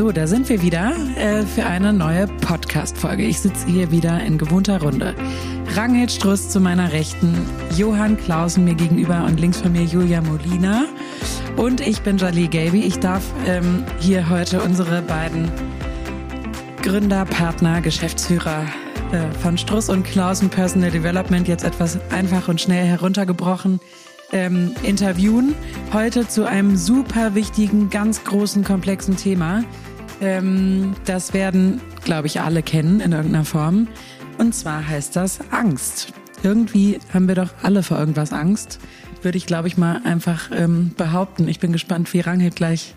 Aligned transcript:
So, 0.00 0.12
da 0.12 0.26
sind 0.26 0.48
wir 0.48 0.62
wieder 0.62 0.94
äh, 1.18 1.42
für 1.42 1.66
eine 1.66 1.92
neue 1.92 2.26
Podcast-Folge. 2.26 3.22
Ich 3.22 3.40
sitze 3.40 3.66
hier 3.66 3.90
wieder 3.90 4.18
in 4.22 4.38
gewohnter 4.38 4.80
Runde. 4.80 5.14
Ranghild 5.74 6.10
Struss 6.10 6.48
zu 6.48 6.58
meiner 6.58 6.90
Rechten, 6.90 7.36
Johann 7.76 8.16
Clausen 8.16 8.64
mir 8.64 8.74
gegenüber 8.74 9.26
und 9.26 9.38
links 9.38 9.60
von 9.60 9.72
mir 9.72 9.82
Julia 9.82 10.22
Molina. 10.22 10.86
Und 11.58 11.82
ich 11.82 12.00
bin 12.00 12.16
Jali 12.16 12.48
Gaby. 12.48 12.80
Ich 12.80 12.98
darf 12.98 13.22
ähm, 13.46 13.84
hier 13.98 14.30
heute 14.30 14.62
unsere 14.62 15.02
beiden 15.02 15.52
Gründer, 16.80 17.26
Partner, 17.26 17.82
Geschäftsführer 17.82 18.64
äh, 19.12 19.30
von 19.42 19.58
Struss 19.58 19.90
und 19.90 20.04
Clausen 20.04 20.48
Personal 20.48 20.90
Development 20.90 21.46
jetzt 21.46 21.62
etwas 21.62 21.98
einfach 22.10 22.48
und 22.48 22.58
schnell 22.58 22.86
heruntergebrochen 22.86 23.80
ähm, 24.32 24.74
interviewen. 24.82 25.54
Heute 25.92 26.26
zu 26.26 26.46
einem 26.46 26.76
super 26.76 27.34
wichtigen, 27.34 27.90
ganz 27.90 28.24
großen, 28.24 28.64
komplexen 28.64 29.18
Thema. 29.18 29.64
Ähm, 30.20 30.94
das 31.04 31.32
werden, 31.32 31.80
glaube 32.04 32.26
ich, 32.26 32.40
alle 32.40 32.62
kennen 32.62 33.00
in 33.00 33.12
irgendeiner 33.12 33.44
Form. 33.44 33.88
Und 34.38 34.54
zwar 34.54 34.86
heißt 34.86 35.16
das 35.16 35.40
Angst. 35.50 36.12
Irgendwie 36.42 36.98
haben 37.12 37.28
wir 37.28 37.34
doch 37.34 37.50
alle 37.62 37.82
vor 37.82 37.98
irgendwas 37.98 38.32
Angst. 38.32 38.78
Würde 39.22 39.38
ich, 39.38 39.46
glaube 39.46 39.68
ich, 39.68 39.76
mal 39.76 40.00
einfach 40.04 40.50
ähm, 40.52 40.92
behaupten. 40.96 41.48
Ich 41.48 41.60
bin 41.60 41.72
gespannt, 41.72 42.12
wie 42.14 42.20
Ranghild 42.20 42.56
gleich 42.56 42.94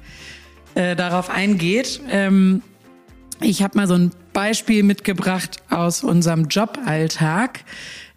äh, 0.76 0.96
darauf 0.96 1.30
eingeht. 1.30 2.02
Ähm, 2.10 2.62
ich 3.42 3.62
habe 3.62 3.78
mal 3.78 3.88
so 3.88 3.96
ein 3.96 4.12
Beispiel 4.32 4.84
mitgebracht 4.84 5.58
aus 5.70 6.04
unserem 6.04 6.48
Joballtag 6.48 7.66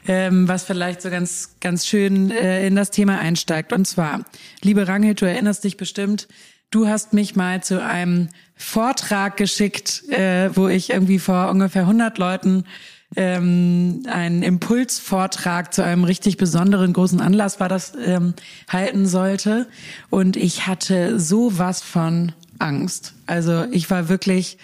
ähm, 0.09 0.49
was 0.49 0.65
vielleicht 0.65 1.03
so 1.03 1.11
ganz, 1.11 1.57
ganz 1.61 1.87
schön 1.87 2.31
äh, 2.31 2.67
in 2.67 2.77
das 2.77 2.91
Thema 2.91 3.19
einsteigt. 3.19 3.73
Und 3.73 3.87
zwar, 3.87 4.25
liebe 4.63 4.87
Ranghild, 4.87 5.21
du 5.21 5.27
erinnerst 5.27 5.65
dich 5.65 5.77
bestimmt, 5.77 6.29
du 6.71 6.87
hast 6.87 7.13
mich 7.13 7.37
mal 7.37 7.63
zu 7.63 7.83
einem 7.83 8.29
Vortrag 8.57 9.37
geschickt, 9.37 10.09
äh, 10.09 10.51
wo 10.55 10.69
ich 10.69 10.91
irgendwie 10.91 11.19
vor 11.19 11.51
ungefähr 11.51 11.83
100 11.83 12.19
Leuten 12.19 12.65
ähm, 13.15 14.03
einen 14.11 14.43
Impulsvortrag 14.43 15.73
zu 15.73 15.85
einem 15.85 16.05
richtig 16.05 16.39
besonderen 16.39 16.93
großen 16.93 17.21
Anlass 17.21 17.61
war 17.61 17.69
das 17.69 17.93
ähm, 18.05 18.35
halten 18.69 19.07
sollte 19.07 19.69
und 20.11 20.37
ich 20.37 20.67
hatte 20.67 21.21
sowas 21.21 21.83
von 21.83 22.33
Angst. 22.59 23.15
Also 23.27 23.65
ich 23.71 23.91
war 23.91 24.09
wirklich 24.09 24.59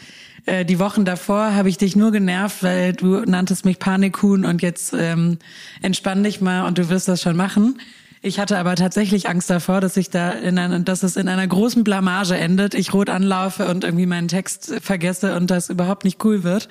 äh, 0.46 0.64
die 0.64 0.78
Wochen 0.78 1.04
davor 1.04 1.54
habe 1.54 1.68
ich 1.68 1.78
dich 1.78 1.94
nur 1.94 2.10
genervt, 2.10 2.62
weil 2.62 2.92
du 2.92 3.20
nanntest 3.20 3.64
mich 3.64 3.78
Panikhuhn 3.78 4.44
und 4.44 4.62
jetzt 4.62 4.92
ähm, 4.98 5.38
entspann 5.82 6.24
dich 6.24 6.40
mal 6.40 6.66
und 6.66 6.78
du 6.78 6.88
wirst 6.88 7.08
das 7.08 7.22
schon 7.22 7.36
machen. 7.36 7.78
Ich 8.24 8.38
hatte 8.38 8.56
aber 8.56 8.76
tatsächlich 8.76 9.28
Angst 9.28 9.50
davor, 9.50 9.80
dass 9.80 9.96
ich 9.96 10.08
da 10.08 10.30
in 10.30 10.56
einer, 10.56 10.78
dass 10.78 11.02
es 11.02 11.16
in 11.16 11.26
einer 11.26 11.46
großen 11.46 11.82
Blamage 11.82 12.36
endet, 12.36 12.72
ich 12.74 12.94
rot 12.94 13.10
anlaufe 13.10 13.66
und 13.68 13.82
irgendwie 13.82 14.06
meinen 14.06 14.28
Text 14.28 14.74
vergesse 14.80 15.34
und 15.36 15.50
das 15.50 15.70
überhaupt 15.70 16.04
nicht 16.04 16.24
cool 16.24 16.44
wird. 16.44 16.68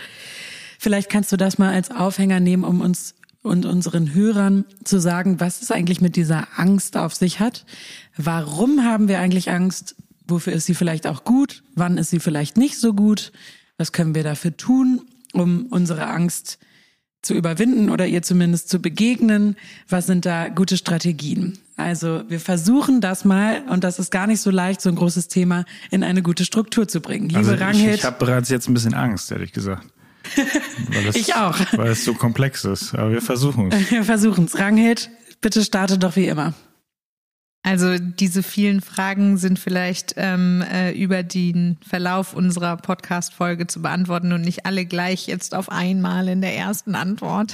Vielleicht 0.80 1.10
kannst 1.10 1.30
du 1.34 1.36
das 1.36 1.58
mal 1.58 1.74
als 1.74 1.92
Aufhänger 1.92 2.40
nehmen, 2.40 2.64
um 2.64 2.80
uns 2.80 3.16
und 3.44 3.66
unseren 3.66 4.14
Hörern 4.14 4.64
zu 4.86 5.00
sagen, 5.00 5.42
was 5.42 5.62
es 5.62 5.72
eigentlich 5.72 6.00
mit 6.00 6.16
dieser 6.16 6.48
Angst 6.56 6.96
auf 6.96 7.16
sich 7.16 7.42
hat. 7.42 7.66
Warum 8.16 8.86
haben 8.86 9.10
wir 9.10 9.20
eigentlich 9.20 9.52
Angst? 9.52 9.96
Wofür 10.28 10.54
ist 10.54 10.68
sie 10.68 10.76
vielleicht 10.76 11.06
auch 11.06 11.26
gut? 11.26 11.64
Wann 11.76 11.98
ist 11.98 12.12
sie 12.12 12.20
vielleicht 12.20 12.56
nicht 12.56 12.80
so 12.80 12.94
gut? 12.94 13.34
Was 13.78 13.92
können 13.92 14.16
wir 14.16 14.24
dafür 14.24 14.56
tun, 14.56 15.02
um 15.34 15.66
unsere 15.66 16.08
Angst 16.08 16.60
zu 17.22 17.34
überwinden 17.34 17.90
oder 17.90 18.08
ihr 18.08 18.22
zumindest 18.22 18.70
zu 18.70 18.80
begegnen? 18.80 19.56
Was 19.88 20.08
sind 20.08 20.26
da 20.26 20.50
gute 20.50 20.78
Strategien? 20.78 21.58
Also 21.78 22.24
wir 22.28 22.40
versuchen 22.40 23.02
das 23.02 23.26
mal, 23.26 23.64
und 23.70 23.84
das 23.84 24.00
ist 24.00 24.12
gar 24.12 24.28
nicht 24.28 24.42
so 24.42 24.52
leicht, 24.52 24.82
so 24.82 24.90
ein 24.90 24.96
großes 24.96 25.28
Thema 25.28 25.66
in 25.90 26.04
eine 26.04 26.22
gute 26.22 26.46
Struktur 26.46 26.88
zu 26.88 27.02
bringen. 27.02 27.30
Liebe 27.30 27.40
also 27.40 27.54
Ranghild. 27.54 27.96
Ich, 27.96 28.00
ich 28.02 28.06
habe 28.06 28.24
bereits 28.24 28.50
jetzt 28.50 28.68
ein 28.70 28.74
bisschen 28.74 28.94
Angst, 28.94 29.32
ehrlich 29.32 29.52
gesagt. 29.52 29.88
Es, 31.08 31.16
ich 31.16 31.36
auch. 31.36 31.58
Weil 31.74 31.92
es 31.92 32.06
so 32.06 32.14
komplex 32.14 32.64
ist. 32.64 32.94
Aber 32.94 33.12
wir 33.12 33.22
versuchen 33.22 33.72
es. 33.72 33.92
Wir 33.92 34.04
versuchen 34.04 34.46
es. 34.46 34.60
Ranghild, 34.60 35.10
bitte 35.42 35.64
starte 35.64 35.98
doch 35.98 36.16
wie 36.16 36.28
immer. 36.28 36.54
Also 37.64 38.00
diese 38.00 38.42
vielen 38.42 38.82
Fragen 38.82 39.38
sind 39.38 39.60
vielleicht 39.60 40.16
ähm, 40.18 40.64
äh, 40.74 40.94
über 40.94 41.22
den 41.22 41.78
Verlauf 41.88 42.34
unserer 42.34 42.76
Podcast-Folge 42.76 43.68
zu 43.68 43.84
beantworten 43.84 44.34
und 44.34 44.42
nicht 44.42 44.66
alle 44.66 44.84
gleich 44.86 45.28
jetzt 45.28 45.54
auf 45.54 45.72
einmal 45.72 46.28
in 46.28 46.42
der 46.42 46.56
ersten 46.56 46.96
Antwort. 46.96 47.54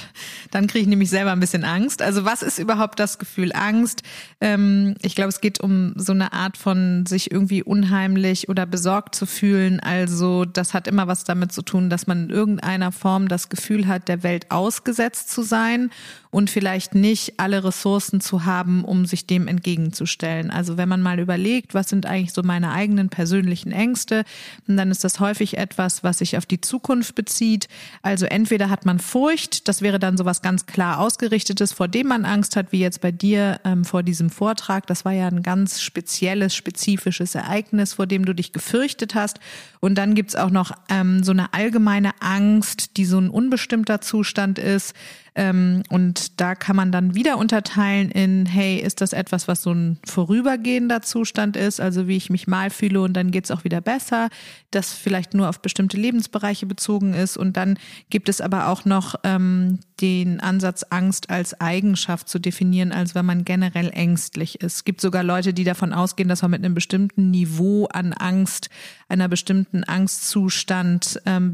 Dann 0.50 0.66
kriege 0.66 0.84
ich 0.84 0.88
nämlich 0.88 1.10
selber 1.10 1.32
ein 1.32 1.40
bisschen 1.40 1.62
Angst. 1.62 2.00
Also 2.00 2.24
was 2.24 2.42
ist 2.42 2.58
überhaupt 2.58 2.98
das 2.98 3.18
Gefühl 3.18 3.52
Angst? 3.52 4.02
Ähm, 4.40 4.94
ich 5.02 5.14
glaube, 5.14 5.28
es 5.28 5.42
geht 5.42 5.60
um 5.60 5.92
so 5.96 6.12
eine 6.14 6.32
Art 6.32 6.56
von 6.56 7.04
sich 7.04 7.30
irgendwie 7.30 7.62
unheimlich 7.62 8.48
oder 8.48 8.64
besorgt 8.64 9.14
zu 9.14 9.26
fühlen. 9.26 9.78
Also 9.78 10.46
das 10.46 10.72
hat 10.72 10.88
immer 10.88 11.06
was 11.06 11.24
damit 11.24 11.52
zu 11.52 11.60
tun, 11.60 11.90
dass 11.90 12.06
man 12.06 12.24
in 12.24 12.30
irgendeiner 12.30 12.92
Form 12.92 13.28
das 13.28 13.50
Gefühl 13.50 13.86
hat, 13.86 14.08
der 14.08 14.22
Welt 14.22 14.50
ausgesetzt 14.50 15.30
zu 15.30 15.42
sein 15.42 15.90
und 16.30 16.50
vielleicht 16.50 16.94
nicht 16.94 17.40
alle 17.40 17.64
Ressourcen 17.64 18.20
zu 18.20 18.44
haben, 18.44 18.84
um 18.84 19.06
sich 19.06 19.26
dem 19.26 19.48
entgegenzustellen. 19.48 20.50
Also 20.50 20.76
wenn 20.76 20.88
man 20.88 21.00
mal 21.00 21.18
überlegt, 21.18 21.74
was 21.74 21.88
sind 21.88 22.06
eigentlich 22.06 22.32
so 22.32 22.42
meine 22.42 22.72
eigenen 22.72 23.08
persönlichen 23.08 23.72
Ängste, 23.72 24.24
dann 24.66 24.90
ist 24.90 25.04
das 25.04 25.20
häufig 25.20 25.56
etwas, 25.56 26.04
was 26.04 26.18
sich 26.18 26.36
auf 26.36 26.44
die 26.44 26.60
Zukunft 26.60 27.14
bezieht. 27.14 27.68
Also 28.02 28.26
entweder 28.26 28.68
hat 28.68 28.84
man 28.84 28.98
Furcht, 28.98 29.68
das 29.68 29.80
wäre 29.80 29.98
dann 29.98 30.16
so 30.16 30.24
was 30.24 30.42
ganz 30.42 30.66
klar 30.66 31.00
ausgerichtetes, 31.00 31.72
vor 31.72 31.88
dem 31.88 32.08
man 32.08 32.24
Angst 32.24 32.56
hat, 32.56 32.72
wie 32.72 32.80
jetzt 32.80 33.00
bei 33.00 33.12
dir 33.12 33.60
ähm, 33.64 33.84
vor 33.84 34.02
diesem 34.02 34.28
Vortrag. 34.30 34.86
Das 34.86 35.04
war 35.04 35.12
ja 35.12 35.28
ein 35.28 35.42
ganz 35.42 35.80
spezielles, 35.80 36.54
spezifisches 36.54 37.34
Ereignis, 37.34 37.94
vor 37.94 38.06
dem 38.06 38.24
du 38.24 38.34
dich 38.34 38.52
gefürchtet 38.52 39.14
hast. 39.14 39.40
Und 39.80 39.96
dann 39.96 40.14
gibt's 40.14 40.36
auch 40.36 40.50
noch 40.50 40.72
ähm, 40.90 41.22
so 41.22 41.32
eine 41.32 41.54
allgemeine 41.54 42.10
Angst, 42.20 42.96
die 42.96 43.04
so 43.04 43.18
ein 43.18 43.30
unbestimmter 43.30 44.00
Zustand 44.00 44.58
ist. 44.58 44.94
Ähm, 45.38 45.84
und 45.88 46.40
da 46.40 46.56
kann 46.56 46.74
man 46.74 46.90
dann 46.90 47.14
wieder 47.14 47.38
unterteilen 47.38 48.10
in, 48.10 48.44
hey, 48.44 48.78
ist 48.78 49.00
das 49.00 49.12
etwas, 49.12 49.46
was 49.46 49.62
so 49.62 49.70
ein 49.70 50.00
vorübergehender 50.04 51.00
Zustand 51.00 51.56
ist, 51.56 51.80
also 51.80 52.08
wie 52.08 52.16
ich 52.16 52.28
mich 52.28 52.48
mal 52.48 52.70
fühle 52.70 53.00
und 53.02 53.12
dann 53.12 53.30
geht's 53.30 53.52
auch 53.52 53.62
wieder 53.62 53.80
besser, 53.80 54.30
das 54.72 54.92
vielleicht 54.92 55.34
nur 55.34 55.48
auf 55.48 55.62
bestimmte 55.62 55.96
Lebensbereiche 55.96 56.66
bezogen 56.66 57.14
ist. 57.14 57.36
Und 57.36 57.56
dann 57.56 57.78
gibt 58.10 58.28
es 58.28 58.40
aber 58.40 58.66
auch 58.66 58.84
noch 58.84 59.14
ähm, 59.22 59.78
den 60.00 60.40
Ansatz, 60.40 60.84
Angst 60.90 61.30
als 61.30 61.60
Eigenschaft 61.60 62.28
zu 62.28 62.40
definieren, 62.40 62.90
als 62.90 63.14
wenn 63.14 63.24
man 63.24 63.44
generell 63.44 63.90
ängstlich 63.90 64.60
ist. 64.60 64.74
Es 64.78 64.84
gibt 64.84 65.00
sogar 65.00 65.22
Leute, 65.22 65.54
die 65.54 65.64
davon 65.64 65.92
ausgehen, 65.92 66.28
dass 66.28 66.42
man 66.42 66.50
mit 66.50 66.64
einem 66.64 66.74
bestimmten 66.74 67.30
Niveau 67.30 67.86
an 67.86 68.12
Angst, 68.12 68.70
einer 69.08 69.28
bestimmten 69.28 69.84
Angstzustand 69.84 71.20
ähm, 71.24 71.52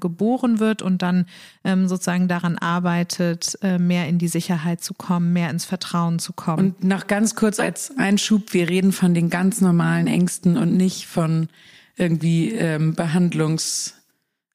geboren 0.00 0.58
wird 0.58 0.82
und 0.82 1.02
dann 1.02 1.26
ähm, 1.64 1.88
sozusagen 1.88 2.28
daran 2.28 2.58
arbeitet, 2.58 3.58
äh, 3.62 3.78
mehr 3.78 4.06
in 4.08 4.18
die 4.18 4.28
Sicherheit 4.28 4.82
zu 4.82 4.94
kommen, 4.94 5.32
mehr 5.32 5.50
ins 5.50 5.64
Vertrauen 5.64 6.18
zu 6.18 6.32
kommen. 6.32 6.74
Und 6.76 6.84
noch 6.84 7.06
ganz 7.06 7.34
kurz 7.34 7.58
als 7.58 7.96
Einschub, 7.96 8.52
wir 8.52 8.68
reden 8.68 8.92
von 8.92 9.14
den 9.14 9.30
ganz 9.30 9.60
normalen 9.60 10.06
Ängsten 10.06 10.56
und 10.56 10.76
nicht 10.76 11.06
von 11.06 11.48
irgendwie 11.96 12.52
ähm, 12.52 12.94
Behandlungs, 12.94 13.94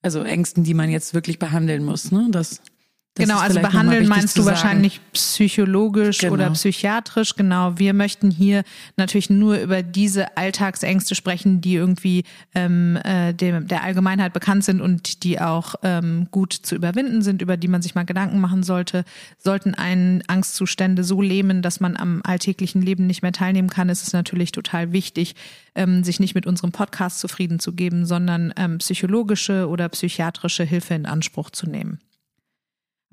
also 0.01 0.21
Ängsten, 0.21 0.63
die 0.63 0.73
man 0.73 0.89
jetzt 0.89 1.13
wirklich 1.13 1.39
behandeln 1.39 1.83
muss. 1.83 2.11
Ne? 2.11 2.27
Das 2.31 2.61
das 3.15 3.27
genau, 3.29 3.39
also 3.39 3.61
behandeln 3.61 4.09
meinst 4.09 4.37
du 4.37 4.43
wahrscheinlich 4.43 4.99
psychologisch 5.13 6.17
genau. 6.17 6.33
oder 6.33 6.49
psychiatrisch. 6.49 7.37
Genau, 7.37 7.79
wir 7.79 7.93
möchten 7.93 8.29
hier 8.29 8.63
natürlich 8.97 9.29
nur 9.29 9.57
über 9.57 9.83
diese 9.83 10.35
Alltagsängste 10.35 11.15
sprechen, 11.15 11.61
die 11.61 11.75
irgendwie 11.75 12.25
ähm, 12.53 12.97
äh, 13.05 13.33
dem, 13.33 13.69
der 13.69 13.83
Allgemeinheit 13.83 14.33
bekannt 14.33 14.65
sind 14.65 14.81
und 14.81 15.23
die 15.23 15.39
auch 15.39 15.75
ähm, 15.81 16.27
gut 16.29 16.51
zu 16.51 16.75
überwinden 16.75 17.21
sind, 17.21 17.41
über 17.41 17.55
die 17.55 17.69
man 17.69 17.81
sich 17.81 17.95
mal 17.95 18.03
Gedanken 18.03 18.41
machen 18.41 18.63
sollte. 18.63 19.05
Sollten 19.37 19.75
einen 19.75 20.21
Angstzustände 20.27 21.05
so 21.05 21.21
lähmen, 21.21 21.61
dass 21.61 21.79
man 21.79 21.95
am 21.95 22.19
alltäglichen 22.25 22.81
Leben 22.81 23.07
nicht 23.07 23.21
mehr 23.21 23.31
teilnehmen 23.31 23.69
kann, 23.69 23.87
ist 23.87 24.05
es 24.05 24.11
natürlich 24.11 24.51
total 24.51 24.91
wichtig, 24.91 25.35
ähm, 25.73 26.03
sich 26.03 26.19
nicht 26.19 26.35
mit 26.35 26.45
unserem 26.45 26.73
Podcast 26.73 27.21
zufrieden 27.21 27.59
zu 27.61 27.71
geben, 27.71 28.05
sondern 28.05 28.53
ähm, 28.57 28.79
psychologische 28.79 29.69
oder 29.69 29.87
psychiatrische 29.87 30.65
Hilfe 30.65 30.95
in 30.95 31.05
Anspruch 31.05 31.49
zu 31.49 31.65
nehmen. 31.65 31.99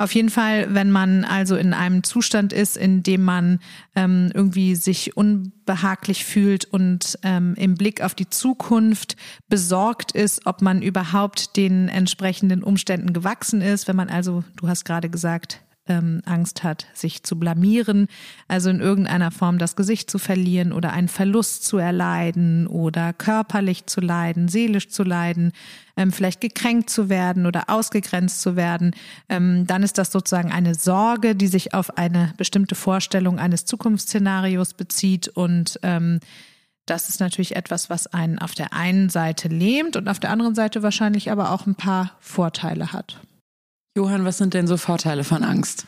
Auf 0.02 0.16
jeden 0.16 0.30
Fall, 0.30 0.74
wenn 0.74 0.90
man 0.90 1.24
also 1.24 1.54
in 1.54 1.72
einem 1.72 2.02
Zustand 2.02 2.52
ist, 2.52 2.76
in 2.76 3.04
dem 3.04 3.22
man 3.22 3.60
ähm, 3.94 4.32
irgendwie 4.34 4.74
sich 4.74 5.16
unbehaglich 5.16 6.24
fühlt 6.24 6.64
und 6.64 7.20
ähm, 7.22 7.54
im 7.56 7.76
Blick 7.76 8.02
auf 8.02 8.16
die 8.16 8.28
Zukunft 8.28 9.14
besorgt 9.48 10.10
ist, 10.10 10.44
ob 10.44 10.60
man 10.60 10.82
überhaupt 10.82 11.56
den 11.56 11.88
entsprechenden 11.88 12.64
Umständen 12.64 13.12
gewachsen 13.12 13.60
ist, 13.60 13.86
wenn 13.86 13.94
man 13.94 14.08
also, 14.08 14.42
du 14.56 14.66
hast 14.66 14.84
gerade 14.84 15.08
gesagt, 15.08 15.60
ähm, 15.88 16.22
Angst 16.24 16.62
hat, 16.62 16.86
sich 16.94 17.22
zu 17.22 17.38
blamieren, 17.38 18.06
also 18.48 18.70
in 18.70 18.80
irgendeiner 18.80 19.30
Form 19.30 19.58
das 19.58 19.74
Gesicht 19.74 20.10
zu 20.10 20.18
verlieren 20.18 20.72
oder 20.72 20.92
einen 20.92 21.08
Verlust 21.08 21.64
zu 21.64 21.78
erleiden 21.78 22.66
oder 22.66 23.12
körperlich 23.12 23.86
zu 23.86 24.00
leiden, 24.00 24.48
seelisch 24.48 24.88
zu 24.88 25.02
leiden, 25.02 25.52
ähm, 25.96 26.12
vielleicht 26.12 26.40
gekränkt 26.40 26.88
zu 26.88 27.08
werden 27.08 27.46
oder 27.46 27.68
ausgegrenzt 27.68 28.40
zu 28.40 28.54
werden, 28.54 28.92
ähm, 29.28 29.66
dann 29.66 29.82
ist 29.82 29.98
das 29.98 30.12
sozusagen 30.12 30.52
eine 30.52 30.74
Sorge, 30.74 31.34
die 31.34 31.48
sich 31.48 31.74
auf 31.74 31.98
eine 31.98 32.32
bestimmte 32.36 32.74
Vorstellung 32.74 33.38
eines 33.38 33.64
Zukunftsszenarios 33.64 34.74
bezieht 34.74 35.28
und 35.28 35.80
ähm, 35.82 36.20
das 36.86 37.08
ist 37.08 37.20
natürlich 37.20 37.54
etwas, 37.54 37.90
was 37.90 38.08
einen 38.08 38.40
auf 38.40 38.54
der 38.54 38.72
einen 38.72 39.08
Seite 39.08 39.48
lähmt 39.48 39.96
und 39.96 40.08
auf 40.08 40.18
der 40.18 40.30
anderen 40.30 40.54
Seite 40.54 40.82
wahrscheinlich 40.82 41.30
aber 41.30 41.52
auch 41.52 41.66
ein 41.66 41.76
paar 41.76 42.16
Vorteile 42.18 42.92
hat. 42.92 43.20
Johann, 43.96 44.24
was 44.24 44.38
sind 44.38 44.54
denn 44.54 44.66
so 44.66 44.76
Vorteile 44.76 45.24
von 45.24 45.44
Angst? 45.44 45.86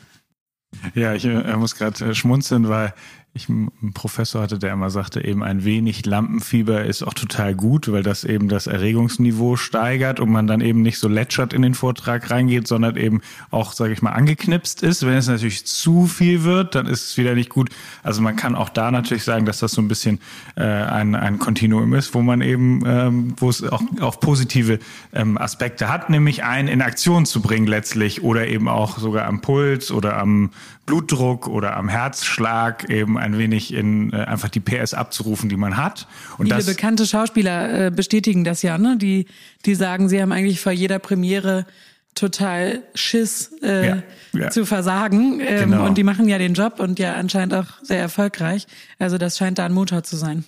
Ja, 0.93 1.13
ich 1.13 1.25
äh, 1.25 1.55
muss 1.55 1.75
gerade 1.75 2.05
äh, 2.05 2.13
schmunzeln, 2.13 2.69
weil 2.69 2.93
ich 3.35 3.49
einen 3.49 3.91
Professor 3.93 4.41
hatte, 4.41 4.57
der 4.57 4.71
immer 4.71 4.89
sagte, 4.89 5.23
eben 5.23 5.43
ein 5.43 5.65
wenig 5.65 6.05
Lampenfieber 6.05 6.85
ist 6.85 7.03
auch 7.03 7.13
total 7.13 7.53
gut, 7.53 7.91
weil 7.91 8.01
das 8.01 8.23
eben 8.23 8.47
das 8.47 8.65
Erregungsniveau 8.65 9.57
steigert 9.57 10.21
und 10.21 10.31
man 10.31 10.47
dann 10.47 10.61
eben 10.61 10.81
nicht 10.81 10.99
so 10.99 11.09
lätschert 11.09 11.51
in 11.51 11.61
den 11.61 11.73
Vortrag 11.73 12.31
reingeht, 12.31 12.65
sondern 12.65 12.95
eben 12.95 13.21
auch, 13.51 13.73
sage 13.73 13.91
ich 13.91 14.01
mal, 14.01 14.11
angeknipst 14.11 14.81
ist. 14.83 15.05
Wenn 15.05 15.15
es 15.15 15.27
natürlich 15.27 15.65
zu 15.65 16.05
viel 16.05 16.43
wird, 16.43 16.75
dann 16.75 16.87
ist 16.87 17.09
es 17.09 17.17
wieder 17.17 17.35
nicht 17.35 17.49
gut. 17.49 17.69
Also 18.03 18.21
man 18.21 18.37
kann 18.37 18.55
auch 18.55 18.69
da 18.69 18.89
natürlich 18.89 19.25
sagen, 19.25 19.45
dass 19.45 19.59
das 19.59 19.73
so 19.73 19.81
ein 19.81 19.89
bisschen 19.89 20.19
äh, 20.55 20.63
ein, 20.63 21.13
ein 21.13 21.37
Kontinuum 21.37 21.93
ist, 21.93 22.13
wo 22.13 22.21
man 22.21 22.39
eben, 22.39 22.83
ähm, 22.85 23.33
wo 23.35 23.49
es 23.49 23.63
auch, 23.63 23.83
auch 23.99 24.21
positive 24.21 24.79
ähm, 25.13 25.37
Aspekte 25.37 25.89
hat, 25.89 26.09
nämlich 26.09 26.45
einen 26.45 26.69
in 26.69 26.81
Aktion 26.81 27.25
zu 27.25 27.41
bringen 27.41 27.67
letztlich 27.67 28.23
oder 28.23 28.47
eben 28.47 28.69
auch 28.69 28.97
sogar 28.97 29.25
am 29.25 29.41
Puls 29.41 29.91
oder 29.91 30.17
am 30.17 30.51
Blutdruck 30.85 31.47
oder 31.47 31.75
am 31.77 31.89
Herzschlag 31.89 32.89
eben 32.89 33.17
ein 33.17 33.37
wenig 33.37 33.73
in 33.73 34.13
äh, 34.13 34.17
einfach 34.17 34.49
die 34.49 34.59
PS 34.59 34.93
abzurufen, 34.93 35.49
die 35.49 35.57
man 35.57 35.77
hat. 35.77 36.07
Und 36.37 36.45
Viele 36.45 36.57
das, 36.57 36.65
bekannte 36.65 37.05
Schauspieler 37.05 37.87
äh, 37.87 37.91
bestätigen 37.91 38.43
das 38.43 38.61
ja, 38.61 38.77
ne? 38.77 38.97
Die, 38.97 39.25
die 39.65 39.75
sagen, 39.75 40.09
sie 40.09 40.21
haben 40.21 40.31
eigentlich 40.31 40.59
vor 40.59 40.71
jeder 40.71 40.99
Premiere 40.99 41.65
total 42.13 42.83
Schiss 42.93 43.51
äh, 43.61 43.87
ja, 43.87 44.03
ja. 44.33 44.49
zu 44.49 44.65
versagen. 44.65 45.41
Ähm, 45.41 45.71
genau. 45.71 45.85
Und 45.85 45.97
die 45.97 46.03
machen 46.03 46.27
ja 46.27 46.37
den 46.37 46.53
Job 46.53 46.79
und 46.79 46.97
ja 46.97 47.13
anscheinend 47.13 47.53
auch 47.53 47.67
sehr 47.81 47.99
erfolgreich. 47.99 48.67
Also 48.99 49.17
das 49.17 49.37
scheint 49.37 49.59
da 49.59 49.65
ein 49.65 49.73
Motor 49.73 50.03
zu 50.03 50.15
sein. 50.15 50.45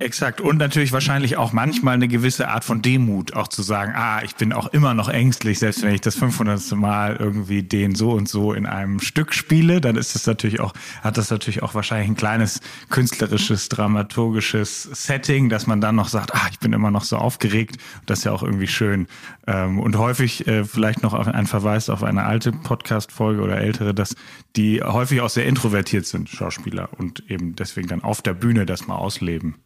Exakt. 0.00 0.40
Und 0.40 0.58
natürlich 0.58 0.90
wahrscheinlich 0.90 1.36
auch 1.36 1.52
manchmal 1.52 1.94
eine 1.94 2.08
gewisse 2.08 2.48
Art 2.48 2.64
von 2.64 2.82
Demut, 2.82 3.34
auch 3.34 3.46
zu 3.46 3.62
sagen, 3.62 3.92
ah, 3.94 4.24
ich 4.24 4.34
bin 4.34 4.52
auch 4.52 4.66
immer 4.66 4.92
noch 4.92 5.08
ängstlich, 5.08 5.60
selbst 5.60 5.82
wenn 5.82 5.94
ich 5.94 6.00
das 6.00 6.16
500. 6.16 6.72
Mal 6.72 7.14
irgendwie 7.16 7.62
den 7.62 7.94
so 7.94 8.10
und 8.10 8.28
so 8.28 8.52
in 8.52 8.66
einem 8.66 8.98
Stück 8.98 9.32
spiele, 9.32 9.80
dann 9.80 9.94
ist 9.94 10.16
das 10.16 10.26
natürlich 10.26 10.58
auch, 10.58 10.72
hat 11.02 11.16
das 11.16 11.30
natürlich 11.30 11.62
auch 11.62 11.76
wahrscheinlich 11.76 12.08
ein 12.08 12.16
kleines 12.16 12.60
künstlerisches, 12.90 13.68
dramaturgisches 13.68 14.82
Setting, 14.82 15.48
dass 15.48 15.68
man 15.68 15.80
dann 15.80 15.94
noch 15.94 16.08
sagt, 16.08 16.34
ah, 16.34 16.48
ich 16.50 16.58
bin 16.58 16.72
immer 16.72 16.90
noch 16.90 17.04
so 17.04 17.16
aufgeregt. 17.16 17.76
Das 18.04 18.18
ist 18.18 18.24
ja 18.24 18.32
auch 18.32 18.42
irgendwie 18.42 18.66
schön. 18.66 19.06
Ähm, 19.46 19.78
und 19.78 19.96
häufig 19.96 20.44
äh, 20.48 20.64
vielleicht 20.64 21.04
noch 21.04 21.14
ein 21.14 21.46
Verweis 21.46 21.88
auf 21.88 22.02
eine 22.02 22.24
alte 22.24 22.50
Podcast-Folge 22.50 23.40
oder 23.40 23.58
ältere, 23.58 23.94
dass 23.94 24.16
die 24.56 24.82
häufig 24.82 25.20
auch 25.20 25.30
sehr 25.30 25.46
introvertiert 25.46 26.04
sind, 26.04 26.28
Schauspieler, 26.28 26.88
und 26.98 27.30
eben 27.30 27.54
deswegen 27.54 27.86
dann 27.86 28.02
auf 28.02 28.22
der 28.22 28.34
Bühne 28.34 28.66
das 28.66 28.88
mal 28.88 28.96
ausleben. 28.96 29.63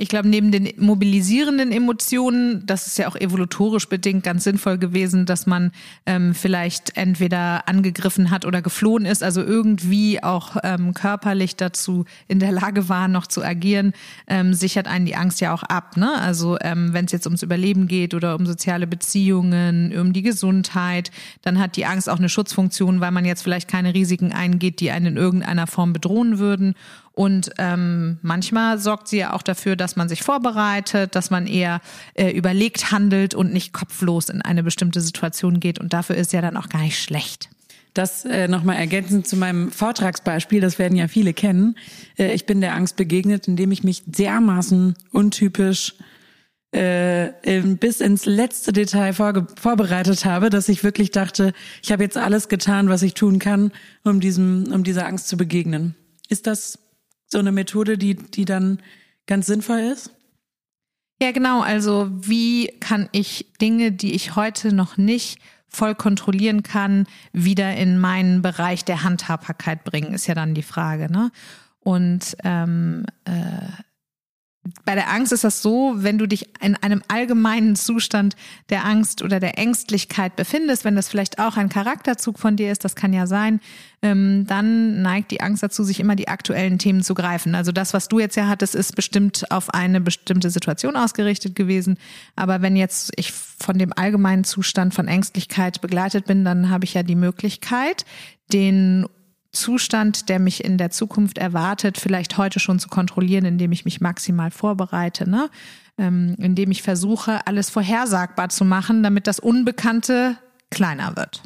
Ich 0.00 0.08
glaube, 0.08 0.28
neben 0.28 0.50
den 0.50 0.72
mobilisierenden 0.78 1.72
Emotionen, 1.72 2.64
das 2.64 2.86
ist 2.86 2.96
ja 2.96 3.06
auch 3.06 3.16
evolutorisch 3.16 3.86
bedingt 3.86 4.24
ganz 4.24 4.44
sinnvoll 4.44 4.78
gewesen, 4.78 5.26
dass 5.26 5.46
man 5.46 5.72
ähm, 6.06 6.34
vielleicht 6.34 6.96
entweder 6.96 7.68
angegriffen 7.68 8.30
hat 8.30 8.46
oder 8.46 8.62
geflohen 8.62 9.04
ist, 9.04 9.22
also 9.22 9.42
irgendwie 9.42 10.22
auch 10.22 10.56
ähm, 10.64 10.94
körperlich 10.94 11.56
dazu 11.56 12.06
in 12.28 12.38
der 12.38 12.50
Lage 12.50 12.88
war, 12.88 13.08
noch 13.08 13.26
zu 13.26 13.44
agieren, 13.44 13.92
ähm, 14.26 14.54
sichert 14.54 14.88
einen 14.88 15.04
die 15.04 15.16
Angst 15.16 15.42
ja 15.42 15.52
auch 15.52 15.64
ab. 15.64 15.98
Ne? 15.98 16.10
Also 16.18 16.56
ähm, 16.62 16.94
wenn 16.94 17.04
es 17.04 17.12
jetzt 17.12 17.26
ums 17.26 17.42
Überleben 17.42 17.86
geht 17.86 18.14
oder 18.14 18.36
um 18.36 18.46
soziale 18.46 18.86
Beziehungen, 18.86 19.94
um 19.98 20.14
die 20.14 20.22
Gesundheit, 20.22 21.10
dann 21.42 21.58
hat 21.58 21.76
die 21.76 21.84
Angst 21.84 22.08
auch 22.08 22.18
eine 22.18 22.30
Schutzfunktion, 22.30 23.02
weil 23.02 23.10
man 23.10 23.26
jetzt 23.26 23.42
vielleicht 23.42 23.68
keine 23.68 23.92
Risiken 23.92 24.32
eingeht, 24.32 24.80
die 24.80 24.92
einen 24.92 25.04
in 25.04 25.16
irgendeiner 25.18 25.66
Form 25.66 25.92
bedrohen 25.92 26.38
würden. 26.38 26.74
Und 27.12 27.50
ähm, 27.58 28.18
manchmal 28.22 28.78
sorgt 28.78 29.08
sie 29.08 29.18
ja 29.18 29.32
auch 29.32 29.42
dafür, 29.42 29.76
dass 29.76 29.96
man 29.96 30.08
sich 30.08 30.22
vorbereitet, 30.22 31.14
dass 31.14 31.30
man 31.30 31.46
eher 31.46 31.80
äh, 32.14 32.30
überlegt 32.30 32.92
handelt 32.92 33.34
und 33.34 33.52
nicht 33.52 33.72
kopflos 33.72 34.28
in 34.28 34.42
eine 34.42 34.62
bestimmte 34.62 35.00
Situation 35.00 35.60
geht. 35.60 35.78
Und 35.78 35.92
dafür 35.92 36.16
ist 36.16 36.32
ja 36.32 36.40
dann 36.40 36.56
auch 36.56 36.68
gar 36.68 36.82
nicht 36.82 37.02
schlecht. 37.02 37.50
Das 37.94 38.24
äh, 38.24 38.46
nochmal 38.46 38.76
ergänzend 38.76 39.26
zu 39.26 39.36
meinem 39.36 39.72
Vortragsbeispiel, 39.72 40.60
das 40.60 40.78
werden 40.78 40.96
ja 40.96 41.08
viele 41.08 41.34
kennen. 41.34 41.76
Äh, 42.16 42.32
ich 42.32 42.46
bin 42.46 42.60
der 42.60 42.74
Angst 42.74 42.96
begegnet, 42.96 43.48
indem 43.48 43.72
ich 43.72 43.82
mich 43.82 44.02
dermaßen 44.06 44.94
untypisch 45.10 45.94
äh, 46.72 47.32
bis 47.80 48.00
ins 48.00 48.26
letzte 48.26 48.72
Detail 48.72 49.12
vorbereitet 49.12 50.24
habe, 50.24 50.50
dass 50.50 50.68
ich 50.68 50.84
wirklich 50.84 51.10
dachte, 51.10 51.52
ich 51.82 51.90
habe 51.90 52.04
jetzt 52.04 52.16
alles 52.16 52.48
getan, 52.48 52.88
was 52.88 53.02
ich 53.02 53.14
tun 53.14 53.40
kann, 53.40 53.72
um 54.04 54.20
diesem, 54.20 54.72
um 54.72 54.84
dieser 54.84 55.06
Angst 55.06 55.28
zu 55.28 55.36
begegnen. 55.36 55.96
Ist 56.28 56.46
das 56.46 56.78
so 57.32 57.38
eine 57.38 57.52
Methode, 57.52 57.96
die, 57.96 58.14
die 58.14 58.44
dann 58.44 58.80
ganz 59.26 59.46
sinnvoll 59.46 59.78
ist? 59.78 60.10
Ja, 61.22 61.32
genau. 61.32 61.60
Also 61.60 62.08
wie 62.10 62.68
kann 62.80 63.08
ich 63.12 63.52
Dinge, 63.60 63.92
die 63.92 64.14
ich 64.14 64.36
heute 64.36 64.72
noch 64.74 64.96
nicht 64.96 65.38
voll 65.68 65.94
kontrollieren 65.94 66.62
kann, 66.62 67.06
wieder 67.32 67.76
in 67.76 67.98
meinen 67.98 68.42
Bereich 68.42 68.84
der 68.84 69.04
Handhabbarkeit 69.04 69.84
bringen, 69.84 70.12
ist 70.12 70.26
ja 70.26 70.34
dann 70.34 70.54
die 70.54 70.62
Frage. 70.62 71.10
Ne? 71.12 71.30
Und 71.78 72.36
ähm, 72.42 73.06
äh, 73.24 73.82
bei 74.84 74.94
der 74.94 75.10
Angst 75.10 75.32
ist 75.32 75.44
das 75.44 75.62
so, 75.62 75.94
wenn 75.96 76.18
du 76.18 76.26
dich 76.26 76.50
in 76.60 76.76
einem 76.76 77.02
allgemeinen 77.08 77.76
Zustand 77.76 78.36
der 78.68 78.84
Angst 78.84 79.22
oder 79.22 79.40
der 79.40 79.56
Ängstlichkeit 79.56 80.36
befindest, 80.36 80.84
wenn 80.84 80.96
das 80.96 81.08
vielleicht 81.08 81.38
auch 81.38 81.56
ein 81.56 81.70
Charakterzug 81.70 82.38
von 82.38 82.56
dir 82.56 82.70
ist, 82.70 82.84
das 82.84 82.94
kann 82.94 83.14
ja 83.14 83.26
sein, 83.26 83.60
ähm, 84.02 84.46
dann 84.46 85.00
neigt 85.00 85.30
die 85.30 85.40
Angst 85.40 85.62
dazu, 85.62 85.82
sich 85.82 85.98
immer 85.98 86.14
die 86.14 86.28
aktuellen 86.28 86.78
Themen 86.78 87.02
zu 87.02 87.14
greifen. 87.14 87.54
Also 87.54 87.72
das, 87.72 87.94
was 87.94 88.08
du 88.08 88.18
jetzt 88.18 88.36
ja 88.36 88.48
hattest, 88.48 88.74
ist 88.74 88.94
bestimmt 88.96 89.50
auf 89.50 89.72
eine 89.72 90.00
bestimmte 90.00 90.50
Situation 90.50 90.94
ausgerichtet 90.94 91.54
gewesen. 91.54 91.96
Aber 92.36 92.60
wenn 92.60 92.76
jetzt 92.76 93.12
ich 93.16 93.32
von 93.32 93.78
dem 93.78 93.94
allgemeinen 93.96 94.44
Zustand 94.44 94.92
von 94.92 95.08
Ängstlichkeit 95.08 95.80
begleitet 95.80 96.26
bin, 96.26 96.44
dann 96.44 96.68
habe 96.68 96.84
ich 96.84 96.92
ja 96.92 97.02
die 97.02 97.16
Möglichkeit, 97.16 98.04
den 98.52 99.06
Zustand, 99.52 100.28
der 100.28 100.38
mich 100.38 100.64
in 100.64 100.78
der 100.78 100.90
Zukunft 100.90 101.38
erwartet, 101.38 101.98
vielleicht 101.98 102.38
heute 102.38 102.60
schon 102.60 102.78
zu 102.78 102.88
kontrollieren, 102.88 103.44
indem 103.44 103.72
ich 103.72 103.84
mich 103.84 104.00
maximal 104.00 104.50
vorbereite, 104.50 105.28
ne? 105.28 105.50
Ähm, 105.98 106.36
indem 106.38 106.70
ich 106.70 106.82
versuche, 106.82 107.46
alles 107.46 107.68
vorhersagbar 107.68 108.48
zu 108.48 108.64
machen, 108.64 109.02
damit 109.02 109.26
das 109.26 109.40
Unbekannte 109.40 110.36
kleiner 110.70 111.16
wird. 111.16 111.42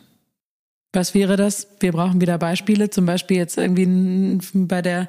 Was 0.92 1.14
wäre 1.14 1.36
das? 1.36 1.66
Wir 1.80 1.92
brauchen 1.92 2.20
wieder 2.20 2.38
Beispiele, 2.38 2.90
zum 2.90 3.06
Beispiel 3.06 3.38
jetzt 3.38 3.58
irgendwie 3.58 4.38
bei 4.52 4.80
der 4.80 5.08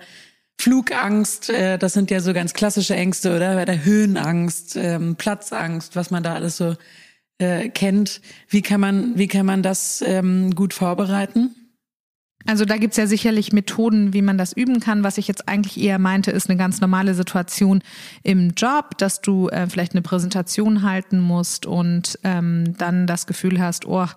Flugangst, 0.59 1.49
äh, 1.49 1.77
das 1.77 1.93
sind 1.93 2.09
ja 2.11 2.21
so 2.21 2.33
ganz 2.33 2.53
klassische 2.53 2.95
Ängste, 2.95 3.35
oder? 3.35 3.55
Bei 3.55 3.65
der 3.65 3.83
Höhenangst, 3.83 4.77
ähm, 4.77 5.15
Platzangst, 5.15 5.95
was 5.95 6.11
man 6.11 6.23
da 6.23 6.33
alles 6.33 6.57
so 6.57 6.75
äh, 7.37 7.69
kennt. 7.69 8.21
Wie 8.47 8.61
kann 8.61 8.79
man, 8.79 9.17
wie 9.17 9.27
kann 9.27 9.45
man 9.45 9.61
das 9.61 10.01
ähm, 10.05 10.55
gut 10.55 10.73
vorbereiten? 10.73 11.55
Also 12.47 12.65
da 12.65 12.77
gibt's 12.77 12.97
ja 12.97 13.07
sicherlich 13.07 13.53
Methoden, 13.53 14.13
wie 14.13 14.21
man 14.21 14.37
das 14.37 14.53
üben 14.53 14.79
kann. 14.79 15.03
Was 15.03 15.17
ich 15.17 15.27
jetzt 15.27 15.47
eigentlich 15.47 15.79
eher 15.81 15.97
meinte, 15.97 16.31
ist 16.31 16.49
eine 16.49 16.57
ganz 16.57 16.79
normale 16.79 17.15
Situation 17.15 17.81
im 18.21 18.51
Job, 18.55 18.97
dass 18.99 19.21
du 19.21 19.49
äh, 19.49 19.67
vielleicht 19.67 19.93
eine 19.93 20.03
Präsentation 20.03 20.83
halten 20.83 21.19
musst 21.19 21.65
und 21.65 22.19
ähm, 22.23 22.75
dann 22.77 23.07
das 23.07 23.25
Gefühl 23.25 23.59
hast, 23.59 23.87
oh, 23.87 24.07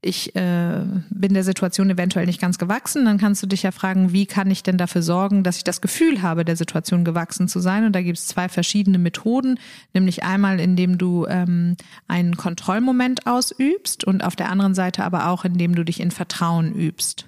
ich 0.00 0.36
äh, 0.36 0.84
bin 1.10 1.34
der 1.34 1.42
Situation 1.42 1.90
eventuell 1.90 2.26
nicht 2.26 2.40
ganz 2.40 2.58
gewachsen, 2.58 3.04
dann 3.04 3.18
kannst 3.18 3.42
du 3.42 3.48
dich 3.48 3.64
ja 3.64 3.72
fragen, 3.72 4.12
wie 4.12 4.26
kann 4.26 4.48
ich 4.48 4.62
denn 4.62 4.78
dafür 4.78 5.02
sorgen, 5.02 5.42
dass 5.42 5.56
ich 5.56 5.64
das 5.64 5.80
Gefühl 5.80 6.22
habe, 6.22 6.44
der 6.44 6.56
Situation 6.56 7.04
gewachsen 7.04 7.48
zu 7.48 7.58
sein. 7.58 7.84
Und 7.84 7.92
da 7.94 8.02
gibt 8.02 8.18
es 8.18 8.28
zwei 8.28 8.48
verschiedene 8.48 8.98
Methoden, 8.98 9.58
nämlich 9.94 10.22
einmal, 10.22 10.60
indem 10.60 10.98
du 10.98 11.26
ähm, 11.26 11.76
einen 12.06 12.36
Kontrollmoment 12.36 13.26
ausübst 13.26 14.04
und 14.04 14.22
auf 14.22 14.36
der 14.36 14.50
anderen 14.50 14.74
Seite 14.74 15.04
aber 15.04 15.28
auch, 15.28 15.44
indem 15.44 15.74
du 15.74 15.84
dich 15.84 15.98
in 15.98 16.12
Vertrauen 16.12 16.74
übst. 16.74 17.26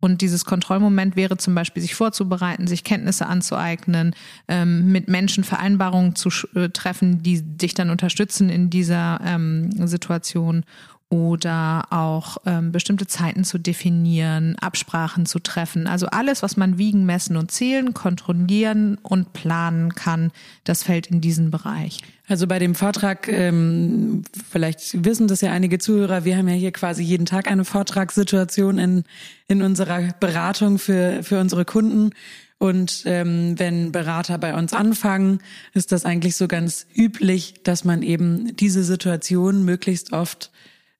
Und 0.00 0.20
dieses 0.20 0.44
Kontrollmoment 0.44 1.16
wäre 1.16 1.36
zum 1.38 1.54
Beispiel, 1.54 1.82
sich 1.82 1.94
vorzubereiten, 1.94 2.66
sich 2.66 2.84
Kenntnisse 2.84 3.26
anzueignen, 3.26 4.14
ähm, 4.46 4.92
mit 4.92 5.08
Menschen 5.08 5.42
Vereinbarungen 5.42 6.14
zu 6.14 6.30
äh, 6.54 6.68
treffen, 6.68 7.22
die 7.22 7.42
dich 7.42 7.74
dann 7.74 7.90
unterstützen 7.90 8.48
in 8.48 8.70
dieser 8.70 9.20
ähm, 9.24 9.70
Situation 9.86 10.64
oder 11.10 11.86
auch 11.88 12.36
ähm, 12.44 12.70
bestimmte 12.70 13.06
Zeiten 13.06 13.42
zu 13.42 13.56
definieren, 13.56 14.56
Absprachen 14.60 15.24
zu 15.24 15.38
treffen. 15.38 15.86
Also 15.86 16.06
alles, 16.08 16.42
was 16.42 16.58
man 16.58 16.76
wiegen, 16.76 17.06
messen 17.06 17.38
und 17.38 17.50
zählen, 17.50 17.94
kontrollieren 17.94 18.98
und 19.02 19.32
planen 19.32 19.94
kann, 19.94 20.32
das 20.64 20.82
fällt 20.82 21.06
in 21.06 21.22
diesen 21.22 21.50
Bereich. 21.50 22.00
Also 22.26 22.46
bei 22.46 22.58
dem 22.58 22.74
Vortrag, 22.74 23.26
ähm, 23.28 24.22
vielleicht 24.50 25.02
wissen 25.02 25.28
das 25.28 25.40
ja 25.40 25.50
einige 25.50 25.78
Zuhörer, 25.78 26.26
wir 26.26 26.36
haben 26.36 26.48
ja 26.48 26.54
hier 26.54 26.72
quasi 26.72 27.02
jeden 27.02 27.24
Tag 27.24 27.50
eine 27.50 27.64
Vortragssituation 27.64 28.78
in, 28.78 29.04
in 29.46 29.62
unserer 29.62 30.12
Beratung 30.20 30.78
für, 30.78 31.22
für 31.22 31.40
unsere 31.40 31.64
Kunden. 31.64 32.10
Und 32.58 33.04
ähm, 33.06 33.58
wenn 33.58 33.92
Berater 33.92 34.36
bei 34.36 34.54
uns 34.54 34.74
anfangen, 34.74 35.40
ist 35.72 35.90
das 35.90 36.04
eigentlich 36.04 36.36
so 36.36 36.48
ganz 36.48 36.86
üblich, 36.94 37.54
dass 37.62 37.84
man 37.84 38.02
eben 38.02 38.54
diese 38.56 38.84
Situation 38.84 39.64
möglichst 39.64 40.12
oft 40.12 40.50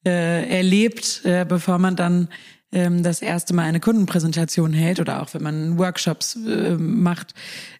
äh, 0.04 0.48
erlebt, 0.48 1.22
äh, 1.24 1.44
bevor 1.48 1.78
man 1.78 1.96
dann 1.96 2.28
ähm, 2.70 3.02
das 3.02 3.22
erste 3.22 3.54
Mal 3.54 3.62
eine 3.62 3.80
Kundenpräsentation 3.80 4.72
hält 4.72 5.00
oder 5.00 5.22
auch 5.22 5.32
wenn 5.32 5.42
man 5.42 5.78
Workshops 5.78 6.36
äh, 6.36 6.76
macht, 6.76 7.34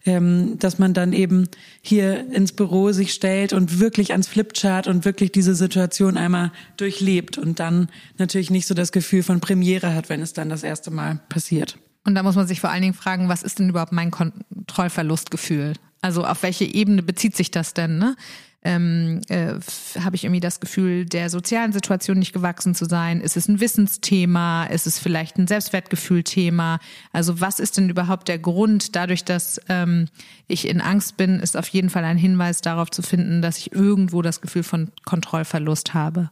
ähm, 0.05 0.57
dass 0.57 0.79
man 0.79 0.93
dann 0.93 1.13
eben 1.13 1.47
hier 1.81 2.31
ins 2.33 2.53
Büro 2.53 2.91
sich 2.91 3.13
stellt 3.13 3.53
und 3.53 3.79
wirklich 3.79 4.11
ans 4.11 4.27
Flipchart 4.27 4.87
und 4.87 5.05
wirklich 5.05 5.31
diese 5.31 5.53
Situation 5.53 6.17
einmal 6.17 6.51
durchlebt 6.77 7.37
und 7.37 7.59
dann 7.59 7.89
natürlich 8.17 8.49
nicht 8.49 8.67
so 8.67 8.73
das 8.73 8.91
Gefühl 8.91 9.23
von 9.23 9.39
Premiere 9.41 9.93
hat, 9.93 10.09
wenn 10.09 10.21
es 10.21 10.33
dann 10.33 10.49
das 10.49 10.63
erste 10.63 10.91
Mal 10.91 11.19
passiert. 11.29 11.77
Und 12.05 12.15
da 12.15 12.23
muss 12.23 12.35
man 12.35 12.47
sich 12.47 12.59
vor 12.59 12.71
allen 12.71 12.81
Dingen 12.81 12.93
fragen, 12.93 13.29
was 13.29 13.43
ist 13.43 13.59
denn 13.59 13.69
überhaupt 13.69 13.91
mein 13.91 14.09
Kontrollverlustgefühl? 14.09 15.73
Also 16.01 16.25
auf 16.25 16.41
welche 16.43 16.65
Ebene 16.65 17.03
bezieht 17.03 17.35
sich 17.35 17.51
das 17.51 17.73
denn? 17.73 17.97
Ne? 17.97 18.15
Ähm, 18.61 19.21
äh, 19.29 19.53
habe 19.99 20.15
ich 20.15 20.25
irgendwie 20.25 20.41
das 20.41 20.59
Gefühl, 20.59 21.05
der 21.05 21.29
sozialen 21.29 21.71
Situation 21.71 22.19
nicht 22.19 22.33
gewachsen 22.33 22.75
zu 22.75 22.85
sein? 22.85 23.21
Ist 23.21 23.37
es 23.37 23.47
ein 23.47 23.61
Wissensthema? 23.61 24.65
Ist 24.65 24.85
es 24.85 24.99
vielleicht 24.99 25.37
ein 25.37 25.47
Selbstwertgefühlthema? 25.47 26.79
Also 27.13 27.39
was 27.39 27.59
ist 27.59 27.77
denn 27.77 27.89
überhaupt 27.89 28.27
der 28.27 28.39
Grund? 28.39 28.95
Dadurch, 28.95 29.23
dass 29.23 29.61
ähm, 29.69 30.07
ich 30.47 30.67
in 30.67 30.81
Angst 30.81 31.15
bin, 31.15 31.39
ist 31.39 31.55
auf 31.55 31.69
jeden 31.69 31.89
Fall 31.89 32.03
ein 32.03 32.17
Hinweis 32.17 32.61
darauf 32.61 32.91
zu 32.91 33.01
finden, 33.01 33.41
dass 33.41 33.57
ich 33.57 33.71
irgendwo 33.71 34.21
das 34.21 34.41
Gefühl 34.41 34.63
von 34.63 34.91
Kontrollverlust 35.05 35.93
habe. 35.93 36.29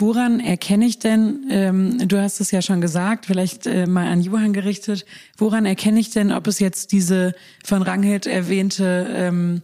Woran 0.00 0.40
erkenne 0.40 0.86
ich 0.86 0.98
denn, 0.98 1.44
ähm, 1.50 2.08
du 2.08 2.18
hast 2.18 2.40
es 2.40 2.50
ja 2.50 2.62
schon 2.62 2.80
gesagt, 2.80 3.26
vielleicht 3.26 3.66
äh, 3.66 3.86
mal 3.86 4.08
an 4.08 4.22
Johann 4.22 4.54
gerichtet, 4.54 5.04
woran 5.36 5.66
erkenne 5.66 6.00
ich 6.00 6.08
denn, 6.08 6.32
ob 6.32 6.46
es 6.46 6.58
jetzt 6.58 6.92
diese 6.92 7.34
von 7.64 7.82
Ranghild 7.82 8.26
erwähnte 8.26 9.06
ähm, 9.12 9.62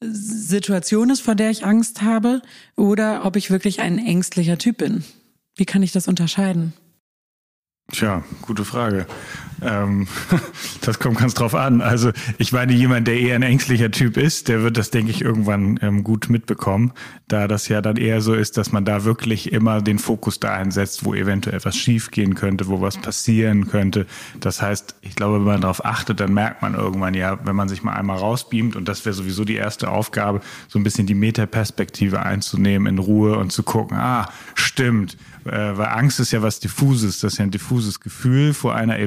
Situation 0.00 1.10
ist, 1.10 1.20
vor 1.20 1.34
der 1.34 1.50
ich 1.50 1.64
Angst 1.64 2.02
habe, 2.02 2.42
oder 2.76 3.24
ob 3.24 3.36
ich 3.36 3.50
wirklich 3.50 3.80
ein 3.80 3.98
ängstlicher 3.98 4.58
Typ 4.58 4.78
bin. 4.78 5.04
Wie 5.56 5.64
kann 5.64 5.82
ich 5.82 5.92
das 5.92 6.06
unterscheiden? 6.08 6.72
Tja, 7.90 8.22
gute 8.42 8.64
Frage. 8.64 9.06
Ähm, 9.62 10.06
das 10.82 10.98
kommt 10.98 11.18
ganz 11.18 11.34
drauf 11.34 11.54
an. 11.54 11.80
Also 11.80 12.12
ich 12.38 12.52
meine, 12.52 12.72
jemand, 12.72 13.06
der 13.06 13.18
eher 13.18 13.34
ein 13.34 13.42
ängstlicher 13.42 13.90
Typ 13.90 14.16
ist, 14.16 14.48
der 14.48 14.62
wird 14.62 14.76
das, 14.76 14.90
denke 14.90 15.10
ich, 15.10 15.22
irgendwann 15.22 15.78
ähm, 15.82 16.04
gut 16.04 16.28
mitbekommen, 16.30 16.92
da 17.26 17.48
das 17.48 17.68
ja 17.68 17.80
dann 17.80 17.96
eher 17.96 18.20
so 18.20 18.34
ist, 18.34 18.56
dass 18.56 18.72
man 18.72 18.84
da 18.84 19.04
wirklich 19.04 19.52
immer 19.52 19.82
den 19.82 19.98
Fokus 19.98 20.40
da 20.40 20.54
einsetzt, 20.54 21.04
wo 21.04 21.14
eventuell 21.14 21.56
etwas 21.56 21.76
schiefgehen 21.76 22.34
könnte, 22.34 22.68
wo 22.68 22.80
was 22.80 22.96
passieren 22.96 23.68
könnte. 23.68 24.06
Das 24.40 24.62
heißt, 24.62 24.96
ich 25.02 25.14
glaube, 25.14 25.36
wenn 25.36 25.44
man 25.44 25.60
darauf 25.60 25.84
achtet, 25.84 26.20
dann 26.20 26.32
merkt 26.32 26.62
man 26.62 26.74
irgendwann 26.74 27.14
ja, 27.14 27.38
wenn 27.44 27.56
man 27.56 27.68
sich 27.68 27.82
mal 27.82 27.94
einmal 27.94 28.18
rausbeamt, 28.18 28.76
und 28.76 28.88
das 28.88 29.04
wäre 29.04 29.14
sowieso 29.14 29.44
die 29.44 29.56
erste 29.56 29.90
Aufgabe, 29.90 30.40
so 30.68 30.78
ein 30.78 30.84
bisschen 30.84 31.06
die 31.06 31.14
Metaperspektive 31.14 32.22
einzunehmen 32.22 32.86
in 32.86 32.98
Ruhe 32.98 33.36
und 33.36 33.52
zu 33.52 33.62
gucken, 33.62 33.96
ah, 33.96 34.28
stimmt, 34.54 35.16
äh, 35.44 35.76
weil 35.76 35.88
Angst 35.88 36.20
ist 36.20 36.32
ja 36.32 36.42
was 36.42 36.60
diffuses, 36.60 37.20
das 37.20 37.34
ist 37.34 37.38
ja 37.38 37.44
ein 37.44 37.50
diffuses 37.50 38.00
Gefühl 38.00 38.54
vor 38.54 38.74
einer 38.74 38.98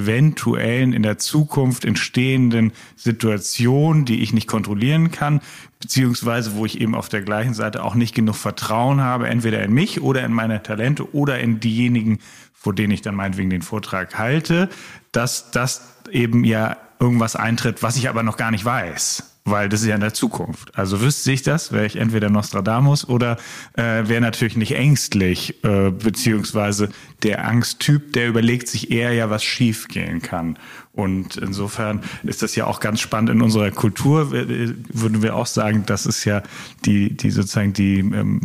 eventuellen 0.42 0.94
in 0.94 1.04
der 1.04 1.18
Zukunft 1.18 1.86
entstehenden 1.86 2.72
Situation, 2.96 4.06
die 4.06 4.22
ich 4.22 4.34
nicht 4.34 4.48
kontrollieren 4.48 5.12
kann, 5.12 5.42
beziehungsweise 5.80 6.56
wo 6.56 6.66
ich 6.66 6.82
eben 6.82 6.96
auf 6.96 7.10
der 7.10 7.22
gleichen 7.22 7.54
Seite 7.54 7.84
auch 7.84 7.96
nicht 7.96 8.16
genug 8.16 8.36
Vertrauen 8.36 9.02
habe, 9.02 9.28
entweder 9.28 9.62
in 9.64 9.74
mich 9.74 10.02
oder 10.02 10.24
in 10.24 10.34
meine 10.34 10.64
Talente 10.64 11.14
oder 11.14 11.40
in 11.40 11.60
diejenigen, 11.60 12.20
vor 12.54 12.74
denen 12.74 12.92
ich 12.92 13.02
dann 13.02 13.16
meinetwegen 13.16 13.50
den 13.50 13.62
Vortrag 13.62 14.18
halte, 14.18 14.70
dass 15.12 15.52
das 15.52 15.82
eben 16.12 16.44
ja 16.44 16.78
irgendwas 17.00 17.36
eintritt, 17.36 17.84
was 17.84 17.98
ich 17.98 18.10
aber 18.10 18.24
noch 18.24 18.38
gar 18.38 18.52
nicht 18.52 18.66
weiß 18.66 19.31
weil 19.52 19.70
das 19.70 19.82
ist 19.82 19.88
ja 19.88 19.96
in 19.96 20.02
der 20.02 20.14
Zukunft. 20.14 20.76
Also 20.78 21.02
wüsste 21.02 21.32
ich 21.32 21.44
das, 21.44 21.72
wäre 21.72 21.86
ich 21.86 21.98
entweder 21.98 22.30
Nostradamus 22.30 23.08
oder 23.08 23.38
äh, 23.74 24.08
wäre 24.08 24.22
natürlich 24.22 24.58
nicht 24.58 24.72
ängstlich, 24.72 25.64
äh, 25.64 25.92
beziehungsweise 25.92 26.90
der 27.22 27.46
Angsttyp, 27.48 28.14
der 28.14 28.28
überlegt 28.28 28.68
sich 28.68 28.90
eher 28.90 29.14
ja, 29.14 29.30
was 29.30 29.44
schiefgehen 29.44 30.22
kann. 30.22 30.58
Und 30.94 31.38
insofern 31.38 32.02
ist 32.24 32.42
das 32.42 32.56
ja 32.56 32.66
auch 32.66 32.80
ganz 32.80 33.00
spannend 33.00 33.30
in 33.30 33.42
unserer 33.42 33.72
Kultur, 33.72 34.32
würden 34.32 35.22
wir 35.22 35.36
auch 35.36 35.46
sagen, 35.46 35.84
das 35.86 36.06
ist 36.06 36.26
ja 36.26 36.42
die, 36.86 37.16
die 37.16 37.30
sozusagen 37.30 37.74
die 37.74 38.00
ähm, 38.00 38.42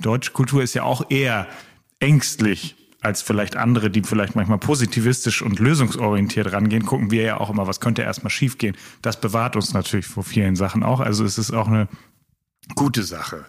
deutsche 0.00 0.32
Kultur 0.32 0.62
ist 0.62 0.74
ja 0.74 0.82
auch 0.82 1.10
eher 1.10 1.46
ängstlich 2.00 2.76
als 3.02 3.20
vielleicht 3.20 3.56
andere, 3.56 3.90
die 3.90 4.02
vielleicht 4.02 4.36
manchmal 4.36 4.58
positivistisch 4.58 5.42
und 5.42 5.58
lösungsorientiert 5.58 6.52
rangehen, 6.52 6.86
gucken 6.86 7.10
wir 7.10 7.22
ja 7.22 7.40
auch 7.40 7.50
immer, 7.50 7.66
was 7.66 7.80
könnte 7.80 8.02
erstmal 8.02 8.30
schiefgehen. 8.30 8.76
Das 9.02 9.20
bewahrt 9.20 9.56
uns 9.56 9.74
natürlich 9.74 10.06
vor 10.06 10.22
vielen 10.22 10.54
Sachen 10.54 10.82
auch. 10.82 11.00
Also 11.00 11.24
es 11.24 11.36
ist 11.36 11.52
auch 11.52 11.66
eine 11.66 11.88
gute 12.76 13.02
Sache. 13.02 13.44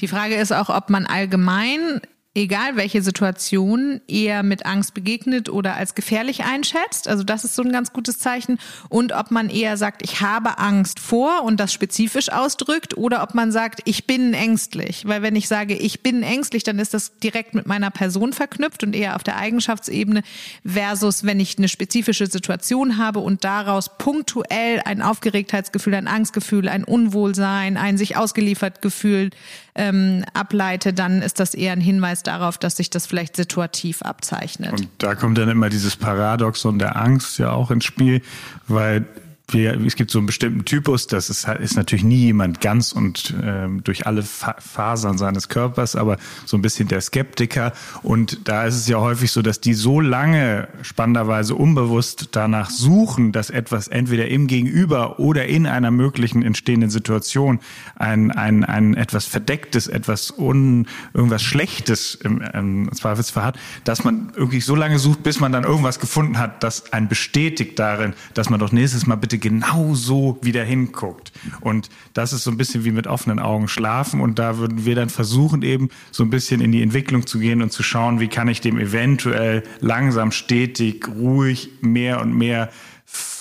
Die 0.00 0.08
Frage 0.08 0.34
ist 0.34 0.52
auch, 0.52 0.68
ob 0.68 0.90
man 0.90 1.06
allgemein 1.06 2.00
egal 2.36 2.76
welche 2.76 3.00
Situation, 3.00 4.00
eher 4.06 4.42
mit 4.42 4.66
Angst 4.66 4.92
begegnet 4.92 5.48
oder 5.48 5.74
als 5.74 5.94
gefährlich 5.94 6.44
einschätzt. 6.44 7.08
Also 7.08 7.24
das 7.24 7.44
ist 7.44 7.54
so 7.54 7.62
ein 7.62 7.72
ganz 7.72 7.92
gutes 7.92 8.18
Zeichen. 8.18 8.58
Und 8.90 9.12
ob 9.12 9.30
man 9.30 9.48
eher 9.48 9.76
sagt, 9.78 10.02
ich 10.02 10.20
habe 10.20 10.58
Angst 10.58 11.00
vor 11.00 11.42
und 11.44 11.58
das 11.58 11.72
spezifisch 11.72 12.30
ausdrückt 12.30 12.96
oder 12.96 13.22
ob 13.22 13.34
man 13.34 13.52
sagt, 13.52 13.80
ich 13.86 14.06
bin 14.06 14.34
ängstlich. 14.34 15.06
Weil 15.06 15.22
wenn 15.22 15.34
ich 15.34 15.48
sage, 15.48 15.74
ich 15.74 16.02
bin 16.02 16.22
ängstlich, 16.22 16.62
dann 16.62 16.78
ist 16.78 16.92
das 16.92 17.18
direkt 17.18 17.54
mit 17.54 17.66
meiner 17.66 17.90
Person 17.90 18.34
verknüpft 18.34 18.84
und 18.84 18.94
eher 18.94 19.16
auf 19.16 19.22
der 19.22 19.38
Eigenschaftsebene 19.38 20.22
versus 20.64 21.24
wenn 21.24 21.40
ich 21.40 21.56
eine 21.56 21.68
spezifische 21.68 22.26
Situation 22.26 22.98
habe 22.98 23.20
und 23.20 23.44
daraus 23.44 23.96
punktuell 23.96 24.82
ein 24.84 25.00
Aufgeregtheitsgefühl, 25.00 25.94
ein 25.94 26.08
Angstgefühl, 26.08 26.68
ein 26.68 26.84
Unwohlsein, 26.84 27.78
ein 27.78 27.96
sich 27.96 28.18
ausgeliefert 28.18 28.82
Gefühl 28.82 29.30
ähm, 29.76 30.24
ableite, 30.34 30.92
dann 30.92 31.22
ist 31.22 31.38
das 31.38 31.54
eher 31.54 31.72
ein 31.72 31.80
Hinweis 31.80 32.22
darauf, 32.22 32.58
dass 32.58 32.76
sich 32.76 32.90
das 32.90 33.06
vielleicht 33.06 33.36
situativ 33.36 34.02
abzeichnet. 34.02 34.72
Und 34.72 34.88
da 34.98 35.14
kommt 35.14 35.38
dann 35.38 35.48
immer 35.48 35.68
dieses 35.68 35.96
Paradoxon 35.96 36.78
der 36.78 36.96
Angst 36.96 37.38
ja 37.38 37.52
auch 37.52 37.70
ins 37.70 37.84
Spiel, 37.84 38.22
weil 38.66 39.04
wir, 39.48 39.80
es 39.80 39.94
gibt 39.94 40.10
so 40.10 40.18
einen 40.18 40.26
bestimmten 40.26 40.64
Typus, 40.64 41.06
das 41.06 41.30
ist, 41.30 41.46
ist 41.48 41.76
natürlich 41.76 42.04
nie 42.04 42.16
jemand 42.16 42.60
ganz 42.60 42.90
und 42.90 43.32
ähm, 43.42 43.84
durch 43.84 44.06
alle 44.06 44.22
Fa 44.22 44.56
Fasern 44.58 45.18
seines 45.18 45.48
Körpers, 45.48 45.94
aber 45.94 46.18
so 46.44 46.56
ein 46.56 46.62
bisschen 46.62 46.88
der 46.88 47.00
Skeptiker. 47.00 47.72
Und 48.02 48.48
da 48.48 48.64
ist 48.64 48.74
es 48.74 48.88
ja 48.88 48.98
häufig 48.98 49.30
so, 49.30 49.42
dass 49.42 49.60
die 49.60 49.74
so 49.74 50.00
lange 50.00 50.68
spannenderweise 50.82 51.54
unbewusst 51.54 52.30
danach 52.32 52.70
suchen, 52.70 53.30
dass 53.30 53.50
etwas 53.50 53.86
entweder 53.86 54.26
im 54.28 54.48
Gegenüber 54.48 55.20
oder 55.20 55.46
in 55.46 55.66
einer 55.66 55.92
möglichen 55.92 56.42
entstehenden 56.42 56.90
Situation 56.90 57.60
ein, 57.94 58.32
ein, 58.32 58.64
ein 58.64 58.94
etwas 58.94 59.26
Verdecktes, 59.26 59.86
etwas 59.86 60.32
un, 60.36 60.88
irgendwas 61.14 61.42
Schlechtes 61.42 62.16
im, 62.16 62.40
im 62.40 62.92
Zweifelsfall 62.92 63.44
hat, 63.44 63.58
dass 63.84 64.02
man 64.02 64.32
irgendwie 64.34 64.60
so 64.60 64.74
lange 64.74 64.98
sucht, 64.98 65.22
bis 65.22 65.38
man 65.38 65.52
dann 65.52 65.64
irgendwas 65.64 66.00
gefunden 66.00 66.38
hat, 66.38 66.64
das 66.64 66.92
einen 66.92 67.06
bestätigt 67.08 67.78
darin, 67.78 68.14
dass 68.34 68.50
man 68.50 68.58
doch 68.58 68.72
nächstes 68.72 69.06
Mal 69.06 69.14
bitte 69.16 69.35
bitte 69.36 69.38
genau 69.38 69.94
so 69.94 70.38
wieder 70.42 70.64
hinguckt. 70.64 71.32
Und 71.60 71.88
das 72.14 72.32
ist 72.32 72.44
so 72.44 72.50
ein 72.50 72.56
bisschen 72.56 72.84
wie 72.84 72.90
mit 72.90 73.06
offenen 73.06 73.38
Augen 73.38 73.68
schlafen. 73.68 74.20
Und 74.20 74.38
da 74.38 74.58
würden 74.58 74.84
wir 74.84 74.94
dann 74.94 75.08
versuchen, 75.08 75.62
eben 75.62 75.90
so 76.10 76.24
ein 76.24 76.30
bisschen 76.30 76.60
in 76.60 76.72
die 76.72 76.82
Entwicklung 76.82 77.26
zu 77.26 77.38
gehen 77.38 77.62
und 77.62 77.72
zu 77.72 77.82
schauen, 77.82 78.20
wie 78.20 78.28
kann 78.28 78.48
ich 78.48 78.60
dem 78.60 78.78
eventuell 78.78 79.62
langsam, 79.80 80.32
stetig, 80.32 81.08
ruhig 81.08 81.70
mehr 81.80 82.20
und 82.20 82.34
mehr 82.36 82.70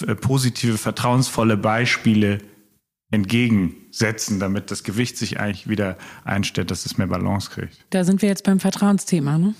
äh, 0.05 0.15
positive, 0.15 0.77
vertrauensvolle 0.77 1.57
Beispiele 1.57 2.39
entgegensetzen, 3.11 4.39
damit 4.39 4.71
das 4.71 4.83
Gewicht 4.83 5.15
sich 5.15 5.39
eigentlich 5.39 5.69
wieder 5.69 5.95
einstellt, 6.25 6.71
dass 6.71 6.85
es 6.85 6.97
mehr 6.97 7.07
Balance 7.07 7.51
kriegt. 7.51 7.77
Da 7.91 8.03
sind 8.03 8.21
wir 8.21 8.29
jetzt 8.29 8.43
beim 8.43 8.59
Vertrauensthema, 8.59 9.37
ne? 9.37 9.53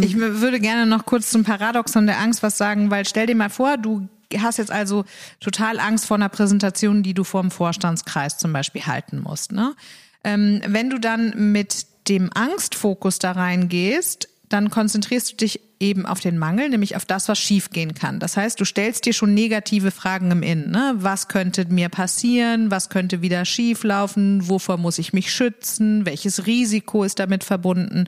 Ich 0.00 0.16
würde 0.16 0.60
gerne 0.60 0.86
noch 0.86 1.06
kurz 1.06 1.30
zum 1.30 1.44
Paradoxon 1.44 2.06
der 2.06 2.20
Angst 2.20 2.42
was 2.42 2.58
sagen, 2.58 2.90
weil 2.90 3.04
stell 3.06 3.26
dir 3.26 3.34
mal 3.34 3.50
vor, 3.50 3.78
du 3.78 4.06
hast 4.40 4.58
jetzt 4.58 4.70
also 4.70 5.04
total 5.40 5.78
Angst 5.78 6.06
vor 6.06 6.16
einer 6.16 6.28
Präsentation, 6.28 7.02
die 7.02 7.14
du 7.14 7.24
vor 7.24 7.42
dem 7.42 7.50
Vorstandskreis 7.50 8.38
zum 8.38 8.52
Beispiel 8.52 8.86
halten 8.86 9.20
musst. 9.20 9.52
Ne? 9.52 9.74
Ähm, 10.22 10.60
wenn 10.66 10.90
du 10.90 10.98
dann 10.98 11.52
mit 11.52 11.86
dem 12.08 12.30
Angstfokus 12.34 13.18
da 13.18 13.32
reingehst, 13.32 14.28
dann 14.48 14.70
konzentrierst 14.70 15.32
du 15.32 15.36
dich 15.36 15.60
eben 15.80 16.06
auf 16.06 16.20
den 16.20 16.38
Mangel, 16.38 16.68
nämlich 16.68 16.96
auf 16.96 17.04
das, 17.04 17.28
was 17.28 17.38
schiefgehen 17.38 17.94
kann. 17.94 18.20
Das 18.20 18.36
heißt, 18.36 18.60
du 18.60 18.64
stellst 18.64 19.04
dir 19.04 19.12
schon 19.12 19.34
negative 19.34 19.90
Fragen 19.90 20.30
im 20.30 20.42
Innen. 20.42 20.70
Ne? 20.70 20.94
Was 20.98 21.28
könnte 21.28 21.66
mir 21.66 21.88
passieren? 21.88 22.70
Was 22.70 22.88
könnte 22.88 23.22
wieder 23.22 23.44
schieflaufen? 23.44 24.48
Wovor 24.48 24.76
muss 24.76 24.98
ich 24.98 25.12
mich 25.12 25.32
schützen? 25.32 26.06
Welches 26.06 26.46
Risiko 26.46 27.04
ist 27.04 27.18
damit 27.18 27.44
verbunden? 27.44 28.06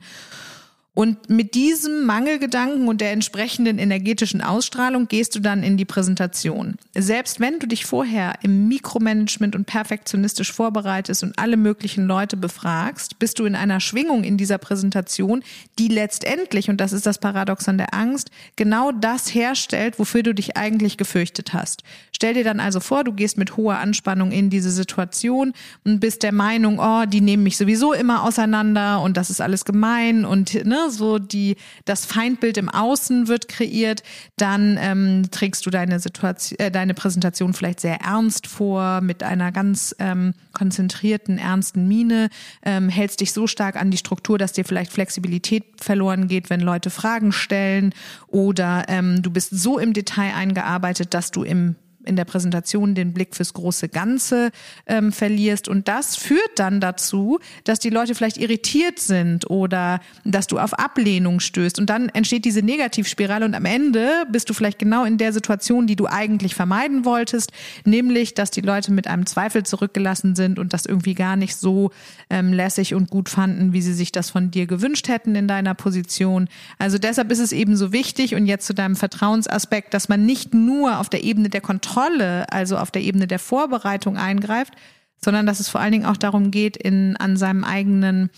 Und 0.97 1.29
mit 1.29 1.53
diesem 1.53 2.07
Mangelgedanken 2.07 2.87
und 2.87 3.01
der 3.01 3.11
entsprechenden 3.11 3.77
energetischen 3.77 4.41
Ausstrahlung 4.41 5.07
gehst 5.07 5.35
du 5.35 5.39
dann 5.39 5.61
in 5.61 5.77
die 5.77 5.85
Präsentation. 5.85 6.73
Selbst 6.95 7.39
wenn 7.39 7.59
du 7.59 7.67
dich 7.67 7.85
vorher 7.85 8.33
im 8.41 8.67
Mikromanagement 8.67 9.55
und 9.55 9.65
perfektionistisch 9.67 10.51
vorbereitest 10.51 11.21
und 11.21 11.37
alle 11.37 11.55
möglichen 11.55 12.07
Leute 12.07 12.35
befragst, 12.35 13.19
bist 13.19 13.37
du 13.37 13.45
in 13.45 13.53
einer 13.53 13.79
Schwingung 13.79 14.23
in 14.23 14.37
dieser 14.37 14.57
Präsentation, 14.57 15.43
die 15.77 15.87
letztendlich, 15.87 16.67
und 16.67 16.81
das 16.81 16.93
ist 16.93 17.05
das 17.05 17.19
Paradoxon 17.19 17.77
der 17.77 17.93
Angst, 17.93 18.31
genau 18.55 18.91
das 18.91 19.31
herstellt, 19.31 19.99
wofür 19.99 20.23
du 20.23 20.33
dich 20.33 20.57
eigentlich 20.57 20.97
gefürchtet 20.97 21.53
hast. 21.53 21.83
Stell 22.11 22.33
dir 22.33 22.43
dann 22.43 22.59
also 22.59 22.79
vor, 22.79 23.03
du 23.03 23.13
gehst 23.13 23.37
mit 23.37 23.55
hoher 23.55 23.77
Anspannung 23.77 24.31
in 24.31 24.49
diese 24.49 24.71
Situation 24.71 25.53
und 25.85 25.99
bist 25.99 26.23
der 26.23 26.33
Meinung, 26.33 26.79
oh, 26.79 27.05
die 27.05 27.21
nehmen 27.21 27.43
mich 27.43 27.55
sowieso 27.55 27.93
immer 27.93 28.23
auseinander 28.23 28.99
und 29.01 29.15
das 29.15 29.29
ist 29.29 29.41
alles 29.41 29.63
gemein 29.63 30.25
und 30.25 30.65
ne, 30.65 30.86
So 30.91 31.19
die, 31.19 31.55
das 31.85 32.05
Feindbild 32.05 32.57
im 32.57 32.69
Außen 32.69 33.27
wird 33.27 33.47
kreiert, 33.47 34.03
dann 34.37 34.77
ähm, 34.79 35.29
trägst 35.31 35.65
du 35.65 35.69
deine 35.69 35.99
Situation, 35.99 36.59
äh, 36.59 36.71
deine 36.71 36.93
Präsentation 36.93 37.53
vielleicht 37.53 37.79
sehr 37.79 38.01
ernst 38.01 38.47
vor, 38.47 39.01
mit 39.01 39.23
einer 39.23 39.51
ganz 39.51 39.95
ähm, 39.99 40.33
konzentrierten, 40.53 41.37
ernsten 41.37 41.87
Miene, 41.87 42.29
ähm, 42.63 42.89
hältst 42.89 43.21
dich 43.21 43.31
so 43.31 43.47
stark 43.47 43.75
an 43.75 43.91
die 43.91 43.97
Struktur, 43.97 44.37
dass 44.37 44.53
dir 44.53 44.65
vielleicht 44.65 44.91
Flexibilität 44.91 45.63
verloren 45.79 46.27
geht, 46.27 46.49
wenn 46.49 46.61
Leute 46.61 46.89
Fragen 46.89 47.31
stellen 47.31 47.93
oder 48.27 48.85
ähm, 48.87 49.21
du 49.21 49.31
bist 49.31 49.51
so 49.51 49.79
im 49.79 49.93
Detail 49.93 50.33
eingearbeitet, 50.33 51.13
dass 51.13 51.31
du 51.31 51.43
im 51.43 51.75
in 52.07 52.15
der 52.15 52.25
Präsentation 52.25 52.95
den 52.95 53.13
Blick 53.13 53.35
fürs 53.35 53.53
große 53.53 53.89
Ganze 53.89 54.51
ähm, 54.85 55.11
verlierst. 55.11 55.67
Und 55.67 55.87
das 55.87 56.15
führt 56.15 56.51
dann 56.55 56.79
dazu, 56.79 57.39
dass 57.63 57.79
die 57.79 57.89
Leute 57.89 58.15
vielleicht 58.15 58.37
irritiert 58.37 58.99
sind 58.99 59.49
oder 59.49 59.99
dass 60.23 60.47
du 60.47 60.57
auf 60.59 60.73
Ablehnung 60.73 61.39
stößt. 61.39 61.79
Und 61.79 61.89
dann 61.89 62.09
entsteht 62.09 62.45
diese 62.45 62.61
Negativspirale 62.61 63.45
und 63.45 63.53
am 63.53 63.65
Ende 63.65 64.25
bist 64.31 64.49
du 64.49 64.53
vielleicht 64.53 64.79
genau 64.79 65.03
in 65.03 65.17
der 65.17 65.33
Situation, 65.33 65.87
die 65.87 65.95
du 65.95 66.07
eigentlich 66.07 66.55
vermeiden 66.55 67.05
wolltest, 67.05 67.51
nämlich, 67.85 68.33
dass 68.33 68.51
die 68.51 68.61
Leute 68.61 68.91
mit 68.91 69.07
einem 69.07 69.25
Zweifel 69.25 69.63
zurückgelassen 69.63 70.35
sind 70.35 70.59
und 70.59 70.73
das 70.73 70.85
irgendwie 70.85 71.13
gar 71.13 71.35
nicht 71.35 71.55
so 71.55 71.91
ähm, 72.29 72.53
lässig 72.53 72.93
und 72.93 73.09
gut 73.09 73.29
fanden, 73.29 73.73
wie 73.73 73.81
sie 73.81 73.93
sich 73.93 74.11
das 74.11 74.29
von 74.29 74.51
dir 74.51 74.65
gewünscht 74.65 75.07
hätten 75.07 75.35
in 75.35 75.47
deiner 75.47 75.73
Position. 75.73 76.47
Also 76.79 76.97
deshalb 76.97 77.31
ist 77.31 77.39
es 77.39 77.51
eben 77.51 77.75
so 77.75 77.91
wichtig 77.91 78.35
und 78.35 78.45
jetzt 78.45 78.65
zu 78.65 78.73
deinem 78.73 78.95
Vertrauensaspekt, 78.95 79.93
dass 79.93 80.09
man 80.09 80.25
nicht 80.25 80.53
nur 80.53 80.99
auf 80.99 81.09
der 81.09 81.23
Ebene 81.23 81.49
der 81.49 81.61
Kontrolle 81.61 81.96
Kontrolle, 81.97 82.45
also 82.51 82.77
auf 82.77 82.91
der 82.91 83.01
Ebene 83.01 83.25
der 83.25 83.39
Vorbereitung 83.39 84.17
eingreift, 84.17 84.73
sondern 85.19 85.47
dass 85.47 85.59
es 85.59 85.67
vor 85.67 85.81
allen 85.81 85.91
Dingen 85.91 86.05
auch 86.05 86.17
darum 86.17 86.51
geht, 86.51 86.77
in, 86.77 87.17
an 87.17 87.37
seinem 87.37 87.63
eigenen 87.63 88.29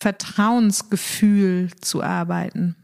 Vertrauensgefühl 0.00 1.70
zu 1.80 2.02
arbeiten. 2.02 2.74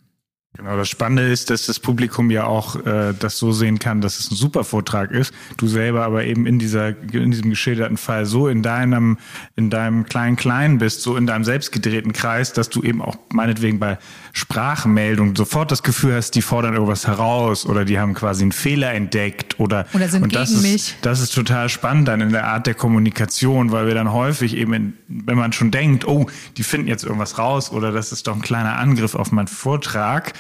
Genau, 0.56 0.76
das 0.76 0.88
Spannende 0.88 1.22
ist, 1.30 1.48
dass 1.48 1.66
das 1.66 1.78
Publikum 1.78 2.28
ja 2.28 2.44
auch 2.44 2.74
äh, 2.84 3.14
das 3.16 3.38
so 3.38 3.52
sehen 3.52 3.78
kann, 3.78 4.00
dass 4.00 4.18
es 4.18 4.32
ein 4.32 4.34
super 4.34 4.64
Vortrag 4.64 5.12
ist. 5.12 5.32
Du 5.58 5.68
selber 5.68 6.04
aber 6.04 6.24
eben 6.24 6.44
in 6.44 6.58
dieser 6.58 6.88
in 6.88 7.30
diesem 7.30 7.50
geschilderten 7.50 7.96
Fall 7.96 8.26
so 8.26 8.48
in 8.48 8.60
deinem 8.60 9.18
in 9.54 9.70
deinem 9.70 10.06
kleinen 10.06 10.34
kleinen 10.34 10.78
bist, 10.78 11.02
so 11.02 11.16
in 11.16 11.28
deinem 11.28 11.44
selbstgedrehten 11.44 12.12
Kreis, 12.12 12.52
dass 12.52 12.68
du 12.68 12.82
eben 12.82 13.00
auch 13.00 13.16
meinetwegen 13.32 13.78
bei 13.78 13.98
Sprachmeldungen 14.32 15.36
sofort 15.36 15.70
das 15.70 15.84
Gefühl 15.84 16.14
hast, 16.14 16.32
die 16.32 16.42
fordern 16.42 16.74
irgendwas 16.74 17.06
heraus 17.06 17.64
oder 17.64 17.84
die 17.84 18.00
haben 18.00 18.14
quasi 18.14 18.42
einen 18.42 18.52
Fehler 18.52 18.92
entdeckt 18.92 19.60
oder 19.60 19.86
oder 19.94 20.08
sind 20.08 20.24
und 20.24 20.34
das 20.34 20.48
gegen 20.48 20.64
ist, 20.64 20.72
mich. 20.72 20.96
Das 21.02 21.20
ist 21.20 21.32
total 21.32 21.68
spannend 21.68 22.08
dann 22.08 22.20
in 22.20 22.30
der 22.30 22.48
Art 22.48 22.66
der 22.66 22.74
Kommunikation, 22.74 23.70
weil 23.70 23.86
wir 23.86 23.94
dann 23.94 24.12
häufig 24.12 24.56
eben, 24.56 24.72
in, 24.72 24.94
wenn 25.06 25.38
man 25.38 25.52
schon 25.52 25.70
denkt, 25.70 26.08
oh, 26.08 26.26
die 26.56 26.64
finden 26.64 26.88
jetzt 26.88 27.04
irgendwas 27.04 27.38
raus 27.38 27.70
oder 27.70 27.92
das 27.92 28.10
ist 28.10 28.26
doch 28.26 28.34
ein 28.34 28.42
kleiner 28.42 28.78
Angriff 28.78 29.14
auf 29.14 29.30
meinen 29.30 29.46
Vortrag 29.46 30.32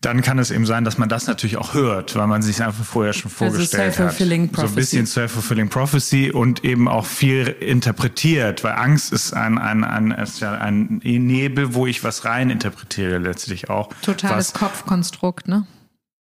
dann 0.00 0.22
kann 0.22 0.38
es 0.38 0.50
eben 0.50 0.64
sein, 0.64 0.84
dass 0.84 0.96
man 0.96 1.10
das 1.10 1.26
natürlich 1.26 1.58
auch 1.58 1.74
hört, 1.74 2.16
weil 2.16 2.26
man 2.26 2.40
sich 2.40 2.62
einfach 2.62 2.84
vorher 2.84 3.12
schon 3.12 3.30
Also 3.30 3.52
vorgestellt 3.52 3.90
hat. 3.90 3.94
self-fulfilling 3.96 4.50
So 4.54 4.62
ein 4.62 4.74
bisschen 4.74 5.06
self-fulfilling 5.06 5.68
prophecy 5.68 6.30
und 6.30 6.64
eben 6.64 6.88
auch 6.88 7.04
viel 7.04 7.46
interpretiert, 7.48 8.64
weil 8.64 8.72
Angst 8.72 9.12
ist 9.12 9.34
ein, 9.34 9.58
ein, 9.58 9.84
ein, 9.84 10.10
ist 10.12 10.40
ja 10.40 10.52
ein 10.52 11.00
Nebel, 11.04 11.74
wo 11.74 11.86
ich 11.86 12.02
was 12.02 12.24
rein 12.24 12.48
interpretiere 12.48 13.18
letztlich 13.18 13.68
auch. 13.68 13.90
Totales 14.00 14.54
was, 14.54 14.60
Kopfkonstrukt, 14.60 15.48
ne? 15.48 15.66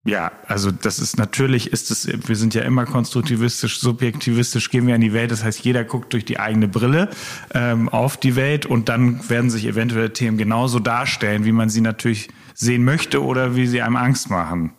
ja, 0.07 0.33
also 0.47 0.71
das 0.71 0.99
ist 0.99 1.17
natürlich, 1.17 1.73
ist 1.73 1.91
es, 1.91 2.07
wir 2.07 2.37
sind 2.37 2.55
ja 2.55 2.61
immer 2.63 2.85
konstruktivistisch, 2.85 3.81
subjektivistisch, 3.81 4.69
gehen 4.69 4.87
wir 4.87 4.95
in 4.95 5.01
die 5.01 5.15
Welt. 5.15 5.31
Das 5.31 5.43
heißt, 5.43 5.65
jeder 5.65 5.85
guckt 5.85 6.13
durch 6.13 6.27
die 6.27 6.39
eigene 6.39 6.69
Brille 6.69 7.09
ähm, 7.55 7.89
auf 7.89 8.19
die 8.19 8.37
Welt 8.37 8.67
und 8.67 8.91
dann 8.91 9.27
werden 9.31 9.49
sich 9.49 9.65
eventuell 9.65 10.11
Themen 10.11 10.37
genauso 10.37 10.79
darstellen, 10.79 11.47
wie 11.47 11.53
man 11.53 11.71
sie 11.71 11.81
natürlich 11.81 12.29
sehen 12.55 12.85
möchte 12.85 13.23
oder 13.23 13.57
wie 13.57 13.67
sie 13.67 13.83
einem 13.83 13.97
Angst 13.97 14.31
machen. 14.31 14.73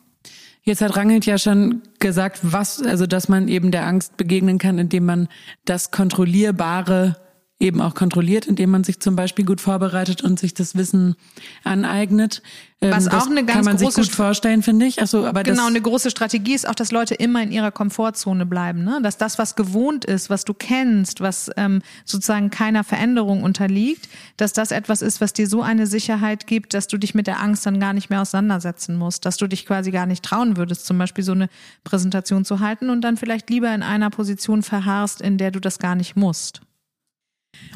Jetzt 0.63 0.81
hat 0.81 0.95
Rangelt 0.95 1.27
ja 1.27 1.37
schon 1.37 1.83
gesagt, 1.99 2.39
was, 2.41 2.81
also 2.81 3.05
dass 3.05 3.29
man 3.29 3.47
eben 3.47 3.69
der 3.69 3.85
Angst 3.85 4.17
begegnen 4.17 4.57
kann, 4.57 4.79
indem 4.79 5.05
man 5.05 5.27
das 5.63 5.91
Kontrollierbare 5.91 7.17
eben 7.57 7.81
auch 7.81 7.95
kontrolliert, 7.95 8.47
indem 8.47 8.71
man 8.71 8.83
sich 8.83 8.99
zum 8.99 9.15
Beispiel 9.15 9.45
gut 9.45 9.61
vorbereitet 9.61 10.21
und 10.21 10.37
sich 10.37 10.53
das 10.53 10.75
Wissen 10.75 11.15
aneignet. 11.63 12.41
Ähm, 12.81 12.91
Was 12.91 13.05
das 13.05 13.13
auch 13.13 13.27
eine 13.27 13.45
ganz 13.45 13.53
kann 13.53 13.65
man 13.65 13.77
sich 13.77 13.87
große 13.87 14.01
gut 14.01 14.11
vorstellen, 14.11 14.61
finde 14.61 14.85
ich. 14.85 15.01
Ach 15.01 15.07
so, 15.07 15.25
aber 15.25 15.43
Genau, 15.43 15.67
eine 15.67 15.79
große 15.79 16.11
Strategie 16.11 16.53
ist 16.53 16.67
auch, 16.67 16.75
dass 16.75 16.91
Leute 16.91 17.15
immer 17.15 17.41
in 17.41 17.53
ihrer 17.53 17.71
Komfortzone 17.71 18.45
bleiben. 18.45 18.83
Ne? 18.83 18.99
Dass 19.01 19.17
das, 19.17 19.39
was 19.39 19.55
gewohnt 19.55 20.03
ist, 20.03 20.29
was 20.29 20.43
du 20.43 20.53
kennst, 20.53 21.21
was 21.21 21.49
ähm, 21.55 21.81
sozusagen 22.03 22.49
keiner 22.49 22.83
Veränderung 22.83 23.41
unterliegt, 23.41 24.09
dass 24.35 24.51
das 24.51 24.71
etwas 24.71 25.01
ist, 25.01 25.21
was 25.21 25.31
dir 25.31 25.47
so 25.47 25.61
eine 25.61 25.87
Sicherheit 25.87 26.47
gibt, 26.47 26.73
dass 26.73 26.87
du 26.87 26.97
dich 26.97 27.15
mit 27.15 27.25
der 27.25 27.39
Angst 27.41 27.65
dann 27.65 27.79
gar 27.79 27.93
nicht 27.93 28.09
mehr 28.09 28.21
auseinandersetzen 28.21 28.97
musst, 28.97 29.25
dass 29.25 29.37
du 29.37 29.47
dich 29.47 29.65
quasi 29.65 29.91
gar 29.91 30.07
nicht 30.07 30.25
trauen 30.25 30.57
würdest, 30.57 30.85
zum 30.85 30.97
Beispiel 30.97 31.23
so 31.23 31.31
eine 31.31 31.47
Präsentation 31.85 32.43
zu 32.43 32.59
halten 32.59 32.89
und 32.89 32.99
dann 32.99 33.15
vielleicht 33.15 33.49
lieber 33.49 33.73
in 33.73 33.81
einer 33.81 34.09
Position 34.09 34.61
verharrst, 34.61 35.21
in 35.21 35.37
der 35.37 35.51
du 35.51 35.61
das 35.61 35.79
gar 35.79 35.95
nicht 35.95 36.17
musst. 36.17 36.64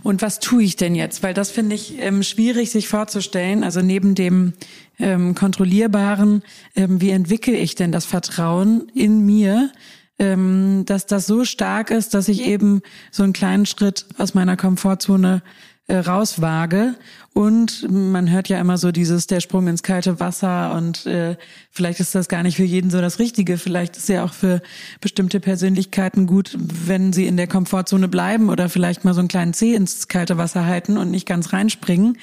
Und 0.04 0.22
was 0.22 0.40
tue 0.40 0.64
ich 0.64 0.76
denn 0.76 0.96
jetzt? 0.96 1.24
Weil 1.24 1.34
das 1.34 1.52
finde 1.52 1.76
ich 1.76 2.00
ähm, 2.00 2.24
schwierig, 2.24 2.72
sich 2.72 2.88
vorzustellen. 2.88 3.64
Also 3.64 3.82
neben 3.82 4.16
dem 4.16 4.54
ähm, 4.98 5.36
Kontrollierbaren, 5.36 6.44
ähm, 6.76 7.02
wie 7.02 7.10
entwickle 7.10 7.56
ich 7.56 7.76
denn 7.76 7.92
das 7.92 8.06
Vertrauen 8.06 8.90
in 8.94 9.26
mir, 9.26 9.72
ähm, 10.20 10.84
dass 10.86 11.06
das 11.06 11.26
so 11.26 11.46
stark 11.46 11.92
ist, 11.92 12.14
dass 12.14 12.28
ich 12.28 12.46
eben 12.46 12.82
so 13.12 13.24
einen 13.24 13.34
kleinen 13.34 13.66
Schritt 13.66 14.06
aus 14.18 14.34
meiner 14.34 14.58
Komfortzone 14.58 15.42
äh, 15.90 15.98
rauswage. 15.98 16.96
Und 17.34 17.88
man 17.90 18.30
hört 18.30 18.50
ja 18.50 18.60
immer 18.60 18.78
so 18.78 18.92
dieses 18.92 19.28
der 19.28 19.40
Sprung 19.40 19.68
ins 19.68 19.84
kalte 19.84 20.20
Wasser 20.20 20.74
und 20.74 21.06
äh, 21.06 21.36
vielleicht 21.72 22.00
ist 22.00 22.16
das 22.16 22.28
gar 22.28 22.44
nicht 22.44 22.58
für 22.58 22.64
jeden 22.64 22.90
so 22.90 23.02
das 23.02 23.20
Richtige. 23.20 23.58
Vielleicht 23.58 23.98
ist 23.98 24.10
ja 24.10 24.24
auch 24.24 24.34
für 24.34 24.62
bestimmte 25.00 25.40
Persönlichkeiten 25.40 26.28
gut, 26.28 26.58
wenn 26.58 27.14
sie 27.14 27.28
in 27.28 27.38
der 27.38 27.48
Komfortzone 27.48 28.08
bleiben 28.08 28.50
oder 28.50 28.68
vielleicht 28.68 29.06
mal 29.06 29.14
so 29.14 29.20
einen 29.20 29.30
kleinen 29.30 29.54
Zeh 29.54 29.74
ins 29.74 30.08
kalte 30.08 30.38
Wasser 30.38 30.66
halten 30.66 30.98
und 30.98 31.12
nicht 31.12 31.28
ganz 31.28 31.54
reinspringen. 31.54 32.18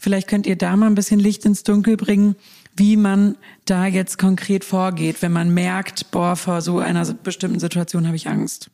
Vielleicht 0.00 0.28
könnt 0.28 0.46
ihr 0.46 0.56
da 0.56 0.76
mal 0.76 0.86
ein 0.86 0.94
bisschen 0.94 1.20
Licht 1.20 1.44
ins 1.44 1.62
Dunkel 1.62 1.96
bringen, 1.96 2.34
wie 2.76 2.96
man 2.96 3.36
da 3.64 3.86
jetzt 3.86 4.18
konkret 4.18 4.64
vorgeht, 4.64 5.22
wenn 5.22 5.32
man 5.32 5.54
merkt, 5.54 6.10
boah, 6.10 6.36
vor 6.36 6.60
so 6.60 6.80
einer 6.80 7.04
bestimmten 7.14 7.60
Situation 7.60 8.06
habe 8.06 8.16
ich 8.16 8.28
Angst. 8.28 8.70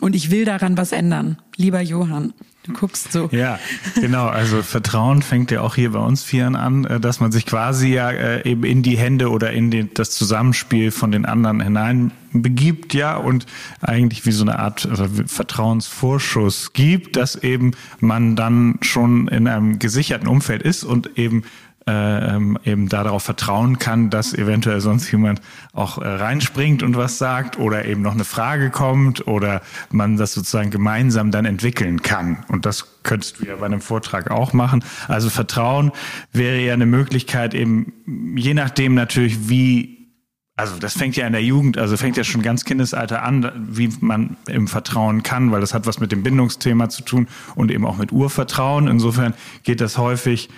Und 0.00 0.14
ich 0.14 0.30
will 0.30 0.44
daran 0.44 0.76
was 0.76 0.92
ändern. 0.92 1.38
Lieber 1.56 1.80
Johann, 1.80 2.32
du 2.62 2.72
guckst 2.72 3.10
so. 3.10 3.28
Ja, 3.32 3.58
genau. 3.96 4.26
Also 4.26 4.62
Vertrauen 4.62 5.22
fängt 5.22 5.50
ja 5.50 5.60
auch 5.62 5.74
hier 5.74 5.90
bei 5.90 5.98
uns 5.98 6.22
Vieren 6.22 6.54
an, 6.54 6.84
äh, 6.84 7.00
dass 7.00 7.18
man 7.18 7.32
sich 7.32 7.46
quasi 7.46 7.88
ja 7.94 8.10
äh, 8.10 8.48
eben 8.48 8.62
in 8.62 8.82
die 8.84 8.96
Hände 8.96 9.30
oder 9.30 9.52
in 9.52 9.72
den, 9.72 9.90
das 9.94 10.12
Zusammenspiel 10.12 10.92
von 10.92 11.10
den 11.10 11.24
anderen 11.24 11.60
hinein 11.60 12.12
begibt, 12.32 12.94
ja, 12.94 13.16
und 13.16 13.46
eigentlich 13.80 14.24
wie 14.26 14.32
so 14.32 14.44
eine 14.44 14.58
Art 14.58 14.86
also 14.86 15.06
Vertrauensvorschuss 15.26 16.72
gibt, 16.74 17.16
dass 17.16 17.34
eben 17.36 17.72
man 17.98 18.36
dann 18.36 18.78
schon 18.82 19.26
in 19.28 19.48
einem 19.48 19.78
gesicherten 19.78 20.28
Umfeld 20.28 20.62
ist 20.62 20.84
und 20.84 21.18
eben 21.18 21.42
eben 22.64 22.88
darauf 22.88 23.22
vertrauen 23.22 23.78
kann, 23.78 24.10
dass 24.10 24.34
eventuell 24.34 24.80
sonst 24.80 25.10
jemand 25.10 25.40
auch 25.72 25.98
äh, 25.98 26.06
reinspringt 26.06 26.82
und 26.82 26.96
was 26.96 27.18
sagt 27.18 27.58
oder 27.58 27.84
eben 27.84 28.02
noch 28.02 28.14
eine 28.14 28.24
Frage 28.24 28.70
kommt 28.70 29.26
oder 29.26 29.62
man 29.90 30.16
das 30.16 30.34
sozusagen 30.34 30.70
gemeinsam 30.70 31.30
dann 31.30 31.44
entwickeln 31.44 32.02
kann. 32.02 32.44
Und 32.48 32.66
das 32.66 33.02
könntest 33.02 33.40
du 33.40 33.46
ja 33.46 33.56
bei 33.56 33.66
einem 33.66 33.80
Vortrag 33.80 34.30
auch 34.30 34.52
machen. 34.52 34.84
Also 35.06 35.30
Vertrauen 35.30 35.92
wäre 36.32 36.58
ja 36.60 36.74
eine 36.74 36.86
Möglichkeit 36.86 37.54
eben, 37.54 37.92
je 38.36 38.54
nachdem 38.54 38.94
natürlich, 38.94 39.48
wie 39.48 39.98
also 40.58 40.76
das 40.80 40.94
fängt 40.94 41.14
ja 41.14 41.24
in 41.24 41.32
der 41.32 41.44
Jugend, 41.44 41.78
also 41.78 41.96
fängt 41.96 42.16
ja 42.16 42.24
schon 42.24 42.42
ganz 42.42 42.64
Kindesalter 42.64 43.22
an, 43.22 43.52
wie 43.70 43.90
man 44.00 44.36
im 44.48 44.66
Vertrauen 44.66 45.22
kann, 45.22 45.52
weil 45.52 45.60
das 45.60 45.72
hat 45.72 45.86
was 45.86 46.00
mit 46.00 46.10
dem 46.10 46.24
Bindungsthema 46.24 46.88
zu 46.88 47.04
tun 47.04 47.28
und 47.54 47.70
eben 47.70 47.86
auch 47.86 47.96
mit 47.96 48.10
Urvertrauen. 48.10 48.88
Insofern 48.88 49.34
geht 49.62 49.80
das 49.80 49.98
häufig 49.98 50.48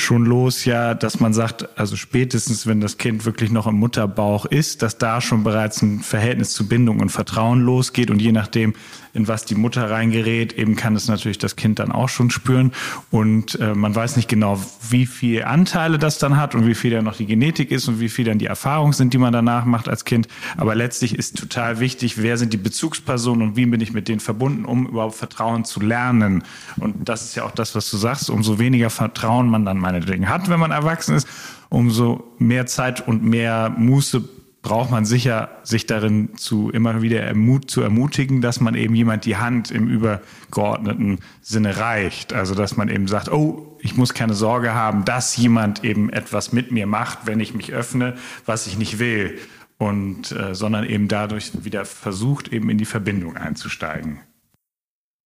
schon 0.00 0.24
los, 0.24 0.64
ja, 0.64 0.94
dass 0.94 1.20
man 1.20 1.32
sagt, 1.32 1.78
also 1.78 1.96
spätestens, 1.96 2.66
wenn 2.66 2.80
das 2.80 2.98
Kind 2.98 3.24
wirklich 3.24 3.50
noch 3.50 3.66
im 3.66 3.76
Mutterbauch 3.76 4.46
ist, 4.46 4.82
dass 4.82 4.98
da 4.98 5.20
schon 5.20 5.44
bereits 5.44 5.82
ein 5.82 6.00
Verhältnis 6.00 6.52
zu 6.52 6.68
Bindung 6.68 7.00
und 7.00 7.10
Vertrauen 7.10 7.60
losgeht 7.60 8.10
und 8.10 8.20
je 8.20 8.32
nachdem, 8.32 8.74
in 9.12 9.28
was 9.28 9.44
die 9.44 9.54
Mutter 9.54 9.90
reingerät, 9.90 10.52
eben 10.52 10.76
kann 10.76 10.96
es 10.96 11.08
natürlich 11.08 11.38
das 11.38 11.56
Kind 11.56 11.78
dann 11.78 11.92
auch 11.92 12.08
schon 12.08 12.30
spüren. 12.30 12.72
Und 13.10 13.58
äh, 13.60 13.74
man 13.74 13.94
weiß 13.94 14.16
nicht 14.16 14.28
genau, 14.28 14.60
wie 14.88 15.06
viel 15.06 15.44
Anteile 15.44 15.98
das 15.98 16.18
dann 16.18 16.36
hat 16.36 16.54
und 16.54 16.66
wie 16.66 16.74
viel 16.74 16.90
dann 16.90 17.04
noch 17.04 17.16
die 17.16 17.26
Genetik 17.26 17.70
ist 17.70 17.88
und 17.88 18.00
wie 18.00 18.08
viel 18.08 18.24
dann 18.24 18.38
die 18.38 18.46
Erfahrungen 18.46 18.92
sind, 18.92 19.12
die 19.12 19.18
man 19.18 19.32
danach 19.32 19.64
macht 19.64 19.88
als 19.88 20.04
Kind, 20.04 20.28
aber 20.56 20.74
letztlich 20.74 21.14
ist 21.14 21.36
total 21.36 21.80
wichtig, 21.80 22.22
wer 22.22 22.36
sind 22.36 22.52
die 22.52 22.56
Bezugspersonen 22.56 23.48
und 23.48 23.56
wie 23.56 23.66
bin 23.66 23.80
ich 23.80 23.92
mit 23.92 24.08
denen 24.08 24.20
verbunden, 24.20 24.64
um 24.64 24.86
überhaupt 24.86 25.14
Vertrauen 25.14 25.64
zu 25.64 25.80
lernen. 25.80 26.42
Und 26.76 27.08
das 27.08 27.22
ist 27.22 27.34
ja 27.34 27.44
auch 27.44 27.50
das, 27.50 27.74
was 27.74 27.90
du 27.90 27.96
sagst, 27.96 28.30
umso 28.30 28.58
weniger 28.58 28.90
Vertrauen 28.90 29.48
man 29.48 29.64
dann 29.64 29.78
meinetwegen 29.78 30.28
hat, 30.28 30.48
wenn 30.48 30.60
man 30.60 30.70
erwachsen 30.70 31.16
ist, 31.16 31.28
umso 31.68 32.32
mehr 32.38 32.66
Zeit 32.66 33.06
und 33.06 33.22
mehr 33.22 33.70
Muße 33.70 34.28
braucht 34.62 34.90
man 34.90 35.04
sicher, 35.04 35.50
sich 35.62 35.86
darin 35.86 36.36
zu 36.36 36.70
immer 36.70 37.00
wieder 37.00 37.22
ermut, 37.22 37.70
zu 37.70 37.80
ermutigen, 37.80 38.42
dass 38.42 38.60
man 38.60 38.74
eben 38.74 38.94
jemand 38.94 39.24
die 39.24 39.36
Hand 39.36 39.70
im 39.70 39.88
übergeordneten 39.88 41.20
Sinne 41.40 41.78
reicht. 41.78 42.32
Also 42.32 42.54
dass 42.54 42.76
man 42.76 42.88
eben 42.88 43.08
sagt, 43.08 43.30
oh, 43.32 43.78
ich 43.80 43.96
muss 43.96 44.12
keine 44.12 44.34
Sorge 44.34 44.74
haben, 44.74 45.04
dass 45.04 45.36
jemand 45.36 45.82
eben 45.84 46.10
etwas 46.10 46.52
mit 46.52 46.72
mir 46.72 46.86
macht, 46.86 47.20
wenn 47.24 47.40
ich 47.40 47.54
mich 47.54 47.72
öffne, 47.72 48.16
was 48.44 48.66
ich 48.66 48.76
nicht 48.76 48.98
will. 48.98 49.38
Und 49.78 50.32
äh, 50.32 50.54
sondern 50.54 50.84
eben 50.84 51.08
dadurch 51.08 51.64
wieder 51.64 51.86
versucht, 51.86 52.52
eben 52.52 52.68
in 52.68 52.76
die 52.76 52.84
Verbindung 52.84 53.38
einzusteigen. 53.38 54.20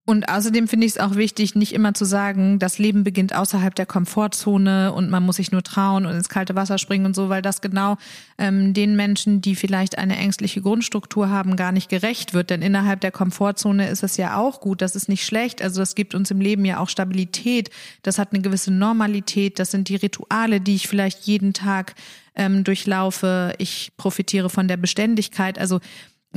Und 0.07 0.29
außerdem 0.29 0.67
finde 0.67 0.85
ich 0.85 0.93
es 0.93 0.99
auch 0.99 1.15
wichtig, 1.15 1.55
nicht 1.55 1.73
immer 1.73 1.95
zu 1.95 2.05
sagen, 2.05 2.59
das 2.59 2.77
Leben 2.77 3.03
beginnt 3.03 3.33
außerhalb 3.33 3.73
der 3.73 3.87
Komfortzone 3.87 4.93
und 4.93 5.09
man 5.09 5.23
muss 5.23 5.37
sich 5.37 5.51
nur 5.51 5.63
trauen 5.63 6.05
und 6.05 6.13
ins 6.13 6.29
kalte 6.29 6.53
Wasser 6.53 6.77
springen 6.77 7.07
und 7.07 7.15
so, 7.15 7.29
weil 7.29 7.41
das 7.41 7.59
genau 7.59 7.97
ähm, 8.37 8.75
den 8.75 8.95
Menschen, 8.95 9.41
die 9.41 9.55
vielleicht 9.55 9.97
eine 9.97 10.15
ängstliche 10.15 10.61
Grundstruktur 10.61 11.31
haben, 11.31 11.55
gar 11.55 11.71
nicht 11.71 11.89
gerecht 11.89 12.35
wird. 12.35 12.51
Denn 12.51 12.61
innerhalb 12.61 13.01
der 13.01 13.11
Komfortzone 13.11 13.89
ist 13.89 14.03
es 14.03 14.15
ja 14.15 14.37
auch 14.37 14.61
gut, 14.61 14.83
das 14.83 14.95
ist 14.95 15.09
nicht 15.09 15.25
schlecht. 15.25 15.63
Also 15.63 15.81
das 15.81 15.95
gibt 15.95 16.13
uns 16.13 16.29
im 16.29 16.39
Leben 16.39 16.65
ja 16.65 16.79
auch 16.79 16.89
Stabilität, 16.89 17.71
das 18.03 18.19
hat 18.19 18.31
eine 18.31 18.43
gewisse 18.43 18.71
Normalität, 18.71 19.57
das 19.57 19.71
sind 19.71 19.89
die 19.89 19.95
Rituale, 19.95 20.61
die 20.61 20.75
ich 20.75 20.87
vielleicht 20.87 21.23
jeden 21.23 21.53
Tag 21.53 21.95
ähm, 22.35 22.63
durchlaufe. 22.63 23.55
Ich 23.57 23.91
profitiere 23.97 24.51
von 24.51 24.67
der 24.67 24.77
Beständigkeit. 24.77 25.57
Also 25.57 25.79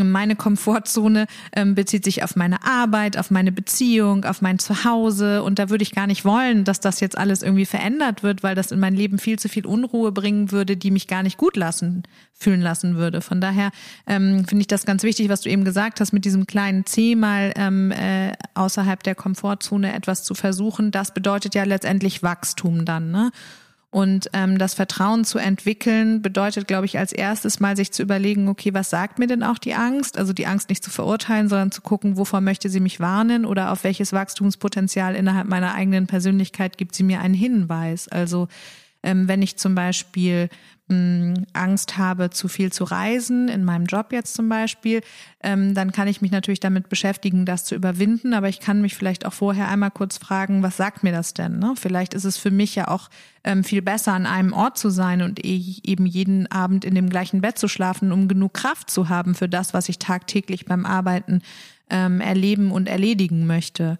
meine 0.05 0.37
Komfortzone 0.37 1.27
ähm, 1.53 1.75
bezieht 1.75 2.05
sich 2.05 2.23
auf 2.23 2.37
meine 2.37 2.65
Arbeit, 2.65 3.17
auf 3.17 3.31
meine 3.31 3.53
Beziehung, 3.53 4.25
auf 4.25 4.43
mein 4.43 4.59
Zuhause. 4.59 5.43
Und 5.43 5.59
da 5.59 5.71
würde 5.71 5.83
ich 5.83 5.95
gar 5.95 6.07
nicht 6.07 6.25
wollen, 6.25 6.65
dass 6.65 6.81
das 6.81 7.01
jetzt 7.01 7.17
alles 7.17 7.43
irgendwie 7.43 7.67
verändert 7.67 8.23
wird, 8.23 8.43
weil 8.43 8.55
das 8.55 8.71
in 8.71 8.81
mein 8.81 8.95
Leben 8.95 9.19
viel 9.19 9.39
zu 9.39 9.49
viel 9.49 9.67
Unruhe 9.67 10.13
bringen 10.13 10.51
würde, 10.51 10.77
die 10.77 10.91
mich 10.91 11.07
gar 11.07 11.23
nicht 11.23 11.39
gut 11.39 11.57
lassen, 11.57 12.03
fühlen 12.35 12.61
lassen 12.61 12.97
würde. 12.97 13.21
Von 13.21 13.41
daher 13.41 13.71
ähm, 14.07 14.45
finde 14.47 14.63
ich 14.63 14.69
das 14.69 14.87
ganz 14.87 15.03
wichtig, 15.03 15.29
was 15.29 15.41
du 15.41 15.51
eben 15.51 15.65
gesagt 15.65 16.01
hast, 16.01 16.13
mit 16.13 16.25
diesem 16.25 16.47
kleinen 16.47 16.87
C 16.87 17.15
mal 17.15 17.53
ähm, 17.57 17.91
äh, 17.91 18.33
außerhalb 18.55 19.03
der 19.03 19.15
Komfortzone 19.15 19.95
etwas 19.95 20.25
zu 20.25 20.35
versuchen. 20.35 20.91
Das 20.91 21.15
bedeutet 21.15 21.55
ja 21.55 21.65
letztendlich 21.65 22.23
Wachstum 22.23 22.85
dann. 22.85 23.11
Ne? 23.11 23.31
Und 23.90 24.29
ähm, 24.35 24.59
das 24.59 24.74
Vertrauen 24.74 25.24
zu 25.24 25.38
entwickeln 25.38 26.20
bedeutet, 26.20 26.68
glaube 26.68 26.85
ich, 26.85 26.98
als 26.98 27.12
erstes 27.12 27.59
mal 27.59 27.74
sich 27.74 27.90
zu 27.90 28.03
überlegen, 28.03 28.48
okay, 28.48 28.74
was 28.74 28.90
sagt 28.90 29.18
mir 29.18 29.27
denn 29.27 29.42
auch 29.42 29.57
die 29.57 29.74
Angst? 29.74 30.18
Also 30.18 30.35
die 30.35 30.46
Angst 30.46 30.68
nicht 30.68 30.85
zu 30.85 30.90
verurteilen, 30.90 31.48
sondern 31.48 31.72
zu 31.72 31.81
gucken, 31.81 32.18
wovor 32.18 32.42
möchte 32.42 32.68
sie 32.68 32.81
mich 32.81 33.01
warnen 33.01 33.46
oder 33.46 33.72
auf 33.72 33.85
welches 33.85 34.12
Wachstumspotenzial 34.12 35.14
innerhalb 35.14 35.48
meiner 35.48 35.74
eigenen 35.74 36.07
Persönlichkeit 36.07 36.77
gibt 36.77 36.94
sie 36.94 37.03
mir 37.03 37.20
einen 37.20 37.33
Hinweis. 37.33 38.09
Also 38.09 38.48
ähm, 39.03 39.27
wenn 39.27 39.40
ich 39.40 39.57
zum 39.57 39.74
Beispiel 39.74 40.51
mh, 40.88 41.42
Angst 41.53 41.96
habe, 41.98 42.31
zu 42.31 42.48
viel 42.48 42.72
zu 42.72 42.85
reisen, 42.85 43.48
in 43.48 43.64
meinem 43.64 43.87
Job 43.87 44.12
jetzt 44.12 44.35
zum 44.35 44.48
Beispiel, 44.48 45.01
ähm, 45.42 45.74
dann 45.74 45.92
kann 45.92 46.09
ich 46.09 46.20
mich 46.20 46.31
natürlich 46.31 46.61
damit 46.61 46.88
beschäftigen, 46.88 47.44
das 47.44 47.64
zu 47.64 47.74
überwinden. 47.74 48.35
Aber 48.35 48.48
ich 48.48 48.61
kann 48.61 48.81
mich 48.81 48.96
vielleicht 48.96 49.24
auch 49.24 49.33
vorher 49.33 49.68
einmal 49.68 49.90
kurz 49.90 50.18
fragen, 50.18 50.62
was 50.62 50.77
sagt 50.77 51.03
mir 51.03 51.12
das 51.12 51.35
denn? 51.35 51.59
Ne? 51.59 51.74
Vielleicht 51.77 52.14
ist 52.14 52.24
es 52.24 52.37
für 52.37 52.51
mich 52.51 52.74
ja 52.74 52.88
auch 52.88 53.09
ähm, 53.44 53.64
viel 53.64 53.83
besser, 53.83 54.12
an 54.12 54.27
einem 54.27 54.53
Ort 54.53 54.79
zu 54.79 54.90
sein 54.90 55.22
und 55.22 55.44
e 55.44 55.62
eben 55.83 56.07
jeden 56.07 56.51
Abend 56.51 56.85
in 56.85 56.94
dem 56.94 57.09
gleichen 57.09 57.40
Bett 57.40 57.59
zu 57.59 57.68
schlafen, 57.68 58.12
um 58.12 58.29
genug 58.29 58.55
Kraft 58.55 58.90
zu 58.90 59.09
haben 59.09 59.35
für 59.35 59.48
das, 59.48 59.74
was 59.74 59.88
ich 59.88 59.98
tagtäglich 59.98 60.66
beim 60.66 60.87
Arbeiten 60.87 61.42
ähm, 61.90 62.20
erleben 62.20 62.70
und 62.70 62.88
erledigen 62.88 63.46
möchte. 63.46 63.98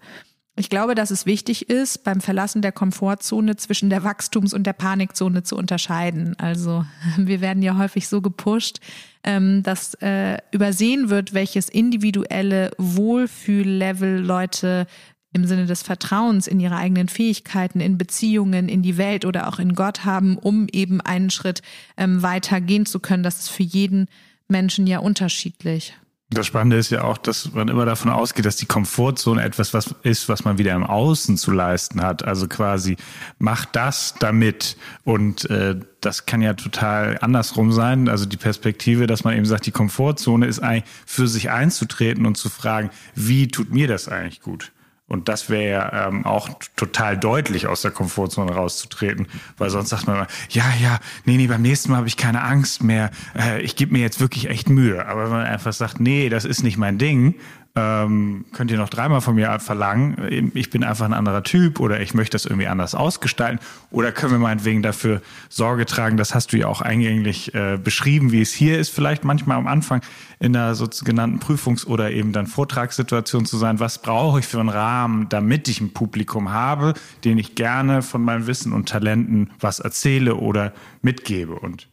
Ich 0.59 0.69
glaube, 0.69 0.93
dass 0.93 1.09
es 1.09 1.25
wichtig 1.25 1.69
ist, 1.69 2.03
beim 2.03 2.19
Verlassen 2.19 2.61
der 2.61 2.73
Komfortzone 2.73 3.55
zwischen 3.55 3.89
der 3.89 4.03
Wachstums- 4.03 4.53
und 4.53 4.67
der 4.67 4.73
Panikzone 4.73 5.41
zu 5.41 5.55
unterscheiden. 5.55 6.37
Also 6.37 6.83
wir 7.17 7.39
werden 7.39 7.63
ja 7.63 7.77
häufig 7.77 8.09
so 8.09 8.19
gepusht, 8.19 8.81
ähm, 9.23 9.63
dass 9.63 9.93
äh, 10.01 10.37
übersehen 10.51 11.09
wird, 11.09 11.33
welches 11.33 11.69
individuelle 11.69 12.71
Wohlfühllevel 12.77 14.19
Leute 14.19 14.85
im 15.31 15.45
Sinne 15.45 15.65
des 15.65 15.81
Vertrauens 15.81 16.45
in 16.45 16.59
ihre 16.59 16.75
eigenen 16.75 17.07
Fähigkeiten, 17.07 17.79
in 17.79 17.97
Beziehungen, 17.97 18.67
in 18.67 18.81
die 18.81 18.97
Welt 18.97 19.23
oder 19.23 19.47
auch 19.47 19.59
in 19.59 19.75
Gott 19.75 20.03
haben, 20.03 20.37
um 20.37 20.67
eben 20.73 20.99
einen 20.99 21.29
Schritt 21.29 21.61
ähm, 21.95 22.21
weiter 22.21 22.59
gehen 22.59 22.85
zu 22.85 22.99
können. 22.99 23.23
Das 23.23 23.39
ist 23.39 23.49
für 23.49 23.63
jeden 23.63 24.07
Menschen 24.49 24.87
ja 24.87 24.99
unterschiedlich. 24.99 25.93
Das 26.31 26.45
Spannende 26.45 26.77
ist 26.77 26.91
ja 26.91 27.05
auch, 27.05 27.17
dass 27.17 27.53
man 27.53 27.69
immer 27.69 27.85
davon 27.85 28.11
ausgeht, 28.11 28.45
dass 28.45 28.55
die 28.55 28.67
Komfortzone 28.67 29.41
etwas 29.41 29.73
was 29.73 29.95
ist, 30.03 30.29
was 30.29 30.45
man 30.45 30.59
wieder 30.59 30.75
im 30.75 30.83
Außen 30.83 31.37
zu 31.37 31.49
leisten 31.49 32.03
hat. 32.03 32.23
Also 32.23 32.47
quasi 32.47 32.97
mach 33.39 33.65
das 33.65 34.13
damit. 34.19 34.77
Und 35.03 35.49
äh, 35.49 35.75
das 36.01 36.27
kann 36.27 36.43
ja 36.43 36.53
total 36.53 37.17
andersrum 37.21 37.71
sein. 37.71 38.09
Also 38.09 38.27
die 38.27 38.37
Perspektive, 38.37 39.07
dass 39.07 39.23
man 39.23 39.35
eben 39.35 39.45
sagt, 39.45 39.65
die 39.65 39.71
Komfortzone 39.71 40.45
ist 40.45 40.59
eigentlich 40.59 40.85
für 41.07 41.27
sich 41.27 41.49
einzutreten 41.49 42.27
und 42.27 42.35
zu 42.35 42.49
fragen, 42.49 42.91
wie 43.15 43.47
tut 43.47 43.71
mir 43.71 43.87
das 43.87 44.07
eigentlich 44.07 44.41
gut? 44.41 44.71
Und 45.09 45.27
das 45.27 45.49
wäre 45.49 45.69
ja 45.71 46.07
ähm, 46.07 46.25
auch 46.25 46.49
total 46.75 47.17
deutlich 47.17 47.67
aus 47.67 47.81
der 47.81 47.91
Komfortzone 47.91 48.53
rauszutreten, 48.53 49.27
weil 49.57 49.71
sonst 49.71 49.89
sagt 49.89 50.05
man 50.07 50.17
immer, 50.17 50.27
ja, 50.49 50.65
ja, 50.79 50.99
nee, 51.25 51.35
nee, 51.35 51.47
beim 51.47 51.63
nächsten 51.63 51.91
Mal 51.91 51.97
habe 51.97 52.07
ich 52.07 52.15
keine 52.15 52.43
Angst 52.43 52.83
mehr, 52.83 53.09
äh, 53.35 53.59
ich 53.61 53.75
gebe 53.75 53.91
mir 53.91 54.01
jetzt 54.01 54.19
wirklich 54.19 54.49
echt 54.49 54.69
Mühe. 54.69 55.05
Aber 55.07 55.23
wenn 55.23 55.31
man 55.31 55.45
einfach 55.47 55.73
sagt, 55.73 55.99
nee, 55.99 56.29
das 56.29 56.45
ist 56.45 56.63
nicht 56.63 56.77
mein 56.77 56.99
Ding 56.99 57.35
ähm, 57.79 58.45
könnt 58.51 58.71
ihr 58.71 58.77
noch 58.77 58.89
dreimal 58.89 59.21
von 59.21 59.35
mir 59.35 59.57
verlangen, 59.59 60.51
ich 60.53 60.69
bin 60.69 60.83
einfach 60.83 61.05
ein 61.05 61.13
anderer 61.13 61.43
Typ 61.43 61.79
oder 61.79 62.01
ich 62.01 62.13
möchte 62.13 62.35
das 62.35 62.45
irgendwie 62.45 62.67
anders 62.67 62.93
ausgestalten. 62.93 63.59
Oder 63.89 64.11
können 64.11 64.33
wir 64.33 64.39
meinetwegen 64.39 64.81
dafür 64.81 65.21
Sorge 65.47 65.85
tragen, 65.85 66.17
das 66.17 66.35
hast 66.35 66.51
du 66.51 66.57
ja 66.57 66.67
auch 66.67 66.81
eingänglich 66.81 67.53
äh, 67.55 67.77
beschrieben, 67.81 68.31
wie 68.31 68.41
es 68.41 68.51
hier 68.51 68.77
ist, 68.77 68.89
vielleicht 68.89 69.23
manchmal 69.23 69.57
am 69.57 69.67
Anfang 69.67 70.01
in 70.39 70.53
der 70.53 70.75
sogenannten 70.75 71.39
Prüfungs- 71.39 71.85
oder 71.85 72.11
eben 72.11 72.33
dann 72.33 72.47
Vortragssituation 72.47 73.45
zu 73.45 73.57
sein, 73.57 73.79
was 73.79 74.01
brauche 74.01 74.39
ich 74.39 74.45
für 74.45 74.59
einen 74.59 74.69
Rahmen, 74.69 75.29
damit 75.29 75.67
ich 75.67 75.79
ein 75.79 75.93
Publikum 75.93 76.51
habe, 76.51 76.93
den 77.23 77.37
ich 77.37 77.55
gerne 77.55 78.01
von 78.01 78.21
meinem 78.21 78.47
Wissen 78.47 78.73
und 78.73 78.89
Talenten 78.89 79.51
was 79.59 79.79
erzähle 79.79 80.35
oder 80.35 80.73
mitgebe? 81.01 81.55
Und 81.55 81.87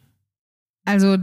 also 0.87 1.17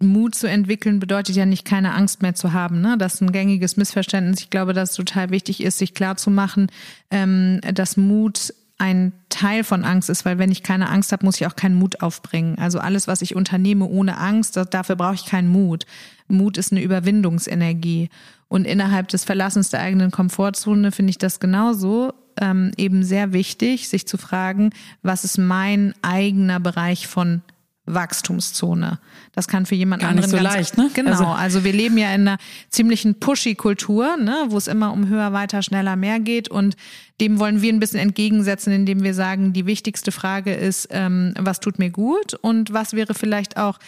Mut 0.00 0.34
zu 0.34 0.48
entwickeln 0.48 0.98
bedeutet 0.98 1.36
ja 1.36 1.46
nicht 1.46 1.64
keine 1.64 1.94
Angst 1.94 2.22
mehr 2.22 2.34
zu 2.34 2.52
haben. 2.52 2.80
Ne? 2.80 2.96
Das 2.98 3.14
ist 3.14 3.20
ein 3.20 3.32
gängiges 3.32 3.76
Missverständnis. 3.76 4.40
Ich 4.40 4.50
glaube, 4.50 4.72
dass 4.72 4.90
es 4.90 4.96
total 4.96 5.30
wichtig 5.30 5.62
ist, 5.62 5.78
sich 5.78 5.94
klarzumachen, 5.94 6.68
ähm, 7.10 7.60
dass 7.72 7.96
Mut 7.96 8.52
ein 8.78 9.12
Teil 9.28 9.62
von 9.62 9.84
Angst 9.84 10.10
ist, 10.10 10.24
weil 10.24 10.38
wenn 10.38 10.50
ich 10.50 10.62
keine 10.62 10.90
Angst 10.90 11.12
habe, 11.12 11.24
muss 11.24 11.40
ich 11.40 11.46
auch 11.46 11.56
keinen 11.56 11.76
Mut 11.76 12.02
aufbringen. 12.02 12.58
Also 12.58 12.80
alles, 12.80 13.06
was 13.06 13.22
ich 13.22 13.36
unternehme 13.36 13.86
ohne 13.86 14.18
Angst, 14.18 14.58
dafür 14.70 14.96
brauche 14.96 15.14
ich 15.14 15.26
keinen 15.26 15.48
Mut. 15.48 15.86
Mut 16.28 16.58
ist 16.58 16.72
eine 16.72 16.82
Überwindungsenergie. 16.82 18.10
Und 18.48 18.66
innerhalb 18.66 19.08
des 19.08 19.24
Verlassens 19.24 19.70
der 19.70 19.80
eigenen 19.80 20.10
Komfortzone 20.10 20.92
finde 20.92 21.10
ich 21.10 21.18
das 21.18 21.40
genauso 21.40 22.12
ähm, 22.40 22.72
eben 22.76 23.04
sehr 23.04 23.32
wichtig, 23.32 23.88
sich 23.88 24.06
zu 24.06 24.18
fragen, 24.18 24.70
was 25.02 25.24
ist 25.24 25.38
mein 25.38 25.94
eigener 26.02 26.60
Bereich 26.60 27.06
von 27.06 27.42
Wachstumszone. 27.86 28.98
Das 29.32 29.46
kann 29.46 29.66
für 29.66 29.74
jemand 29.74 30.02
Gar 30.02 30.10
anderen 30.10 30.30
nicht 30.30 30.38
so 30.38 30.42
leicht, 30.42 30.78
ne? 30.78 30.90
Genau. 30.94 31.10
Also, 31.10 31.24
also 31.26 31.64
wir 31.64 31.72
leben 31.72 31.98
ja 31.98 32.14
in 32.14 32.22
einer 32.22 32.38
ziemlichen 32.70 33.20
Pushy-Kultur, 33.20 34.16
ne, 34.16 34.46
wo 34.48 34.56
es 34.56 34.68
immer 34.68 34.92
um 34.92 35.08
höher, 35.08 35.32
weiter, 35.32 35.62
schneller, 35.62 35.96
mehr 35.96 36.20
geht. 36.20 36.48
Und 36.48 36.76
dem 37.20 37.38
wollen 37.38 37.60
wir 37.60 37.72
ein 37.72 37.80
bisschen 37.80 38.00
entgegensetzen, 38.00 38.72
indem 38.72 39.02
wir 39.02 39.12
sagen, 39.12 39.52
die 39.52 39.66
wichtigste 39.66 40.12
Frage 40.12 40.54
ist, 40.54 40.88
ähm, 40.90 41.34
was 41.38 41.60
tut 41.60 41.78
mir 41.78 41.90
gut 41.90 42.34
und 42.34 42.72
was 42.72 42.94
wäre 42.94 43.12
vielleicht 43.14 43.58
auch 43.58 43.78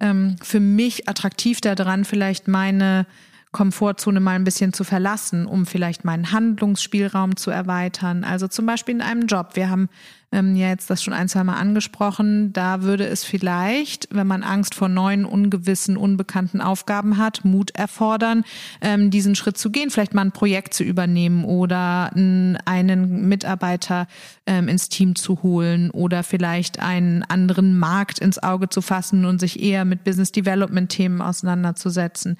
ähm, 0.00 0.36
für 0.42 0.60
mich 0.60 1.08
attraktiv 1.08 1.60
daran, 1.60 2.04
vielleicht 2.04 2.48
meine 2.48 3.06
Komfortzone 3.52 4.18
mal 4.18 4.34
ein 4.34 4.44
bisschen 4.44 4.72
zu 4.72 4.82
verlassen, 4.82 5.46
um 5.46 5.66
vielleicht 5.66 6.04
meinen 6.04 6.32
Handlungsspielraum 6.32 7.36
zu 7.36 7.50
erweitern. 7.50 8.24
Also 8.24 8.48
zum 8.48 8.64
Beispiel 8.64 8.94
in 8.94 9.02
einem 9.02 9.26
Job. 9.26 9.50
Wir 9.54 9.68
haben 9.68 9.90
ähm, 10.32 10.56
ja 10.56 10.68
jetzt 10.68 10.88
das 10.88 11.02
schon 11.02 11.12
ein, 11.12 11.28
zwei 11.28 11.44
Mal 11.44 11.56
angesprochen. 11.56 12.54
Da 12.54 12.82
würde 12.82 13.06
es 13.06 13.24
vielleicht, 13.24 14.08
wenn 14.10 14.26
man 14.26 14.42
Angst 14.42 14.74
vor 14.74 14.88
neuen, 14.88 15.26
ungewissen, 15.26 15.98
unbekannten 15.98 16.62
Aufgaben 16.62 17.18
hat, 17.18 17.44
Mut 17.44 17.72
erfordern, 17.72 18.44
ähm, 18.80 19.10
diesen 19.10 19.34
Schritt 19.34 19.58
zu 19.58 19.70
gehen, 19.70 19.90
vielleicht 19.90 20.14
mal 20.14 20.22
ein 20.22 20.32
Projekt 20.32 20.72
zu 20.72 20.82
übernehmen 20.82 21.44
oder 21.44 22.10
einen 22.14 23.28
Mitarbeiter 23.28 24.06
ähm, 24.46 24.66
ins 24.66 24.88
Team 24.88 25.14
zu 25.14 25.42
holen 25.42 25.90
oder 25.90 26.22
vielleicht 26.22 26.80
einen 26.80 27.22
anderen 27.22 27.78
Markt 27.78 28.18
ins 28.18 28.42
Auge 28.42 28.70
zu 28.70 28.80
fassen 28.80 29.26
und 29.26 29.40
sich 29.40 29.62
eher 29.62 29.84
mit 29.84 30.04
Business 30.04 30.32
Development 30.32 30.88
Themen 30.88 31.20
auseinanderzusetzen. 31.20 32.38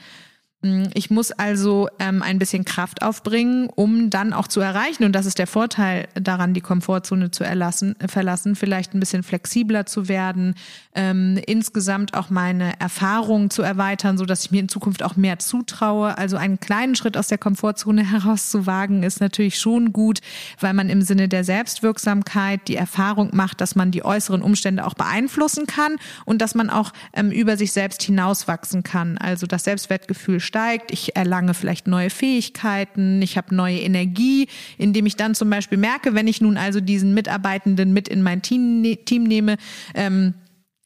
Mm, 0.62 0.84
ich 0.94 1.10
muss 1.10 1.32
also 1.32 1.88
ähm, 1.98 2.22
ein 2.22 2.38
bisschen 2.38 2.64
Kraft 2.64 3.02
aufbringen, 3.02 3.68
um 3.74 4.10
dann 4.10 4.32
auch 4.32 4.46
zu 4.46 4.60
erreichen, 4.60 5.04
und 5.04 5.12
das 5.12 5.26
ist 5.26 5.38
der 5.38 5.48
Vorteil 5.48 6.08
daran, 6.14 6.54
die 6.54 6.60
Komfortzone 6.60 7.32
zu 7.32 7.42
erlassen, 7.42 7.98
äh, 7.98 8.08
verlassen, 8.08 8.54
vielleicht 8.54 8.94
ein 8.94 9.00
bisschen 9.00 9.24
flexibler 9.24 9.86
zu 9.86 10.08
werden, 10.08 10.54
ähm, 10.94 11.40
insgesamt 11.46 12.14
auch 12.14 12.30
meine 12.30 12.78
Erfahrungen 12.80 13.50
zu 13.50 13.62
erweitern, 13.62 14.16
so 14.16 14.24
dass 14.24 14.44
ich 14.44 14.50
mir 14.52 14.60
in 14.60 14.68
Zukunft 14.68 15.02
auch 15.02 15.16
mehr 15.16 15.40
zutraue. 15.40 16.16
Also 16.16 16.36
einen 16.36 16.60
kleinen 16.60 16.94
Schritt 16.94 17.16
aus 17.16 17.26
der 17.26 17.38
Komfortzone 17.38 18.04
herauszuwagen, 18.10 19.02
ist 19.02 19.20
natürlich 19.20 19.58
schon 19.58 19.92
gut, 19.92 20.20
weil 20.60 20.74
man 20.74 20.88
im 20.88 21.02
Sinne 21.02 21.28
der 21.28 21.42
Selbstwirksamkeit 21.42 22.68
die 22.68 22.76
Erfahrung 22.76 23.30
macht, 23.32 23.60
dass 23.60 23.74
man 23.74 23.90
die 23.90 24.04
äußeren 24.04 24.42
Umstände 24.42 24.86
auch 24.86 24.94
beeinflussen 24.94 25.66
kann 25.66 25.96
und 26.24 26.40
dass 26.40 26.54
man 26.54 26.70
auch 26.70 26.92
ähm, 27.14 27.32
über 27.32 27.56
sich 27.56 27.72
selbst 27.72 28.02
hinauswachsen 28.02 28.84
kann. 28.84 29.18
Also 29.18 29.46
das 29.46 29.64
Selbstwertgefühl 29.64 30.38
steigt, 30.52 30.90
ich 30.92 31.16
erlange 31.16 31.54
vielleicht 31.54 31.86
neue 31.86 32.10
Fähigkeiten, 32.10 33.22
ich 33.22 33.38
habe 33.38 33.54
neue 33.54 33.80
Energie, 33.80 34.48
indem 34.76 35.06
ich 35.06 35.16
dann 35.16 35.34
zum 35.34 35.48
Beispiel 35.48 35.78
merke, 35.78 36.14
wenn 36.14 36.26
ich 36.26 36.42
nun 36.42 36.58
also 36.58 36.78
diesen 36.80 37.14
Mitarbeitenden 37.14 37.94
mit 37.94 38.06
in 38.06 38.22
mein 38.22 38.42
Team, 38.42 38.82
ne-, 38.82 38.98
Team 38.98 39.22
nehme, 39.22 39.56
ähm, 39.94 40.34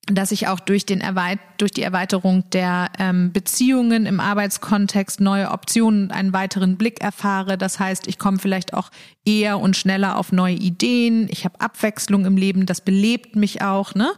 dass 0.07 0.31
ich 0.31 0.47
auch 0.47 0.61
durch, 0.61 0.87
den 0.87 1.01
Erweit 1.01 1.41
durch 1.59 1.73
die 1.73 1.83
Erweiterung 1.83 2.49
der 2.51 2.93
ähm, 3.01 3.33
Beziehungen 3.33 4.07
im 4.07 4.21
Arbeitskontext 4.21 5.21
neue 5.21 5.51
Optionen 5.51 6.05
und 6.05 6.11
einen 6.13 6.33
weiteren 6.33 6.77
Blick 6.77 7.01
erfahre. 7.01 7.59
Das 7.59 7.81
heißt, 7.81 8.07
ich 8.07 8.21
komme 8.21 8.39
vielleicht 8.39 8.73
auch 8.73 8.91
eher 9.25 9.59
und 9.59 9.77
schneller 9.77 10.17
auf 10.17 10.31
neue 10.31 10.55
Ideen. 10.55 11.27
Ich 11.29 11.45
habe 11.45 11.61
Abwechslung 11.61 12.25
im 12.25 12.37
Leben, 12.37 12.67
das 12.67 12.83
belebt 12.83 13.35
mich 13.35 13.63
auch. 13.63 13.97
Ne? 13.97 14.13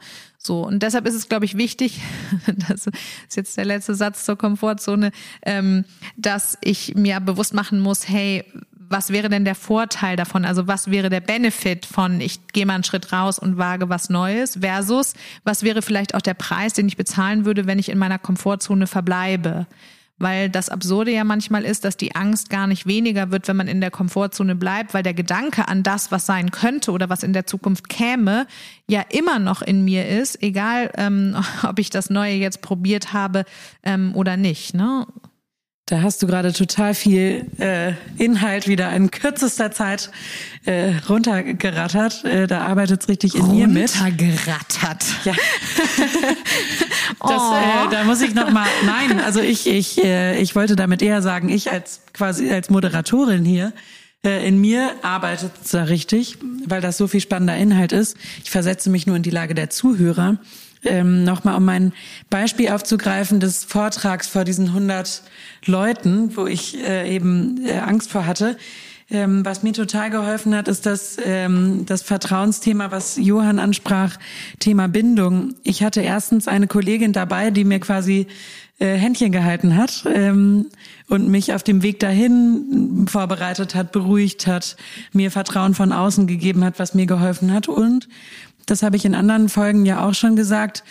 So, 0.48 0.62
und 0.62 0.82
deshalb 0.82 1.06
ist 1.06 1.14
es, 1.14 1.28
glaube 1.28 1.44
ich, 1.44 1.58
wichtig, 1.58 2.00
das 2.68 2.86
ist 2.86 3.36
jetzt 3.36 3.58
der 3.58 3.66
letzte 3.66 3.94
Satz 3.94 4.24
zur 4.24 4.38
Komfortzone, 4.38 5.10
ähm, 5.42 5.84
dass 6.16 6.56
ich 6.62 6.94
mir 6.94 7.20
bewusst 7.20 7.52
machen 7.52 7.80
muss, 7.80 8.08
hey, 8.08 8.46
was 8.88 9.10
wäre 9.10 9.28
denn 9.28 9.44
der 9.44 9.54
Vorteil 9.54 10.16
davon? 10.16 10.46
Also 10.46 10.66
was 10.66 10.90
wäre 10.90 11.10
der 11.10 11.20
Benefit 11.20 11.84
von, 11.84 12.22
ich 12.22 12.46
gehe 12.46 12.64
mal 12.64 12.76
einen 12.76 12.84
Schritt 12.84 13.12
raus 13.12 13.38
und 13.38 13.58
wage 13.58 13.90
was 13.90 14.08
Neues 14.08 14.60
versus 14.62 15.12
was 15.44 15.64
wäre 15.64 15.82
vielleicht 15.82 16.14
auch 16.14 16.22
der 16.22 16.32
Preis, 16.32 16.72
den 16.72 16.88
ich 16.88 16.96
bezahlen 16.96 17.44
würde, 17.44 17.66
wenn 17.66 17.78
ich 17.78 17.90
in 17.90 17.98
meiner 17.98 18.18
Komfortzone 18.18 18.86
verbleibe? 18.86 19.66
Weil 20.18 20.50
das 20.50 20.68
Absurde 20.68 21.12
ja 21.12 21.24
manchmal 21.24 21.64
ist, 21.64 21.84
dass 21.84 21.96
die 21.96 22.14
Angst 22.14 22.50
gar 22.50 22.66
nicht 22.66 22.86
weniger 22.86 23.30
wird, 23.30 23.46
wenn 23.48 23.56
man 23.56 23.68
in 23.68 23.80
der 23.80 23.90
Komfortzone 23.90 24.56
bleibt, 24.56 24.94
weil 24.94 25.02
der 25.02 25.14
Gedanke 25.14 25.68
an 25.68 25.82
das, 25.82 26.10
was 26.10 26.26
sein 26.26 26.50
könnte 26.50 26.90
oder 26.90 27.08
was 27.08 27.22
in 27.22 27.32
der 27.32 27.46
Zukunft 27.46 27.88
käme, 27.88 28.46
ja 28.88 29.02
immer 29.10 29.38
noch 29.38 29.62
in 29.62 29.84
mir 29.84 30.08
ist, 30.08 30.42
egal 30.42 30.90
ähm, 30.96 31.36
ob 31.62 31.78
ich 31.78 31.90
das 31.90 32.10
Neue 32.10 32.34
jetzt 32.34 32.62
probiert 32.62 33.12
habe 33.12 33.44
ähm, 33.82 34.14
oder 34.14 34.36
nicht. 34.36 34.74
Ne? 34.74 35.06
Da 35.88 36.02
hast 36.02 36.22
du 36.22 36.26
gerade 36.26 36.52
total 36.52 36.92
viel 36.92 37.46
äh, 37.58 37.94
Inhalt 38.18 38.68
wieder 38.68 38.92
in 38.92 39.10
kürzester 39.10 39.72
Zeit 39.72 40.10
äh, 40.66 40.92
runtergerattert. 41.08 42.26
Äh, 42.26 42.46
da 42.46 42.66
arbeitet 42.66 43.00
es 43.00 43.08
richtig 43.08 43.34
in 43.34 43.50
mir 43.52 43.66
mit. 43.68 43.98
Runtergerattert. 43.98 45.06
Ja. 45.24 45.32
das, 47.20 47.40
oh. 47.40 47.54
äh, 47.54 47.90
da 47.90 48.04
muss 48.04 48.20
ich 48.20 48.34
noch 48.34 48.50
mal. 48.50 48.66
Nein, 48.84 49.18
also 49.18 49.40
ich 49.40 49.66
ich 49.66 50.04
äh, 50.04 50.38
ich 50.38 50.54
wollte 50.54 50.76
damit 50.76 51.00
eher 51.00 51.22
sagen, 51.22 51.48
ich 51.48 51.72
als 51.72 52.02
quasi 52.12 52.50
als 52.50 52.68
Moderatorin 52.68 53.46
hier 53.46 53.72
äh, 54.22 54.46
in 54.46 54.60
mir 54.60 54.92
arbeitet 55.00 55.52
es 55.64 55.70
da 55.70 55.84
richtig, 55.84 56.36
weil 56.66 56.82
das 56.82 56.98
so 56.98 57.08
viel 57.08 57.22
spannender 57.22 57.56
Inhalt 57.56 57.92
ist. 57.92 58.18
Ich 58.44 58.50
versetze 58.50 58.90
mich 58.90 59.06
nur 59.06 59.16
in 59.16 59.22
die 59.22 59.30
Lage 59.30 59.54
der 59.54 59.70
Zuhörer 59.70 60.36
ähm, 60.84 61.24
nochmal 61.24 61.56
um 61.56 61.64
mein 61.64 61.92
Beispiel 62.30 62.70
aufzugreifen 62.70 63.40
des 63.40 63.64
Vortrags 63.64 64.28
vor 64.28 64.44
diesen 64.44 64.68
100 64.68 65.22
Leuten, 65.66 66.36
wo 66.36 66.46
ich 66.46 66.78
äh, 66.82 67.14
eben 67.14 67.64
äh, 67.66 67.78
Angst 67.78 68.10
vor 68.10 68.26
hatte. 68.26 68.56
Ähm, 69.10 69.42
was 69.42 69.62
mir 69.62 69.72
total 69.72 70.10
geholfen 70.10 70.54
hat, 70.54 70.68
ist 70.68 70.84
das, 70.84 71.16
ähm, 71.24 71.86
das 71.86 72.02
Vertrauensthema, 72.02 72.90
was 72.90 73.16
Johann 73.16 73.58
ansprach, 73.58 74.18
Thema 74.58 74.86
Bindung. 74.86 75.54
Ich 75.62 75.82
hatte 75.82 76.02
erstens 76.02 76.46
eine 76.46 76.66
Kollegin 76.66 77.14
dabei, 77.14 77.50
die 77.50 77.64
mir 77.64 77.80
quasi 77.80 78.26
äh, 78.78 78.96
Händchen 78.96 79.32
gehalten 79.32 79.76
hat 79.76 80.04
ähm, 80.14 80.66
und 81.08 81.28
mich 81.28 81.54
auf 81.54 81.62
dem 81.62 81.82
Weg 81.82 82.00
dahin 82.00 83.06
vorbereitet 83.08 83.74
hat, 83.74 83.92
beruhigt 83.92 84.46
hat, 84.46 84.76
mir 85.14 85.30
Vertrauen 85.30 85.74
von 85.74 85.90
außen 85.90 86.26
gegeben 86.26 86.62
hat, 86.62 86.78
was 86.78 86.92
mir 86.92 87.06
geholfen 87.06 87.52
hat 87.52 87.66
und 87.66 88.08
das 88.70 88.82
habe 88.82 88.96
ich 88.96 89.04
in 89.04 89.14
anderen 89.14 89.48
Folgen 89.48 89.86
ja 89.86 90.06
auch 90.06 90.14
schon 90.14 90.36
gesagt, 90.36 90.84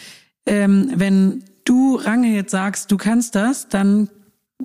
ähm, 0.45 0.91
wenn 0.95 1.43
du 1.65 1.95
Range 1.95 2.29
jetzt 2.29 2.51
sagst, 2.51 2.91
du 2.91 2.97
kannst 2.97 3.35
das, 3.35 3.67
dann 3.69 4.09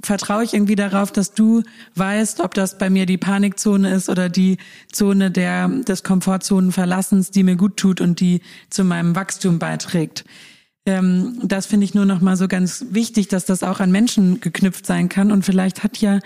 vertraue 0.02 0.44
ich 0.44 0.54
irgendwie 0.54 0.76
darauf, 0.76 1.12
dass 1.12 1.34
du 1.34 1.62
weißt, 1.96 2.40
ob 2.40 2.54
das 2.54 2.78
bei 2.78 2.88
mir 2.88 3.04
die 3.04 3.18
Panikzone 3.18 3.92
ist 3.92 4.08
oder 4.08 4.28
die 4.28 4.56
Zone 4.90 5.30
der, 5.30 5.68
des 5.68 6.02
Komfortzonenverlassens, 6.02 7.30
die 7.30 7.42
mir 7.42 7.56
gut 7.56 7.76
tut 7.76 8.00
und 8.00 8.20
die 8.20 8.40
zu 8.70 8.84
meinem 8.84 9.14
Wachstum 9.14 9.58
beiträgt. 9.58 10.24
Ähm, 10.86 11.38
das 11.42 11.66
finde 11.66 11.84
ich 11.84 11.94
nur 11.94 12.06
noch 12.06 12.20
mal 12.20 12.36
so 12.36 12.48
ganz 12.48 12.86
wichtig, 12.90 13.28
dass 13.28 13.44
das 13.44 13.62
auch 13.62 13.80
an 13.80 13.92
Menschen 13.92 14.40
geknüpft 14.40 14.86
sein 14.86 15.08
kann. 15.08 15.30
Und 15.30 15.44
vielleicht 15.44 15.84
hat 15.84 15.98
ja 15.98 16.20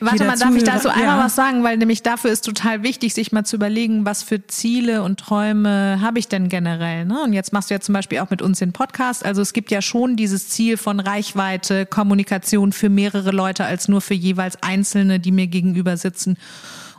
Warte 0.00 0.24
mal, 0.24 0.38
darf 0.38 0.54
ich 0.54 0.64
dazu 0.64 0.88
einmal 0.88 1.18
ja. 1.18 1.24
was 1.24 1.34
sagen? 1.34 1.64
Weil 1.64 1.76
nämlich 1.76 2.02
dafür 2.02 2.30
ist 2.30 2.44
total 2.44 2.82
wichtig, 2.82 3.14
sich 3.14 3.32
mal 3.32 3.44
zu 3.44 3.56
überlegen, 3.56 4.04
was 4.04 4.22
für 4.22 4.46
Ziele 4.46 5.02
und 5.02 5.20
Träume 5.20 5.98
habe 6.00 6.18
ich 6.18 6.28
denn 6.28 6.48
generell. 6.48 7.04
Ne? 7.04 7.22
Und 7.22 7.32
jetzt 7.32 7.52
machst 7.52 7.70
du 7.70 7.74
ja 7.74 7.80
zum 7.80 7.92
Beispiel 7.92 8.18
auch 8.18 8.30
mit 8.30 8.42
uns 8.42 8.58
den 8.58 8.72
Podcast. 8.72 9.24
Also 9.24 9.42
es 9.42 9.52
gibt 9.52 9.70
ja 9.70 9.82
schon 9.82 10.16
dieses 10.16 10.48
Ziel 10.48 10.76
von 10.76 11.00
Reichweite, 11.00 11.86
Kommunikation 11.86 12.72
für 12.72 12.88
mehrere 12.88 13.30
Leute 13.30 13.64
als 13.64 13.88
nur 13.88 14.00
für 14.00 14.14
jeweils 14.14 14.62
Einzelne, 14.62 15.20
die 15.20 15.32
mir 15.32 15.46
gegenüber 15.46 15.96
sitzen. 15.96 16.36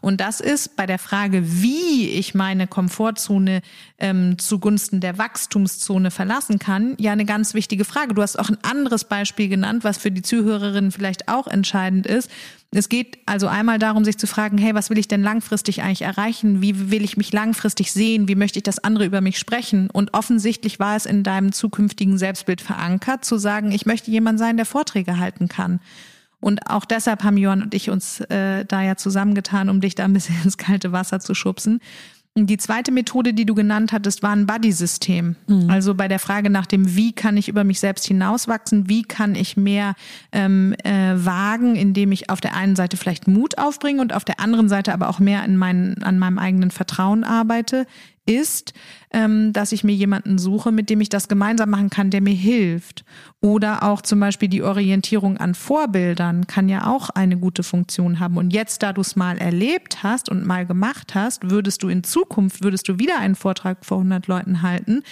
Und 0.08 0.22
das 0.22 0.40
ist 0.40 0.78
bei 0.78 0.86
der 0.86 1.00
Frage, 1.00 1.42
wie 1.62 2.08
ich 2.08 2.34
meine 2.34 2.66
Komfortzone 2.66 3.62
ähm, 3.98 4.38
zugunsten 4.38 5.02
der 5.02 5.18
Wachstumszone 5.18 6.12
verlassen 6.12 6.60
kann, 6.60 6.96
ja 6.98 7.12
eine 7.12 7.26
ganz 7.26 7.54
wichtige 7.54 7.84
Frage. 7.84 8.14
Du 8.14 8.22
hast 8.22 8.40
auch 8.40 8.48
ein 8.48 8.58
anderes 8.62 9.04
Beispiel 9.04 9.50
genannt, 9.50 9.84
was 9.84 9.98
für 9.98 10.10
die 10.10 10.22
Zuhörerinnen 10.22 10.94
vielleicht 10.94 11.28
auch 11.28 11.46
entscheidend 11.46 12.08
ist. 12.08 12.32
Es 12.72 12.88
geht 12.88 13.18
also 13.26 13.48
einmal 13.48 13.80
darum, 13.80 14.06
sich 14.06 14.18
zu 14.18 14.28
fragen, 14.28 14.58
hey, 14.58 14.74
was 14.74 14.90
will 14.90 14.98
ich 14.98 15.10
denn 15.10 15.24
langfristig 15.24 15.84
eigentlich 15.84 16.04
erreichen? 16.04 16.62
Wie 16.62 16.90
will 16.90 17.04
ich 17.04 17.18
mich 17.18 17.34
langfristig 17.34 17.92
sehen? 17.92 18.30
Wie 18.30 18.36
möchte 18.36 18.60
ich, 18.60 18.64
dass 18.64 18.80
andere 18.82 19.04
über 19.04 19.20
mich 19.20 19.38
sprechen? 19.38 19.90
Und 19.90 20.14
offensichtlich 20.14 20.80
war 20.80 20.96
es 20.96 21.06
in 21.06 21.24
deinem 21.24 21.52
zukünftigen 21.52 22.18
Selbstbild 22.18 22.62
verankert, 22.62 23.26
zu 23.26 23.38
sagen, 23.38 23.74
ich 23.74 23.86
möchte 23.86 24.10
jemand 24.10 24.40
sein, 24.40 24.56
der 24.56 24.66
Vorträge 24.66 25.20
halten 25.20 25.50
kann. 25.50 25.82
Und 26.40 26.70
auch 26.70 26.86
deshalb 26.86 27.24
haben 27.24 27.38
Johann 27.38 27.64
und 27.64 27.74
ich 27.74 27.90
uns 27.90 28.22
äh, 28.22 28.64
da 28.66 28.84
ja 28.84 28.96
zusammengetan, 28.96 29.70
um 29.70 29.82
dich 29.82 29.96
da 29.96 30.06
ein 30.06 30.14
bisschen 30.14 30.36
ins 30.44 30.58
kalte 30.58 30.92
Wasser 30.92 31.20
zu 31.20 31.34
schubsen. 31.34 31.80
Die 32.46 32.58
zweite 32.58 32.92
Methode, 32.92 33.34
die 33.34 33.48
du 33.48 33.56
genannt 33.56 33.92
hattest, 33.92 34.22
war 34.22 34.30
ein 34.30 34.46
Buddy-System. 34.46 35.36
Mhm. 35.48 35.70
Also 35.72 35.96
bei 35.96 36.08
der 36.08 36.20
Frage 36.20 36.52
nach 36.52 36.68
dem, 36.68 36.96
wie 36.96 37.12
kann 37.12 37.36
ich 37.36 37.48
über 37.48 37.64
mich 37.64 37.80
selbst 37.80 38.06
hinauswachsen, 38.06 38.88
wie 38.88 39.02
kann 39.02 39.34
ich 39.34 39.58
mehr 39.58 39.96
ähm, 40.32 40.76
äh, 40.84 41.16
wagen, 41.16 41.76
indem 41.76 42.12
ich 42.12 42.30
auf 42.30 42.40
der 42.40 42.56
einen 42.56 42.76
Seite 42.76 42.96
vielleicht 42.96 43.28
Mut 43.28 43.58
aufbringe 43.58 44.02
und 44.02 44.14
auf 44.14 44.24
der 44.24 44.40
anderen 44.40 44.70
Seite 44.70 44.94
aber 44.94 45.10
auch 45.10 45.18
mehr 45.18 45.44
in 45.46 45.58
meinen, 45.58 46.04
an 46.04 46.20
meinem 46.20 46.38
eigenen 46.38 46.70
Vertrauen 46.70 47.24
arbeite, 47.24 47.88
ist, 48.28 48.74
ähm, 49.12 49.54
dass 49.54 49.72
ich 49.72 49.84
mir 49.84 49.96
jemanden 49.96 50.38
suche, 50.38 50.72
mit 50.72 50.90
dem 50.90 51.00
ich 51.00 51.10
das 51.10 51.28
gemeinsam 51.28 51.70
machen 51.70 51.90
kann, 51.90 52.10
der 52.10 52.22
mir 52.22 52.36
hilft. 52.36 53.06
Oder 53.40 53.84
auch 53.84 54.02
zum 54.02 54.20
Beispiel 54.20 54.50
die 54.50 54.64
Orientierung 54.64 55.38
an 55.38 55.56
Vorbildern 55.56 56.46
kann 56.46 56.68
ja 56.68 56.88
auch 56.88 57.10
eine 57.10 57.38
gute 57.38 57.64
Funktion 57.64 58.20
haben. 58.20 58.38
Und 58.38 58.52
jetzt, 58.52 58.84
da 58.84 58.92
du 58.92 59.02
es 59.02 59.16
mal 59.16 59.38
erlebt 59.38 60.04
hast 60.04 60.30
und 60.30 60.46
mal 60.46 60.66
gemacht 60.66 61.16
hast, 61.16 61.50
würdest 61.50 61.84
du 61.84 61.90
in 61.90 62.04
Zukunft, 62.04 62.64
würdest 62.64 62.90
du 62.90 63.00
wieder 63.00 63.20
einen 63.20 63.36
Vortrag 63.36 63.86
vor 63.86 63.98
100 64.00 64.28
Leuten 64.28 64.62
halten, 64.62 65.04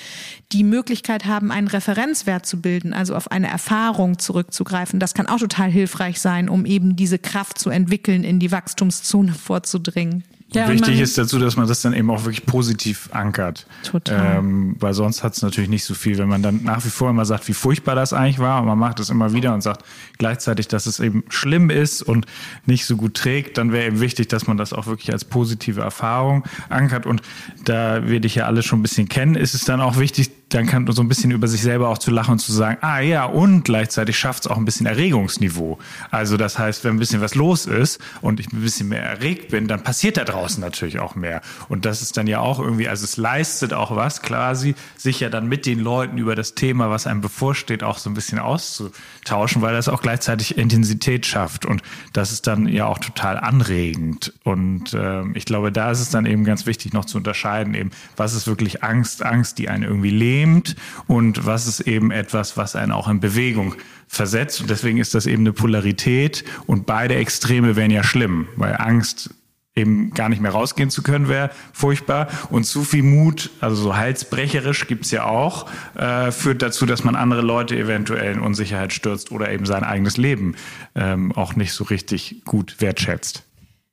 die 0.52 0.64
Möglichkeit 0.64 1.26
haben, 1.26 1.52
einen 1.52 1.68
Referenzwert 1.68 2.46
zu 2.46 2.62
bilden, 2.62 2.94
also 2.94 3.16
auf 3.16 3.32
eine 3.32 3.48
Erfahrung 3.48 4.20
zurückzugreifen. 4.20 5.00
Das 5.00 5.14
kann 5.14 5.28
auch 5.28 5.40
total 5.40 5.70
hilfreich 5.70 6.20
sein, 6.20 6.50
um 6.50 6.66
eben 6.66 6.96
diese 6.96 7.20
Kraft 7.20 7.58
zu 7.58 7.70
entwickeln, 7.70 8.24
in 8.24 8.40
die 8.40 8.52
Wachstumszone 8.52 9.34
vorzudringen. 9.34 10.24
Ja, 10.54 10.70
Wichtig 10.70 11.00
ist 11.02 11.18
dazu, 11.18 11.40
dass 11.40 11.58
man 11.58 11.68
das 11.68 11.82
dann 11.82 11.94
eben 11.94 12.10
auch 12.12 12.24
wirklich 12.24 12.46
positiv 12.46 13.10
ankert. 13.12 13.66
Total. 13.84 14.38
Ähm, 14.38 14.76
weil 14.80 14.94
sonst 14.94 15.24
hat 15.24 15.34
es 15.34 15.42
natürlich 15.42 15.70
nicht 15.70 15.84
so 15.84 15.96
viel, 15.96 16.18
wenn 16.18 16.30
man 16.30 16.44
dann 16.44 16.64
nach 16.64 16.86
wie 16.86 16.90
vor 16.90 17.10
immer 17.10 17.26
sagt, 17.26 17.48
wie 17.48 17.54
furchtbar 17.54 17.96
das 17.96 18.14
eigentlich 18.14 18.40
war 18.40 18.62
und 18.62 18.68
man 18.68 18.78
macht 18.78 19.00
es 19.00 19.10
immer 19.10 19.34
wieder 19.34 19.54
und 19.54 19.62
sagt 19.62 19.84
gleichzeitig, 20.18 20.68
dass 20.68 20.86
es 20.86 21.00
eben 21.00 21.24
schlimm 21.30 21.70
ist 21.70 22.04
und 22.04 22.26
nicht 22.66 22.86
so 22.86 22.96
gut 22.96 23.16
trägt, 23.16 23.58
dann 23.58 23.72
wäre 23.72 23.88
eben 23.88 24.00
wichtig, 24.00 24.28
dass 24.30 24.46
man 24.48 24.56
das 24.56 24.72
auch 24.72 24.86
wirklich 24.86 25.12
als 25.12 25.26
positive 25.26 25.82
Erfahrung 25.82 26.44
ankert 26.70 27.06
und 27.06 27.22
da 27.66 28.08
wir 28.08 28.20
dich 28.20 28.36
ja 28.36 28.46
alle 28.46 28.62
schon 28.62 28.80
ein 28.80 28.84
bisschen 28.84 29.10
kennen, 29.10 29.36
ist 29.36 29.56
es 29.56 29.66
dann 29.66 29.82
auch 29.82 29.98
wichtig, 29.98 30.32
dann 30.50 30.68
kann 30.68 30.86
so 30.92 31.02
ein 31.02 31.08
bisschen 31.08 31.32
über 31.32 31.48
sich 31.48 31.62
selber 31.62 31.90
auch 31.90 31.98
zu 31.98 32.12
lachen 32.12 32.34
und 32.34 32.40
zu 32.40 32.54
sagen, 32.54 32.78
ah 32.82 33.00
ja, 33.00 33.26
und 33.26 33.64
gleichzeitig 33.64 34.18
schafft 34.18 34.46
es 34.46 34.52
auch 34.52 34.58
ein 34.58 34.66
bisschen 34.66 34.86
Erregungsniveau. 34.86 35.80
Also 36.12 36.38
das 36.38 36.60
heißt, 36.60 36.84
wenn 36.84 36.96
ein 36.96 37.00
bisschen 37.00 37.22
was 37.22 37.34
los 37.36 37.66
ist 37.66 38.00
und 38.22 38.40
ich 38.40 38.54
ein 38.54 38.62
bisschen 38.62 38.90
mehr 38.90 39.02
erregt 39.02 39.50
bin, 39.50 39.68
dann 39.68 39.82
passiert 39.84 40.18
da 40.18 40.24
draußen 40.24 40.62
natürlich 40.62 41.00
auch 41.00 41.16
mehr. 41.16 41.42
Und 41.68 41.86
das 41.86 42.02
ist 42.02 42.16
dann 42.18 42.28
ja 42.28 42.40
auch 42.40 42.60
irgendwie, 42.60 42.88
also 42.88 43.04
es 43.06 43.18
leistet 43.18 43.74
auch 43.74 43.96
was 43.96 44.22
quasi, 44.22 44.76
sich 44.98 45.20
ja 45.20 45.30
dann 45.30 45.48
mit 45.48 45.66
den 45.66 45.80
Leuten 45.80 46.18
über 46.18 46.36
das 46.36 46.54
Thema, 46.54 46.92
was 46.92 47.08
einem 47.08 47.22
bevorsteht, 47.22 47.84
auch 47.84 47.98
so 47.98 48.10
ein 48.10 48.14
bisschen 48.14 48.38
auszutauschen, 48.38 49.64
weil 49.64 49.74
das 49.74 49.90
auch 49.90 50.02
gleichzeitig 50.02 50.58
Intensität 50.58 51.26
schafft. 51.26 51.66
Und 51.66 51.82
das 52.14 52.32
ist 52.32 52.46
dann 52.46 52.68
ja 52.68 52.86
auch 52.86 53.00
total 53.00 53.40
anregend. 53.40 54.34
Und 54.44 54.94
äh, 54.94 55.24
ich 55.34 55.46
glaube, 55.46 55.72
da 55.72 55.90
ist 55.90 56.02
es 56.02 56.12
dann 56.12 56.28
eben 56.28 56.44
ganz 56.44 56.68
wichtig 56.68 56.94
noch 56.94 57.06
zu 57.06 57.18
unterscheiden, 57.18 57.74
eben, 57.74 57.90
was 58.16 58.36
ist 58.36 58.46
wirklich 58.46 58.84
Angst, 58.84 59.24
Angst, 59.24 59.58
die 59.58 59.70
einen 59.70 59.84
irgendwie 59.84 60.12
lähmt 60.36 60.76
und 61.08 61.46
was 61.46 61.68
ist 61.68 61.82
eben 61.82 62.12
etwas, 62.12 62.58
was 62.58 62.76
einen 62.76 62.92
auch 62.92 63.08
in 63.08 63.20
Bewegung 63.20 63.76
versetzt. 64.08 64.62
Und 64.62 64.70
deswegen 64.70 64.98
ist 64.98 65.14
das 65.14 65.26
eben 65.26 65.44
eine 65.44 65.54
Polarität 65.54 66.44
und 66.68 66.86
beide 66.86 67.16
Extreme 67.16 67.76
wären 67.76 67.92
ja 67.92 68.04
schlimm, 68.04 68.48
weil 68.56 68.76
Angst 68.78 69.30
eben 69.78 70.12
gar 70.12 70.30
nicht 70.30 70.42
mehr 70.42 70.52
rausgehen 70.52 70.90
zu 70.90 71.04
können, 71.04 71.28
wäre 71.28 71.52
furchtbar. 71.74 72.28
Und 72.50 72.64
zu 72.64 72.84
viel 72.84 73.04
Mut, 73.04 73.52
also 73.60 73.76
so 73.76 73.96
halsbrecherisch 73.98 74.88
gibt's 74.88 75.12
ja 75.12 75.26
auch, 75.26 75.70
äh, 75.96 76.32
führt 76.32 76.62
dazu, 76.62 76.86
dass 76.86 77.04
man 77.04 77.16
andere 77.16 77.42
Leute 77.42 77.78
eventuell 77.78 78.34
in 78.34 78.40
Unsicherheit 78.40 78.94
stürzt 78.94 79.32
oder 79.32 79.52
eben 79.52 79.66
sein 79.66 79.84
eigenes 79.84 80.16
Leben 80.16 80.56
ähm, 80.96 81.34
auch 81.34 81.56
nicht 81.56 81.74
so 81.74 81.84
richtig 81.84 82.42
gut 82.46 82.78
wertschätzt. 82.80 83.44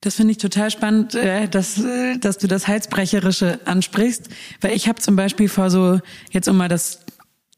Das 0.02 0.16
finde 0.16 0.32
ich 0.32 0.38
total 0.38 0.68
spannend, 0.70 1.14
äh, 1.14 1.48
dass, 1.48 1.78
äh, 1.78 2.18
dass 2.18 2.36
du 2.36 2.48
das 2.48 2.66
Halsbrecherische 2.66 3.60
ansprichst, 3.64 4.28
weil 4.60 4.72
ich 4.72 4.88
habe 4.88 5.00
zum 5.00 5.14
Beispiel 5.14 5.48
vor 5.48 5.70
so, 5.70 6.00
jetzt 6.32 6.48
um 6.48 6.56
mal 6.56 6.68
das 6.68 6.98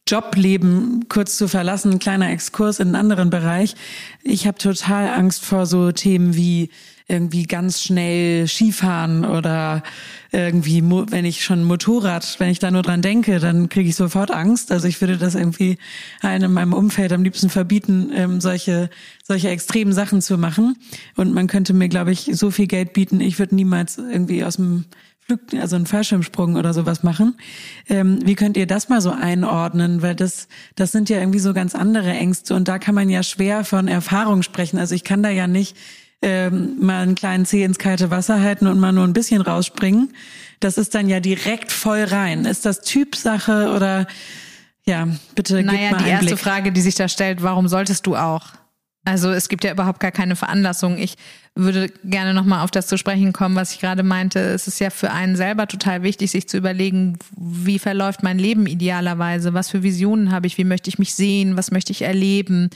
Jobleben 0.06 1.06
kurz 1.08 1.38
zu 1.38 1.48
verlassen, 1.48 1.92
ein 1.92 1.98
kleiner 1.98 2.30
Exkurs 2.30 2.80
in 2.80 2.88
einen 2.88 2.96
anderen 2.96 3.30
Bereich. 3.30 3.74
Ich 4.22 4.46
habe 4.46 4.58
total 4.58 5.08
Angst 5.08 5.42
vor 5.42 5.64
so 5.64 5.90
Themen 5.90 6.36
wie 6.36 6.68
irgendwie 7.06 7.42
ganz 7.42 7.82
schnell 7.82 8.48
Skifahren 8.48 9.24
oder 9.26 9.82
irgendwie, 10.32 10.82
wenn 10.82 11.24
ich 11.26 11.44
schon 11.44 11.62
Motorrad, 11.62 12.36
wenn 12.38 12.48
ich 12.48 12.58
da 12.58 12.70
nur 12.70 12.82
dran 12.82 13.02
denke, 13.02 13.40
dann 13.40 13.68
kriege 13.68 13.88
ich 13.88 13.94
sofort 13.94 14.30
Angst. 14.30 14.72
Also 14.72 14.88
ich 14.88 15.00
würde 15.00 15.18
das 15.18 15.34
irgendwie 15.34 15.76
allen 16.22 16.42
in 16.42 16.52
meinem 16.52 16.72
Umfeld 16.72 17.12
am 17.12 17.22
liebsten 17.22 17.50
verbieten, 17.50 18.10
ähm, 18.14 18.40
solche, 18.40 18.88
solche 19.22 19.50
extremen 19.50 19.92
Sachen 19.92 20.22
zu 20.22 20.38
machen. 20.38 20.76
Und 21.14 21.34
man 21.34 21.46
könnte 21.46 21.74
mir, 21.74 21.88
glaube 21.88 22.10
ich, 22.10 22.30
so 22.32 22.50
viel 22.50 22.66
Geld 22.66 22.94
bieten. 22.94 23.20
Ich 23.20 23.38
würde 23.38 23.54
niemals 23.54 23.98
irgendwie 23.98 24.42
aus 24.42 24.56
dem 24.56 24.86
Flug, 25.20 25.40
also 25.58 25.76
einen 25.76 25.86
Fallschirmsprung 25.86 26.56
oder 26.56 26.74
sowas 26.74 27.02
machen. 27.02 27.36
Ähm, 27.88 28.18
wie 28.24 28.34
könnt 28.34 28.56
ihr 28.56 28.66
das 28.66 28.88
mal 28.88 29.00
so 29.00 29.10
einordnen? 29.10 30.00
Weil 30.02 30.14
das, 30.14 30.48
das 30.74 30.92
sind 30.92 31.08
ja 31.10 31.18
irgendwie 31.18 31.38
so 31.38 31.52
ganz 31.54 31.74
andere 31.74 32.10
Ängste 32.10 32.54
und 32.54 32.66
da 32.66 32.78
kann 32.78 32.94
man 32.94 33.08
ja 33.08 33.22
schwer 33.22 33.64
von 33.64 33.88
Erfahrung 33.88 34.42
sprechen. 34.42 34.78
Also 34.78 34.94
ich 34.94 35.04
kann 35.04 35.22
da 35.22 35.30
ja 35.30 35.46
nicht 35.46 35.76
ähm, 36.24 36.76
mal 36.80 37.02
einen 37.02 37.14
kleinen 37.14 37.44
Zeh 37.44 37.62
ins 37.62 37.78
kalte 37.78 38.10
Wasser 38.10 38.40
halten 38.40 38.66
und 38.66 38.80
mal 38.80 38.92
nur 38.92 39.04
ein 39.04 39.12
bisschen 39.12 39.42
rausspringen. 39.42 40.12
Das 40.60 40.78
ist 40.78 40.94
dann 40.94 41.08
ja 41.08 41.20
direkt 41.20 41.70
voll 41.70 42.02
rein. 42.02 42.46
Ist 42.46 42.64
das 42.64 42.80
Typsache 42.80 43.70
oder 43.74 44.06
ja, 44.86 45.06
bitte 45.34 45.58
gib 45.58 45.66
naja, 45.66 45.90
mal 45.90 45.98
die 45.98 46.04
einen 46.04 46.12
erste 46.12 46.26
Blick. 46.26 46.38
Frage, 46.38 46.72
die 46.72 46.80
sich 46.80 46.94
da 46.94 47.08
stellt, 47.08 47.42
warum 47.42 47.68
solltest 47.68 48.06
du 48.06 48.16
auch? 48.16 48.52
Also 49.04 49.30
es 49.32 49.48
gibt 49.50 49.64
ja 49.64 49.72
überhaupt 49.72 50.00
gar 50.00 50.12
keine 50.12 50.34
Veranlassung. 50.34 50.96
Ich 50.96 51.16
würde 51.56 51.88
gerne 52.02 52.34
nochmal 52.34 52.64
auf 52.64 52.72
das 52.72 52.88
zu 52.88 52.98
sprechen 52.98 53.32
kommen, 53.32 53.54
was 53.54 53.72
ich 53.72 53.80
gerade 53.80 54.02
meinte. 54.02 54.40
Es 54.40 54.66
ist 54.66 54.80
ja 54.80 54.90
für 54.90 55.12
einen 55.12 55.36
selber 55.36 55.68
total 55.68 56.02
wichtig, 56.02 56.32
sich 56.32 56.48
zu 56.48 56.56
überlegen, 56.56 57.16
wie 57.36 57.78
verläuft 57.78 58.24
mein 58.24 58.40
Leben 58.40 58.66
idealerweise, 58.66 59.54
was 59.54 59.70
für 59.70 59.84
Visionen 59.84 60.32
habe 60.32 60.48
ich, 60.48 60.58
wie 60.58 60.64
möchte 60.64 60.90
ich 60.90 60.98
mich 60.98 61.14
sehen, 61.14 61.56
was 61.56 61.70
möchte 61.70 61.92
ich 61.92 62.02
erleben. 62.02 62.70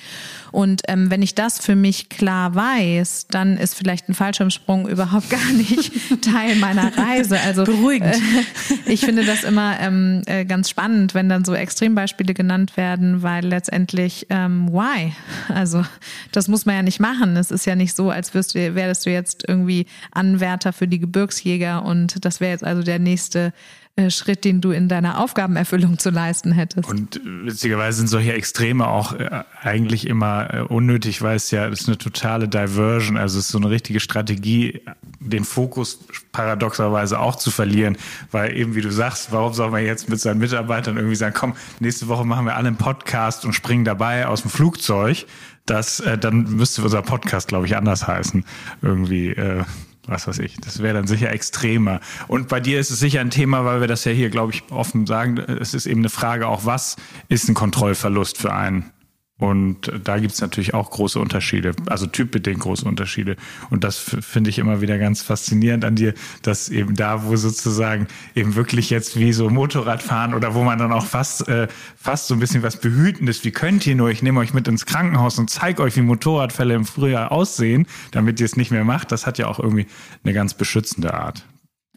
Und 0.53 0.83
ähm, 0.87 1.11
wenn 1.11 1.23
ich 1.23 1.35
das 1.35 1.59
für 1.59 1.75
mich 1.75 2.09
klar 2.09 2.55
weiß, 2.55 3.27
dann 3.29 3.57
ist 3.57 3.75
vielleicht 3.75 4.09
ein 4.09 4.15
Fallschirmsprung 4.15 4.89
überhaupt 4.89 5.29
gar 5.29 5.53
nicht 5.55 5.93
Teil 6.23 6.55
meiner 6.57 6.97
Reise. 6.97 7.41
Also 7.41 7.65
Beruhigend. 7.65 8.15
Äh, 8.15 8.93
ich 8.93 9.01
finde 9.01 9.25
das 9.25 9.43
immer 9.43 9.79
ähm, 9.81 10.23
äh, 10.27 10.45
ganz 10.45 10.71
spannend, 10.71 11.15
wenn 11.15 11.29
dann 11.29 11.45
so 11.45 11.53
Extrembeispiele 11.53 12.33
genannt 12.33 12.77
werden, 12.77 13.25
weil 13.25 13.45
letztendlich 13.45 14.29
ähm, 14.31 14.69
why? 14.71 15.13
Also 15.49 15.85
das 16.31 16.47
muss 16.47 16.65
man 16.65 16.77
ja 16.77 16.83
nicht 16.83 17.01
machen. 17.01 17.37
Es 17.37 17.51
ist 17.51 17.67
ja 17.67 17.75
nicht 17.75 17.97
so, 17.97 18.11
als 18.11 18.35
wirst 18.35 18.55
du 18.55 18.68
wärst 18.75 19.07
du 19.07 19.11
jetzt 19.11 19.45
irgendwie 19.47 19.87
Anwärter 20.13 20.73
für 20.73 20.89
die 20.89 20.99
Gebirgsjäger 20.99 21.85
und 21.85 22.25
das 22.25 22.41
wäre 22.41 22.53
jetzt 22.53 22.65
also 22.65 22.83
der 22.83 22.99
nächste 22.99 23.53
äh, 23.99 24.11
Schritt, 24.11 24.45
den 24.45 24.61
du 24.61 24.71
in 24.71 24.89
deiner 24.89 25.19
Aufgabenerfüllung 25.19 25.99
zu 25.99 26.11
leisten 26.11 26.53
hättest. 26.53 26.89
Und 26.89 27.21
witzigerweise 27.25 27.99
sind 27.99 28.07
solche 28.07 28.33
Extreme 28.33 28.87
auch 28.87 29.13
äh, 29.15 29.43
eigentlich 29.61 30.07
immer 30.07 30.55
äh, 30.55 30.61
unnötig, 30.61 31.21
weil 31.21 31.35
es 31.35 31.51
ja 31.51 31.67
ist 31.67 31.89
eine 31.89 31.99
totale 31.99 32.47
Diversion, 32.47 33.17
also 33.17 33.41
es 33.41 33.47
ist 33.47 33.51
so 33.51 33.59
eine 33.59 33.71
richtige 33.71 33.99
Strategie, 33.99 34.83
den 35.19 35.43
Fokus 35.43 35.99
paradoxerweise 36.31 37.19
auch 37.19 37.35
zu 37.35 37.51
verlieren, 37.51 37.97
weil 38.31 38.57
eben 38.57 38.77
wie 38.77 38.83
du 38.83 38.93
sagst, 38.93 39.33
warum 39.33 39.53
soll 39.53 39.73
man 39.73 39.85
jetzt 39.85 40.09
mit 40.09 40.21
seinen 40.21 40.39
Mitarbeitern 40.39 40.97
irgendwie 40.97 41.17
sagen, 41.17 41.35
komm, 41.37 41.57
nächste 41.81 42.07
Woche 42.07 42.25
machen 42.25 42.47
wir 42.47 42.55
alle 42.55 42.69
einen 42.69 42.77
Podcast 42.77 43.45
und 43.45 43.53
springen 43.53 43.85
dabei 43.85 44.29
aus 44.29 44.43
dem 44.43 44.51
Flugzeug, 44.53 45.27
das 45.71 46.01
äh, 46.01 46.19
dann 46.19 46.45
müsste 46.57 46.83
unser 46.83 47.03
Podcast, 47.03 47.49
glaube 47.49 47.67
ich, 47.67 47.77
anders 47.77 48.07
heißen, 48.07 48.45
irgendwie. 48.83 49.31
Äh, 49.31 49.65
was 50.09 50.27
weiß 50.27 50.39
ich, 50.39 50.57
das 50.57 50.83
wäre 50.83 50.95
dann 50.95 51.07
sicher 51.07 51.31
extremer. 51.31 52.01
Und 52.29 52.49
bei 52.49 52.61
dir 52.61 52.81
ist 52.81 52.91
es 52.91 52.99
sicher 52.99 53.21
ein 53.21 53.29
Thema, 53.29 53.67
weil 53.67 53.81
wir 53.81 53.89
das 53.89 54.07
ja 54.07 54.13
hier, 54.13 54.31
glaube 54.31 54.55
ich, 54.55 54.63
offen 54.71 55.07
sagen, 55.07 55.37
es 55.37 55.75
ist 55.75 55.85
eben 55.85 56.01
eine 56.01 56.09
Frage 56.09 56.49
auch, 56.49 56.65
was 56.65 56.97
ist 57.29 57.49
ein 57.49 57.55
Kontrollverlust 57.55 58.39
für 58.39 58.55
einen? 58.55 58.91
Und 59.39 59.93
da 60.03 60.19
gibt's 60.19 60.41
natürlich 60.41 60.75
auch 60.75 60.91
große 60.91 61.21
Unterschiede, 61.21 61.73
also 61.87 62.07
typbedingt 62.07 62.59
große 62.59 62.85
Unterschiede. 62.85 63.37
Und 63.71 63.85
das 63.85 63.97
finde 63.99 64.51
ich 64.51 64.59
immer 64.59 64.81
wieder 64.81 64.99
ganz 64.99 65.23
faszinierend 65.23 65.85
an 65.85 65.95
dir, 65.95 66.15
dass 66.43 66.69
eben 66.69 66.97
da, 66.97 67.25
wo 67.25 67.37
sozusagen 67.37 68.09
eben 68.35 68.57
wirklich 68.57 68.91
jetzt 68.91 69.17
wie 69.17 69.33
so 69.33 69.49
Motorradfahren 69.49 70.35
oder 70.35 70.55
wo 70.55 70.65
man 70.65 70.79
dann 70.79 70.93
auch 70.93 71.07
fast, 71.07 71.47
äh, 71.49 71.69
fast 71.97 72.27
so 72.27 72.35
ein 72.35 72.41
bisschen 72.41 72.65
was 72.65 72.81
Behütendes, 72.81 73.45
wie 73.45 73.53
könnt 73.53 73.87
ihr 73.87 73.95
nur, 73.95 74.11
ich 74.11 74.23
nehme 74.23 74.41
euch 74.41 74.55
mit 74.55 74.67
ins 74.67 74.87
Krankenhaus 74.87 75.39
und 75.39 75.49
zeige 75.49 75.83
euch, 75.83 75.97
wie 75.97 76.03
Motorradfälle 76.03 76.75
im 76.75 76.85
Frühjahr 76.85 77.31
aussehen, 77.31 77.87
damit 78.11 78.41
ihr 78.41 78.47
es 78.47 78.57
nicht 78.57 78.73
mehr 78.73 78.85
macht, 78.85 79.13
das 79.13 79.25
hat 79.25 79.39
ja 79.39 79.47
auch 79.47 79.61
irgendwie 79.61 79.87
eine 80.25 80.33
ganz 80.35 80.55
beschützende 80.55 81.15
Art. 81.15 81.45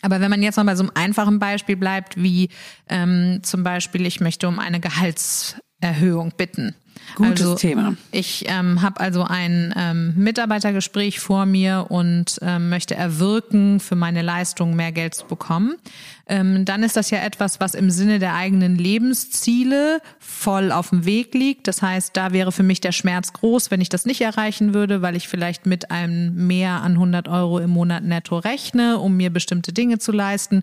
Aber 0.04 0.20
wenn 0.20 0.30
man 0.30 0.42
jetzt 0.44 0.58
noch 0.58 0.66
bei 0.66 0.76
so 0.76 0.84
einem 0.84 0.92
einfachen 0.94 1.40
Beispiel 1.40 1.76
bleibt, 1.76 2.22
wie 2.22 2.50
ähm, 2.88 3.40
zum 3.44 3.64
Beispiel, 3.64 4.06
ich 4.06 4.20
möchte 4.20 4.48
um 4.48 4.60
eine 4.60 4.80
Gehaltserhöhung 4.80 6.34
bitten. 6.38 6.76
Gutes 7.16 7.42
also, 7.42 7.56
Thema. 7.56 7.96
Ich 8.12 8.46
ähm, 8.48 8.82
habe 8.82 9.00
also 9.00 9.24
ein 9.24 9.74
ähm, 9.78 10.14
Mitarbeitergespräch 10.16 11.20
vor 11.20 11.46
mir 11.46 11.88
und 11.90 12.40
ähm, 12.42 12.70
möchte 12.70 12.96
erwirken, 12.96 13.80
für 13.80 13.96
meine 13.96 14.22
Leistung 14.22 14.76
mehr 14.76 14.92
Geld 14.92 15.14
zu 15.16 15.26
bekommen. 15.26 15.76
Ähm, 16.32 16.64
dann 16.64 16.82
ist 16.82 16.96
das 16.96 17.10
ja 17.10 17.18
etwas, 17.20 17.60
was 17.60 17.76
im 17.76 17.92
Sinne 17.92 18.18
der 18.18 18.36
eigenen 18.36 18.78
Lebensziele 18.78 20.00
voll 20.18 20.72
auf 20.72 20.92
dem 20.92 21.04
Weg 21.04 21.34
liegt. 21.34 21.68
Das 21.68 21.82
heißt, 21.82 22.16
da 22.16 22.32
wäre 22.32 22.54
für 22.54 22.64
mich 22.64 22.80
der 22.80 22.94
Schmerz 22.94 23.34
groß, 23.34 23.70
wenn 23.70 23.82
ich 23.82 23.90
das 23.90 24.06
nicht 24.06 24.22
erreichen 24.22 24.74
würde, 24.74 25.02
weil 25.02 25.18
ich 25.18 25.28
vielleicht 25.28 25.66
mit 25.66 25.92
einem 25.92 26.48
mehr 26.48 26.84
an 26.84 26.94
100 26.94 27.28
Euro 27.28 27.60
im 27.60 27.72
Monat 27.72 28.06
netto 28.06 28.38
rechne, 28.38 29.00
um 29.00 29.18
mir 29.18 29.30
bestimmte 29.30 29.74
Dinge 29.74 30.00
zu 30.00 30.14
leisten. 30.14 30.62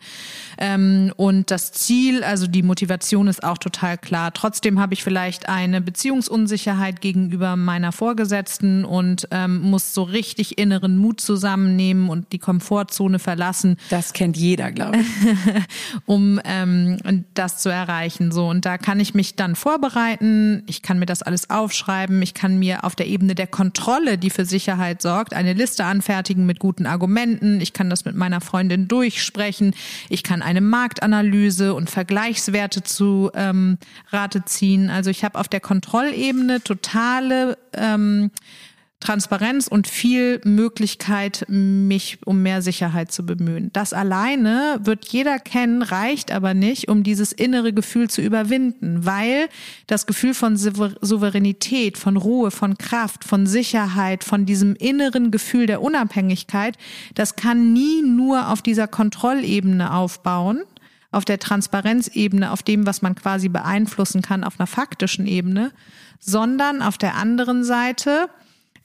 Ähm, 0.57 1.13
und 1.17 1.51
das 1.51 1.73
Ziel, 1.73 2.25
also 2.25 2.47
die 2.47 2.63
Motivation 2.63 3.29
ist 3.29 3.45
auch 3.45 3.59
total 3.59 3.99
klar. 3.99 4.33
Trotzdem 4.33 4.81
habe 4.81 4.95
ich 4.95 5.05
vielleicht 5.05 5.51
eine 5.51 5.83
Beziehungsunsicherheit 5.83 7.03
gegenüber 7.03 7.57
meiner 7.57 7.93
Vorgesetzten 7.93 8.87
und 8.87 9.29
ähm, 9.33 9.61
muss 9.61 9.93
so 9.93 10.03
richtig 10.03 10.57
inneren 10.57 10.97
Mut 10.97 11.21
zusammennehmen 11.21 12.09
und 12.09 12.33
die 12.33 12.39
Komfortzone 12.39 13.19
verlassen. 13.19 13.77
Das 13.91 14.15
kennt 14.15 14.39
jeder, 14.39 14.73
glaube 14.73 14.97
ich. 15.01 15.07
um 16.07 16.41
ähm, 16.45 17.25
das 17.35 17.59
zu 17.59 17.69
erreichen. 17.69 18.33
So 18.33 18.49
und 18.49 18.65
da 18.65 18.79
kann 18.79 19.01
ich 19.01 19.15
mich 19.15 19.37
dann 19.37 19.57
vorbereiten. 19.57 20.63
Ich 20.67 20.83
kann 20.83 20.99
mir 20.99 21.07
das 21.07 21.23
alles 21.23 21.51
aufschreiben. 21.51 22.23
Ich 22.23 22.35
kann 22.35 22.59
mir 22.59 22.85
auf 22.85 22.95
der 22.95 23.07
Ebene 23.07 23.35
der 23.35 23.47
Kontrolle, 23.47 24.19
die 24.19 24.31
für 24.31 24.45
Sicherheit 24.45 25.03
sorgt, 25.03 25.35
eine 25.35 25.53
Liste 25.53 25.85
anfertigen 25.85 26.47
mit 26.47 26.59
guten 26.59 26.87
Argumenten. 26.87 27.61
Ich 27.61 27.73
kann 27.73 27.91
das 27.91 28.05
mit 28.05 28.15
meiner 28.15 28.41
Freundin 28.41 28.89
durchsprechen. 28.89 29.75
Ich 30.09 30.23
kann 30.23 30.43
eine 30.43 30.61
Marktanalyse 30.61 31.75
und 31.75 31.91
Vergleichswerte 31.91 32.83
zu 32.83 33.31
ähm, 33.35 33.79
Rate 34.11 34.45
ziehen. 34.45 34.91
Also 34.91 35.11
ich 35.11 35.25
habe 35.25 35.39
auf 35.39 35.49
der 35.49 35.61
Kontrollebene 35.61 36.63
totale 36.63 37.59
ähm, 37.75 38.31
Transparenz 39.01 39.69
und 39.69 39.87
viel 39.87 40.41
Möglichkeit, 40.45 41.45
mich 41.49 42.19
um 42.25 42.43
mehr 42.43 42.63
Sicherheit 42.63 43.13
zu 43.13 43.25
bemühen. 43.25 43.71
Das 43.73 43.93
alleine 43.93 44.81
wird 44.83 45.07
jeder 45.07 45.39
kennen, 45.39 45.83
reicht 45.83 46.33
aber 46.33 46.53
nicht, 46.53 46.89
um 46.89 47.05
dieses 47.05 47.31
innere 47.31 47.73
Gefühl 47.73 48.11
zu 48.11 48.21
überwinden, 48.21 49.07
weil 49.07 49.49
das 49.87 50.07
Gefühl 50.07 50.35
von 50.35 50.57
Souveränität, 50.57 51.97
von 51.97 52.17
Ruhe, 52.17 52.51
von 52.51 52.77
Kraft, 52.77 53.23
von 53.23 53.47
Sicherheit, 53.47 54.25
von 54.25 54.47
diesem 54.47 54.75
inneren 54.75 55.31
Gefühl 55.31 55.67
der 55.67 55.81
Unabhängigkeit, 55.81 56.77
das 57.15 57.37
kann 57.37 57.73
nie 57.73 58.03
nur 58.03 58.49
auf 58.49 58.63
dieser 58.63 58.89
Kontrollebene 58.89 59.95
aufbauen, 59.95 60.63
auf 61.13 61.25
der 61.25 61.39
Transparenzebene, 61.39 62.51
auf 62.51 62.65
dem, 62.65 62.85
was 62.85 63.01
man 63.01 63.15
quasi 63.15 63.49
beeinflussen 63.49 64.23
kann, 64.23 64.43
auf 64.43 64.59
einer 64.59 64.67
faktischen 64.67 65.27
Ebene, 65.29 65.71
sondern 66.19 66.83
auf 66.83 66.99
der 66.99 67.15
anderen 67.15 67.63
Seite 67.63 68.29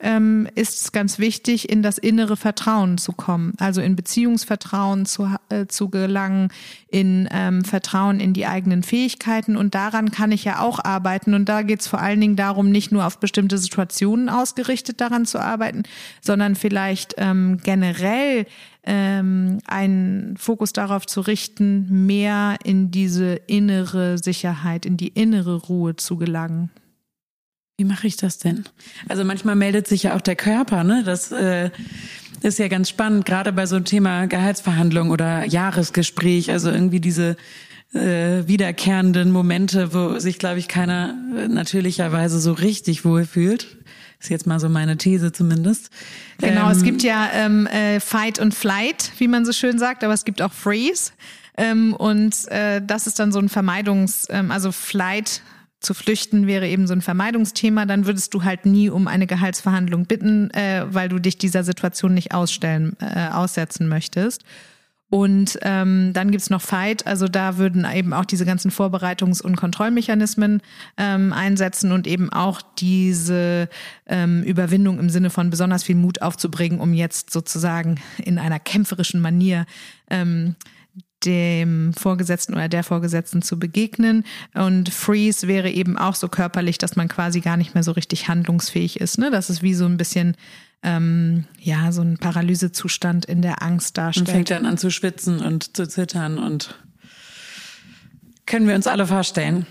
ähm, 0.04 0.48
ist 0.56 0.82
es 0.82 0.92
ganz 0.92 1.18
wichtig, 1.18 1.70
in 1.70 1.82
das 1.82 1.98
innere 1.98 2.38
Vertrauen 2.38 2.98
zu 2.98 3.14
kommen, 3.14 3.54
also 3.58 3.82
in 3.82 3.96
Beziehungsvertrauen 3.96 5.06
zu, 5.06 5.30
äh, 5.50 5.66
zu 5.68 5.90
gelangen, 5.90 6.50
in 6.90 7.28
ähm, 7.32 7.64
Vertrauen 7.64 8.20
in 8.20 8.34
die 8.34 8.46
eigenen 8.46 8.84
Fähigkeiten. 8.84 9.56
Und 9.58 9.74
daran 9.74 10.12
kann 10.12 10.32
ich 10.32 10.44
ja 10.44 10.60
auch 10.60 10.84
arbeiten. 10.84 11.34
Und 11.34 11.50
da 11.50 11.62
geht 11.62 11.82
es 11.82 11.88
vor 11.88 12.00
allen 12.00 12.20
Dingen 12.20 12.36
darum, 12.36 12.70
nicht 12.70 12.92
nur 12.92 13.08
auf 13.08 13.20
bestimmte 13.20 13.58
Situationen 13.58 14.30
ausgerichtet 14.30 15.02
daran 15.02 15.26
zu 15.26 15.40
arbeiten, 15.40 15.84
sondern 16.22 16.56
vielleicht 16.56 17.16
ähm, 17.18 17.58
generell 17.64 18.46
ähm, 18.86 19.60
einen 19.66 20.36
Fokus 20.38 20.74
darauf 20.74 21.06
zu 21.06 21.22
richten, 21.22 22.06
mehr 22.06 22.58
in 22.64 22.92
diese 22.92 23.36
innere 23.48 24.18
Sicherheit, 24.18 24.86
in 24.86 24.98
die 24.98 25.08
innere 25.08 25.56
Ruhe 25.56 25.96
zu 25.96 26.18
gelangen. 26.18 26.70
Wie 27.78 27.86
mache 27.86 28.06
ich 28.06 28.18
das 28.18 28.38
denn? 28.38 28.66
Also 29.10 29.24
manchmal 29.24 29.56
meldet 29.56 29.88
sich 29.88 30.04
ja 30.04 30.16
auch 30.16 30.22
der 30.22 30.36
Körper, 30.36 30.84
ne? 30.84 31.04
Das 31.04 31.32
äh, 31.32 31.72
ist 32.42 32.60
ja 32.60 32.68
ganz 32.68 32.90
spannend, 32.90 33.26
gerade 33.26 33.52
bei 33.52 33.66
so 33.66 33.76
einem 33.76 33.86
Thema 33.86 34.28
Gehaltsverhandlung 34.28 35.10
oder 35.10 35.46
Jahresgespräch, 35.46 36.52
also 36.52 36.70
irgendwie 36.70 37.00
diese 37.00 37.36
äh, 37.94 38.48
wiederkehrenden 38.48 39.32
Momente, 39.32 39.94
wo 39.94 40.20
sich, 40.20 40.38
glaube 40.38 40.60
ich, 40.60 40.68
keiner 40.68 41.16
natürlicherweise 41.48 42.40
so 42.40 42.54
richtig 42.54 43.06
wohlfühlt. 43.06 43.78
Ist 44.20 44.30
jetzt 44.30 44.48
mal 44.48 44.60
so 44.60 44.70
meine 44.70 44.98
These 44.98 45.32
zumindest. 45.32 45.90
Genau, 46.38 46.66
ähm, 46.68 46.72
es 46.72 46.84
gibt 46.84 47.02
ja 47.04 47.30
ähm, 47.34 47.68
äh, 47.68 48.00
Fight 48.00 48.40
und 48.40 48.54
Flight, 48.54 49.12
wie 49.18 49.28
man 49.28 49.46
so 49.46 49.52
schön 49.52 49.80
sagt, 49.80 50.04
aber 50.04 50.14
es 50.14 50.26
gibt 50.26 50.42
auch 50.42 50.54
Freeze. 50.54 51.12
Ähm, 51.58 51.94
und 51.94 52.48
äh, 52.50 52.82
das 52.86 53.08
ist 53.08 53.20
dann 53.20 53.32
so 53.32 53.40
ein 53.40 53.50
Vermeidungs-, 53.50 54.28
ähm, 54.30 54.52
also 54.52 54.72
Flight 54.72 55.42
zu 55.84 55.94
flüchten 55.94 56.48
wäre 56.48 56.68
eben 56.68 56.88
so 56.88 56.94
ein 56.94 57.02
Vermeidungsthema, 57.02 57.86
dann 57.86 58.06
würdest 58.06 58.34
du 58.34 58.44
halt 58.44 58.66
nie 58.66 58.90
um 58.90 59.08
eine 59.08 59.28
Gehaltsverhandlung 59.28 60.06
bitten, 60.06 60.50
äh, 60.52 60.86
weil 60.88 61.10
du 61.10 61.20
dich 61.20 61.38
dieser 61.38 61.64
Situation 61.64 62.14
nicht 62.14 62.34
ausstellen, 62.34 62.96
äh, 63.00 63.28
aussetzen 63.30 63.88
möchtest. 63.88 64.44
Und 65.10 65.60
ähm, 65.62 66.10
dann 66.14 66.32
gibt's 66.32 66.50
noch 66.50 66.62
Fight, 66.64 67.06
also 67.06 67.28
da 67.28 67.60
würden 67.60 67.86
eben 67.86 68.14
auch 68.14 68.26
diese 68.26 68.46
ganzen 68.46 68.72
Vorbereitungs- 68.72 69.44
und 69.44 69.56
Kontrollmechanismen 69.56 70.62
ähm, 70.98 71.34
einsetzen 71.34 71.92
und 71.92 72.08
eben 72.08 72.34
auch 72.34 72.64
diese 72.80 73.70
ähm, 74.08 74.42
Überwindung 74.42 74.98
im 74.98 75.12
Sinne 75.12 75.30
von 75.30 75.52
besonders 75.52 75.84
viel 75.84 75.98
Mut 75.98 76.24
aufzubringen, 76.24 76.80
um 76.80 76.96
jetzt 76.96 77.30
sozusagen 77.30 78.02
in 78.24 78.40
einer 78.40 78.60
kämpferischen 78.60 79.22
Manier 79.22 79.68
ähm, 80.10 80.56
dem 81.26 81.94
Vorgesetzten 81.94 82.54
oder 82.54 82.70
der 82.70 82.84
Vorgesetzten 82.84 83.42
zu 83.42 83.60
begegnen. 83.60 84.24
Und 84.54 84.90
Freeze 84.90 85.48
wäre 85.48 85.70
eben 85.70 85.98
auch 85.98 86.16
so 86.16 86.28
körperlich, 86.28 86.78
dass 86.78 86.96
man 86.96 87.08
quasi 87.08 87.42
gar 87.42 87.58
nicht 87.58 87.74
mehr 87.74 87.84
so 87.84 87.92
richtig 87.92 88.28
handlungsfähig 88.28 89.00
ist. 89.00 89.18
Ne? 89.18 89.32
Das 89.32 89.50
ist 89.50 89.62
wie 89.62 89.74
so 89.74 89.86
ein 89.86 89.98
bisschen 89.98 90.36
ähm, 90.84 91.46
ja 91.60 91.92
so 91.92 92.02
ein 92.02 92.18
Paralysezustand 92.18 93.26
in 93.26 93.42
der 93.42 93.64
Angst 93.64 93.98
darstellt. 93.98 94.28
Und 94.28 94.34
fängt 94.34 94.50
dann 94.52 94.66
an 94.66 94.78
zu 94.78 94.92
schwitzen 94.92 95.40
und 95.40 95.76
zu 95.76 95.88
zittern 95.88 96.38
und 96.38 96.78
können 98.46 98.68
wir 98.68 98.76
uns 98.76 98.88
alle 98.88 99.08
vorstellen. 99.08 99.66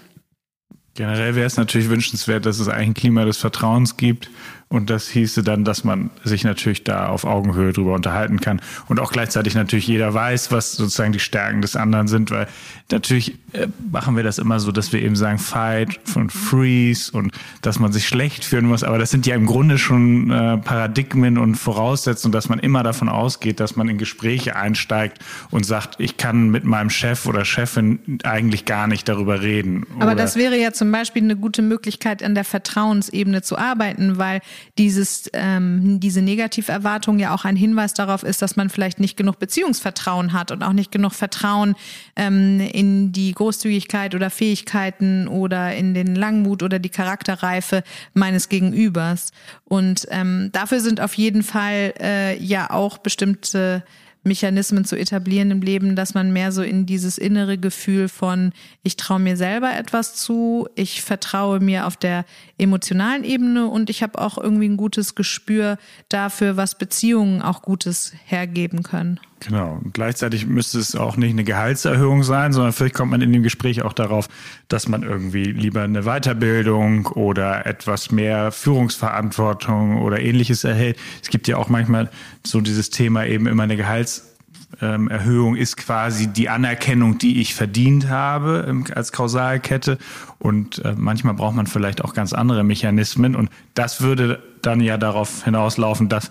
Generell 0.95 1.35
wäre 1.35 1.47
es 1.47 1.57
natürlich 1.57 1.89
wünschenswert, 1.89 2.45
dass 2.45 2.59
es 2.59 2.69
eigentlich 2.69 2.89
ein 2.89 2.95
Klima 2.95 3.25
des 3.25 3.39
Vertrauens 3.39 3.97
gibt 3.97 4.29
und 4.73 4.89
das 4.89 5.07
hieße 5.09 5.43
dann, 5.43 5.65
dass 5.65 5.85
man 5.85 6.09
sich 6.25 6.45
natürlich 6.45 6.83
da 6.83 7.09
auf 7.09 7.25
Augenhöhe 7.25 7.75
drüber 7.75 7.93
unterhalten 7.93 8.41
kann. 8.41 8.63
Und 8.89 9.01
auch 9.01 9.13
gleichzeitig 9.13 9.55
natürlich 9.55 9.87
jeder 9.87 10.15
weiß, 10.15 10.51
was 10.51 10.73
sozusagen 10.73 11.13
die 11.13 11.19
Stärken 11.19 11.61
des 11.61 11.77
anderen 11.77 12.09
sind, 12.09 12.31
weil 12.31 12.49
natürlich 12.91 13.37
äh, 13.53 13.67
machen 13.91 14.17
wir 14.17 14.23
das 14.23 14.39
immer 14.39 14.61
so, 14.61 14.73
dass 14.73 14.91
wir 14.95 15.03
eben 15.03 15.15
sagen 15.15 15.39
Fight 15.39 16.01
und 16.15 16.33
Freeze 16.33 17.13
und 17.13 17.33
dass 17.61 17.79
man 17.81 17.93
sich 17.93 18.09
schlecht 18.09 18.47
fühlen 18.47 18.65
muss, 18.65 18.83
aber 18.83 18.97
das 18.97 19.11
sind 19.11 19.27
ja 19.27 19.35
im 19.35 19.45
Grunde 19.45 19.77
schon 19.77 20.31
äh, 20.31 20.57
Paradigmen 20.57 21.37
und 21.37 21.57
Voraussetzungen, 21.57 22.33
dass 22.33 22.49
man 22.49 22.59
immer 22.59 22.83
davon 22.83 23.11
ausgeht, 23.11 23.61
dass 23.61 23.77
man 23.77 23.91
in 23.91 23.99
Gespräche 23.99 24.57
einsteigt 24.57 25.19
und 25.51 25.67
sagt, 25.67 25.97
ich 25.99 26.17
kann 26.17 26.49
mit 26.49 26.65
meinem 26.65 26.89
Chef 26.89 27.27
oder 27.27 27.45
Chefin 27.45 28.21
eigentlich 28.25 28.65
gar 28.65 28.87
nicht 28.87 29.07
darüber 29.07 29.43
reden. 29.43 29.85
Aber 30.01 30.15
das 30.15 30.37
wäre 30.37 30.59
ja 30.59 30.73
zum 30.73 30.91
Beispiel 30.91 31.23
eine 31.23 31.37
gute 31.37 31.61
Möglichkeit, 31.61 32.23
an 32.23 32.35
der 32.35 32.45
Vertrauensebene 32.45 33.43
zu 33.43 33.59
arbeiten, 33.59 34.17
weil 34.17 34.41
dieses, 34.79 35.31
ähm, 35.33 36.01
diese 36.01 36.23
Negativerwartung 36.23 37.19
ja 37.19 37.35
auch 37.35 37.45
ein 37.45 37.57
Hinweis 37.57 37.95
darauf 37.95 38.23
ist, 38.23 38.43
dass 38.43 38.57
man 38.57 38.71
vielleicht 38.71 39.01
nicht 39.01 39.17
genug 39.17 39.39
Beziehungsvertrauen 39.39 40.33
hat 40.33 40.51
und 40.51 40.63
auch 40.63 40.73
nicht 40.73 40.91
genug 40.91 41.13
Vertrauen 41.13 41.75
ähm, 42.17 42.61
in 42.61 43.13
die 43.13 43.33
Großzügigkeit 43.33 44.15
oder 44.15 44.31
Fähigkeiten 44.31 45.29
oder 45.29 45.75
in 45.75 45.95
den 45.95 46.15
Langmut 46.15 46.63
oder 46.63 46.79
die 46.79 46.89
Charakterreife 46.89 47.83
meines 48.15 48.49
Gegenübers. 48.49 49.33
Und 49.65 50.07
ähm, 50.11 50.51
dafür 50.53 50.81
sind 50.81 51.01
auf 51.01 51.15
jeden 51.15 51.43
Fall 51.43 51.95
äh, 52.01 52.43
ja 52.43 52.71
auch 52.71 52.99
bestimmte 52.99 53.85
Mechanismen 54.25 54.85
zu 54.85 54.97
etablieren 54.97 55.51
im 55.51 55.63
Leben, 55.63 55.97
dass 55.97 56.15
man 56.15 56.33
mehr 56.33 56.53
so 56.53 56.63
in 56.63 56.87
dieses 56.87 57.19
innere 57.19 57.59
Gefühl 57.59 58.09
von, 58.09 58.53
ich 58.83 58.97
traue 58.97 59.19
mir 59.19 59.37
selber 59.37 59.75
etwas 59.75 60.15
zu, 60.15 60.69
ich 60.75 61.03
vertraue 61.03 61.61
mir 61.61 61.87
auf 61.87 61.97
der 61.97 62.25
emotionalen 62.59 63.25
Ebene 63.25 63.67
und 63.67 63.91
ich 63.91 64.03
habe 64.03 64.21
auch 64.21 64.39
irgendwie 64.39 64.69
ein 64.69 64.77
gutes 64.77 65.15
Gespür 65.15 65.77
dafür, 66.09 66.57
was 66.57 66.79
Beziehungen 66.79 67.43
auch 67.43 67.63
Gutes 67.63 68.13
hergeben 68.27 68.83
können. 68.83 69.19
Genau. 69.47 69.81
Und 69.83 69.93
gleichzeitig 69.93 70.47
müsste 70.47 70.79
es 70.79 70.95
auch 70.95 71.17
nicht 71.17 71.31
eine 71.31 71.43
Gehaltserhöhung 71.43 72.23
sein, 72.23 72.53
sondern 72.53 72.73
vielleicht 72.73 72.95
kommt 72.95 73.11
man 73.11 73.21
in 73.23 73.33
dem 73.33 73.43
Gespräch 73.43 73.83
auch 73.83 73.93
darauf, 73.93 74.29
dass 74.69 74.89
man 74.89 75.03
irgendwie 75.03 75.45
lieber 75.45 75.83
eine 75.83 76.03
Weiterbildung 76.03 77.07
oder 77.07 77.67
etwas 77.67 78.13
mehr 78.13 78.53
Führungsverantwortung 78.53 80.01
oder 80.01 80.21
ähnliches 80.21 80.63
erhält. 80.65 80.97
Es 81.23 81.29
gibt 81.29 81.49
ja 81.49 81.57
auch 81.57 81.69
manchmal 81.69 82.09
so 82.47 82.61
dieses 82.61 82.91
Thema 82.91 83.27
eben 83.27 83.47
immer 83.47 83.65
eine 83.65 83.77
Gehaltserhöhung 83.77 85.57
ist 85.57 85.77
quasi 85.77 86.29
die 86.29 86.49
Anerkennung, 86.49 87.19
die 87.19 87.41
ich 87.41 87.55
verdient 87.55 88.09
habe 88.09 88.85
als 88.95 89.11
Kausalkette. 89.11 89.99
Und 90.39 90.85
äh, 90.85 90.95
manchmal 90.97 91.35
braucht 91.35 91.57
man 91.57 91.67
vielleicht 91.67 92.05
auch 92.05 92.15
ganz 92.15 92.33
andere 92.33 92.63
Mechanismen. 92.63 93.35
Und 93.35 93.51
das 93.75 94.03
würde 94.03 94.41
dann 94.63 94.81
ja 94.81 94.99
darauf 94.99 95.43
hinauslaufen, 95.45 96.09
dass 96.09 96.31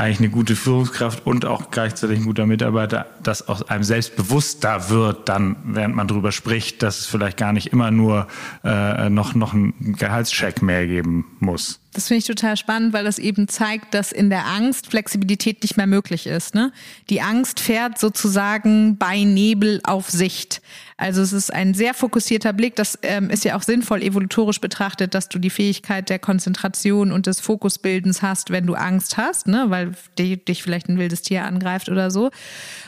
eigentlich 0.00 0.18
eine 0.18 0.30
gute 0.30 0.56
Führungskraft 0.56 1.26
und 1.26 1.44
auch 1.44 1.70
gleichzeitig 1.70 2.18
ein 2.18 2.24
guter 2.24 2.46
Mitarbeiter, 2.46 3.06
dass 3.22 3.46
aus 3.48 3.68
einem 3.68 3.84
selbstbewusster 3.84 4.88
wird, 4.88 5.28
dann, 5.28 5.56
während 5.64 5.94
man 5.94 6.08
darüber 6.08 6.32
spricht, 6.32 6.82
dass 6.82 7.00
es 7.00 7.06
vielleicht 7.06 7.36
gar 7.36 7.52
nicht 7.52 7.68
immer 7.68 7.90
nur 7.90 8.26
äh, 8.64 9.10
noch, 9.10 9.34
noch 9.34 9.52
einen 9.52 9.94
Gehaltscheck 9.98 10.62
mehr 10.62 10.86
geben 10.86 11.26
muss. 11.38 11.80
Das 11.92 12.06
finde 12.08 12.18
ich 12.20 12.26
total 12.26 12.56
spannend, 12.56 12.92
weil 12.92 13.04
das 13.04 13.18
eben 13.18 13.48
zeigt, 13.48 13.94
dass 13.94 14.12
in 14.12 14.30
der 14.30 14.46
Angst 14.46 14.86
Flexibilität 14.86 15.62
nicht 15.62 15.76
mehr 15.76 15.88
möglich 15.88 16.26
ist. 16.26 16.54
Ne? 16.54 16.72
Die 17.10 17.20
Angst 17.20 17.58
fährt 17.58 17.98
sozusagen 17.98 18.96
bei 18.96 19.24
Nebel 19.24 19.80
auf 19.82 20.08
Sicht. 20.08 20.62
Also 21.00 21.22
es 21.22 21.32
ist 21.32 21.50
ein 21.50 21.72
sehr 21.72 21.94
fokussierter 21.94 22.52
Blick. 22.52 22.76
Das 22.76 22.98
ähm, 23.00 23.30
ist 23.30 23.42
ja 23.46 23.56
auch 23.56 23.62
sinnvoll 23.62 24.02
evolutorisch 24.02 24.60
betrachtet, 24.60 25.14
dass 25.14 25.30
du 25.30 25.38
die 25.38 25.48
Fähigkeit 25.48 26.10
der 26.10 26.18
Konzentration 26.18 27.10
und 27.10 27.26
des 27.26 27.40
Fokusbildens 27.40 28.20
hast, 28.20 28.50
wenn 28.50 28.66
du 28.66 28.74
Angst 28.74 29.16
hast, 29.16 29.46
ne? 29.46 29.64
weil 29.68 29.92
dich 30.18 30.62
vielleicht 30.62 30.90
ein 30.90 30.98
wildes 30.98 31.22
Tier 31.22 31.46
angreift 31.46 31.88
oder 31.88 32.10
so. 32.10 32.30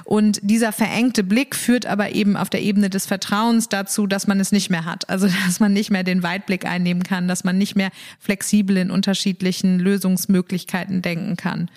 Und 0.04 0.40
dieser 0.42 0.72
verengte 0.72 1.24
Blick 1.24 1.56
führt 1.56 1.86
aber 1.86 2.10
eben 2.10 2.36
auf 2.36 2.50
der 2.50 2.60
Ebene 2.60 2.90
des 2.90 3.06
Vertrauens 3.06 3.70
dazu, 3.70 4.06
dass 4.06 4.26
man 4.26 4.40
es 4.40 4.52
nicht 4.52 4.68
mehr 4.68 4.84
hat. 4.84 5.08
Also 5.08 5.26
dass 5.46 5.58
man 5.58 5.72
nicht 5.72 5.90
mehr 5.90 6.04
den 6.04 6.22
Weitblick 6.22 6.66
einnehmen 6.66 7.04
kann, 7.04 7.28
dass 7.28 7.44
man 7.44 7.56
nicht 7.56 7.76
mehr 7.76 7.88
flexibel 8.20 8.76
in 8.76 8.90
unterschiedlichen 8.90 9.78
Lösungsmöglichkeiten 9.78 11.00
denken 11.00 11.36
kann. 11.36 11.70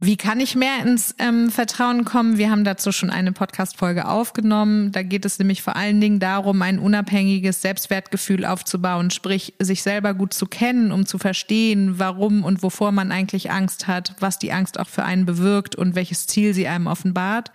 Wie 0.00 0.16
kann 0.16 0.38
ich 0.38 0.54
mehr 0.54 0.80
ins 0.84 1.16
ähm, 1.18 1.50
Vertrauen 1.50 2.04
kommen? 2.04 2.38
Wir 2.38 2.52
haben 2.52 2.62
dazu 2.62 2.92
schon 2.92 3.10
eine 3.10 3.32
Podcast-Folge 3.32 4.06
aufgenommen. 4.06 4.92
Da 4.92 5.02
geht 5.02 5.24
es 5.24 5.40
nämlich 5.40 5.60
vor 5.60 5.74
allen 5.74 6.00
Dingen 6.00 6.20
darum, 6.20 6.62
ein 6.62 6.78
unabhängiges 6.78 7.62
Selbstwertgefühl 7.62 8.44
aufzubauen, 8.44 9.10
sprich 9.10 9.54
sich 9.58 9.82
selber 9.82 10.14
gut 10.14 10.32
zu 10.34 10.46
kennen, 10.46 10.92
um 10.92 11.04
zu 11.04 11.18
verstehen, 11.18 11.98
warum 11.98 12.44
und 12.44 12.62
wovor 12.62 12.92
man 12.92 13.10
eigentlich 13.10 13.50
Angst 13.50 13.88
hat, 13.88 14.14
was 14.20 14.38
die 14.38 14.52
Angst 14.52 14.78
auch 14.78 14.88
für 14.88 15.02
einen 15.02 15.26
bewirkt 15.26 15.74
und 15.74 15.96
welches 15.96 16.28
Ziel 16.28 16.54
sie 16.54 16.68
einem 16.68 16.86
offenbart. 16.86 17.50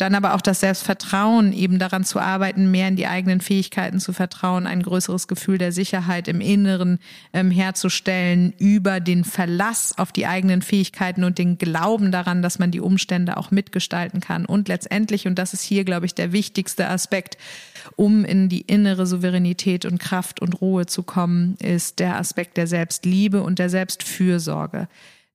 Dann 0.00 0.14
aber 0.14 0.34
auch 0.34 0.40
das 0.40 0.60
Selbstvertrauen, 0.60 1.52
eben 1.52 1.78
daran 1.78 2.04
zu 2.04 2.20
arbeiten, 2.20 2.70
mehr 2.70 2.88
in 2.88 2.96
die 2.96 3.06
eigenen 3.06 3.42
Fähigkeiten 3.42 4.00
zu 4.00 4.14
vertrauen, 4.14 4.66
ein 4.66 4.82
größeres 4.82 5.28
Gefühl 5.28 5.58
der 5.58 5.72
Sicherheit 5.72 6.26
im 6.26 6.40
Inneren 6.40 6.98
ähm, 7.34 7.50
herzustellen, 7.50 8.54
über 8.56 9.00
den 9.00 9.24
Verlass 9.24 9.92
auf 9.98 10.10
die 10.10 10.26
eigenen 10.26 10.62
Fähigkeiten 10.62 11.22
und 11.22 11.36
den 11.36 11.58
Glauben 11.58 12.12
daran, 12.12 12.40
dass 12.40 12.58
man 12.58 12.70
die 12.70 12.80
Umstände 12.80 13.36
auch 13.36 13.50
mitgestalten 13.50 14.20
kann. 14.20 14.46
Und 14.46 14.68
letztendlich, 14.68 15.26
und 15.26 15.38
das 15.38 15.52
ist 15.52 15.62
hier, 15.62 15.84
glaube 15.84 16.06
ich, 16.06 16.14
der 16.14 16.32
wichtigste 16.32 16.88
Aspekt, 16.88 17.36
um 17.96 18.24
in 18.24 18.48
die 18.48 18.62
innere 18.62 19.06
Souveränität 19.06 19.84
und 19.84 19.98
Kraft 19.98 20.40
und 20.40 20.62
Ruhe 20.62 20.86
zu 20.86 21.02
kommen, 21.02 21.56
ist 21.56 21.98
der 21.98 22.16
Aspekt 22.16 22.56
der 22.56 22.66
Selbstliebe 22.66 23.42
und 23.42 23.58
der 23.58 23.68
Selbstfürsorge 23.68 24.88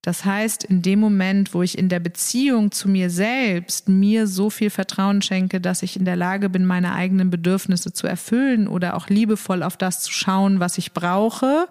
Das 0.06 0.24
heißt, 0.24 0.64
in 0.66 0.84
dem 0.84 1.00
Moment, 1.00 1.56
wo 1.56 1.64
ich 1.64 1.80
in 1.80 1.90
der 1.90 2.00
Beziehung 2.00 2.72
zu 2.72 2.88
mir 2.88 3.10
selbst 3.10 3.90
mir 3.90 4.28
so 4.28 4.52
viel 4.52 4.70
Vertrauen 4.70 5.24
schenke, 5.24 5.60
dass 5.60 5.82
ich 5.82 5.98
in 5.98 6.06
der 6.06 6.16
Lage 6.16 6.48
bin, 6.48 6.64
meine 6.64 6.94
eigenen 6.94 7.32
Bedürfnisse 7.32 7.92
zu 7.92 8.06
erfüllen 8.06 8.68
oder 8.68 8.98
auch 8.98 9.10
liebevoll 9.10 9.64
auf 9.64 9.78
das 9.78 10.04
zu 10.04 10.14
schauen, 10.14 10.60
was 10.60 10.78
ich 10.78 10.94
brauche, 10.94 11.68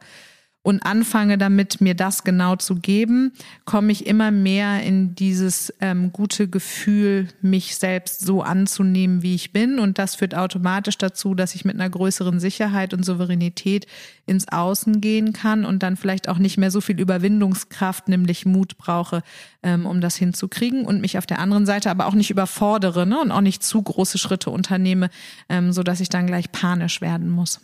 und 0.65 0.81
anfange 0.81 1.37
damit, 1.37 1.83
mir 1.83 1.95
das 1.95 2.25
genau 2.25 2.57
zu 2.57 2.77
geben, 2.77 3.33
komme 3.67 3.93
ich 3.93 4.07
immer 4.07 4.31
mehr 4.31 4.83
in 4.83 5.15
dieses 5.15 5.73
ähm, 5.81 6.11
gute 6.11 6.49
Gefühl, 6.49 7.29
mich 7.43 7.77
selbst 7.77 8.21
so 8.25 8.43
anzunehmen, 8.43 9.23
wie 9.23 9.35
ich 9.35 9.53
bin. 9.53 9.79
Und 9.79 9.99
das 9.99 10.15
führt 10.15 10.35
automatisch 10.35 10.97
dazu, 10.97 11.35
dass 11.35 11.55
ich 11.55 11.67
mit 11.67 11.75
einer 11.75 11.91
größeren 11.91 12.41
Sicherheit 12.41 12.95
und 12.95 13.05
Souveränität 13.05 13.87
ins 14.25 14.49
Außen 14.49 15.03
gehen 15.03 15.35
kann 15.35 15.67
und 15.67 15.83
dann 15.83 15.99
vielleicht 15.99 16.31
auch 16.31 16.39
nicht 16.39 16.57
mehr 16.57 16.71
so 16.71 16.81
viel 16.81 16.99
Überwindungskraft, 16.99 18.09
nämlich 18.09 18.47
Mut 18.47 18.79
brauche, 18.79 19.23
ähm, 19.63 19.85
um 19.85 20.01
das 20.01 20.17
hinzukriegen 20.17 20.87
und 20.87 21.03
mich 21.03 21.19
auf 21.19 21.27
der 21.27 21.41
anderen 21.41 21.67
Seite 21.67 21.91
aber 21.91 22.07
auch 22.07 22.15
nicht 22.15 22.31
überfordere 22.31 23.07
ne, 23.07 23.21
und 23.21 23.33
auch 23.33 23.43
nicht 23.43 23.63
zu 23.63 23.83
große 23.83 24.17
Schritte 24.17 24.49
unternehme, 24.49 25.11
ähm, 25.51 25.73
so 25.73 25.83
dass 25.83 26.01
ich 26.01 26.09
dann 26.09 26.27
gleich 26.27 26.51
panisch 26.53 27.03
werden 27.03 27.29
muss. 27.29 27.61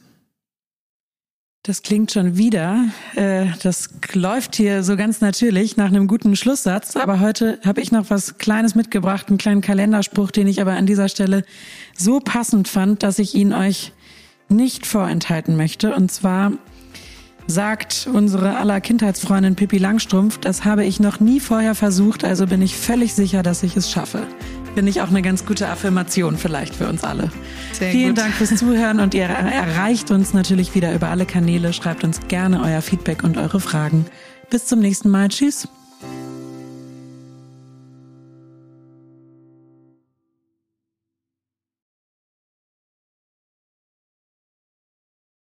Das 1.62 1.82
klingt 1.82 2.10
schon 2.10 2.38
wieder. 2.38 2.86
Äh, 3.16 3.48
das 3.62 3.90
läuft 4.14 4.56
hier 4.56 4.82
so 4.82 4.96
ganz 4.96 5.20
natürlich 5.20 5.76
nach 5.76 5.88
einem 5.88 6.06
guten 6.06 6.34
Schlusssatz. 6.34 6.96
Aber 6.96 7.20
heute 7.20 7.58
habe 7.66 7.82
ich 7.82 7.92
noch 7.92 8.08
was 8.08 8.38
Kleines 8.38 8.74
mitgebracht, 8.74 9.28
einen 9.28 9.36
kleinen 9.36 9.60
Kalenderspruch, 9.60 10.30
den 10.30 10.46
ich 10.46 10.62
aber 10.62 10.72
an 10.72 10.86
dieser 10.86 11.10
Stelle 11.10 11.44
so 11.94 12.18
passend 12.18 12.66
fand, 12.66 13.02
dass 13.02 13.18
ich 13.18 13.34
ihn 13.34 13.52
euch 13.52 13.92
nicht 14.48 14.86
vorenthalten 14.86 15.54
möchte. 15.54 15.94
Und 15.94 16.10
zwar 16.10 16.52
sagt 17.46 18.08
unsere 18.10 18.56
aller 18.56 18.80
Kindheitsfreundin 18.80 19.54
Pippi 19.54 19.76
Langstrumpf, 19.76 20.38
das 20.38 20.64
habe 20.64 20.86
ich 20.86 20.98
noch 20.98 21.20
nie 21.20 21.40
vorher 21.40 21.74
versucht, 21.74 22.24
also 22.24 22.46
bin 22.46 22.62
ich 22.62 22.76
völlig 22.76 23.12
sicher, 23.12 23.42
dass 23.42 23.62
ich 23.62 23.76
es 23.76 23.90
schaffe. 23.90 24.26
Finde 24.74 24.90
ich 24.90 25.00
auch 25.00 25.08
eine 25.08 25.22
ganz 25.22 25.44
gute 25.44 25.68
Affirmation 25.68 26.36
vielleicht 26.36 26.74
für 26.74 26.88
uns 26.88 27.04
alle. 27.04 27.30
Sehr 27.72 27.90
Vielen 27.90 28.14
gut. 28.14 28.18
Dank 28.18 28.34
fürs 28.34 28.54
Zuhören 28.56 29.00
und 29.00 29.14
ihr 29.14 29.24
erreicht 29.24 30.10
uns 30.10 30.32
natürlich 30.32 30.74
wieder 30.74 30.94
über 30.94 31.08
alle 31.08 31.26
Kanäle. 31.26 31.72
Schreibt 31.72 32.04
uns 32.04 32.20
gerne 32.28 32.62
euer 32.62 32.80
Feedback 32.80 33.24
und 33.24 33.36
eure 33.36 33.60
Fragen. 33.60 34.06
Bis 34.48 34.66
zum 34.66 34.80
nächsten 34.80 35.10
Mal. 35.10 35.28
Tschüss. 35.28 35.68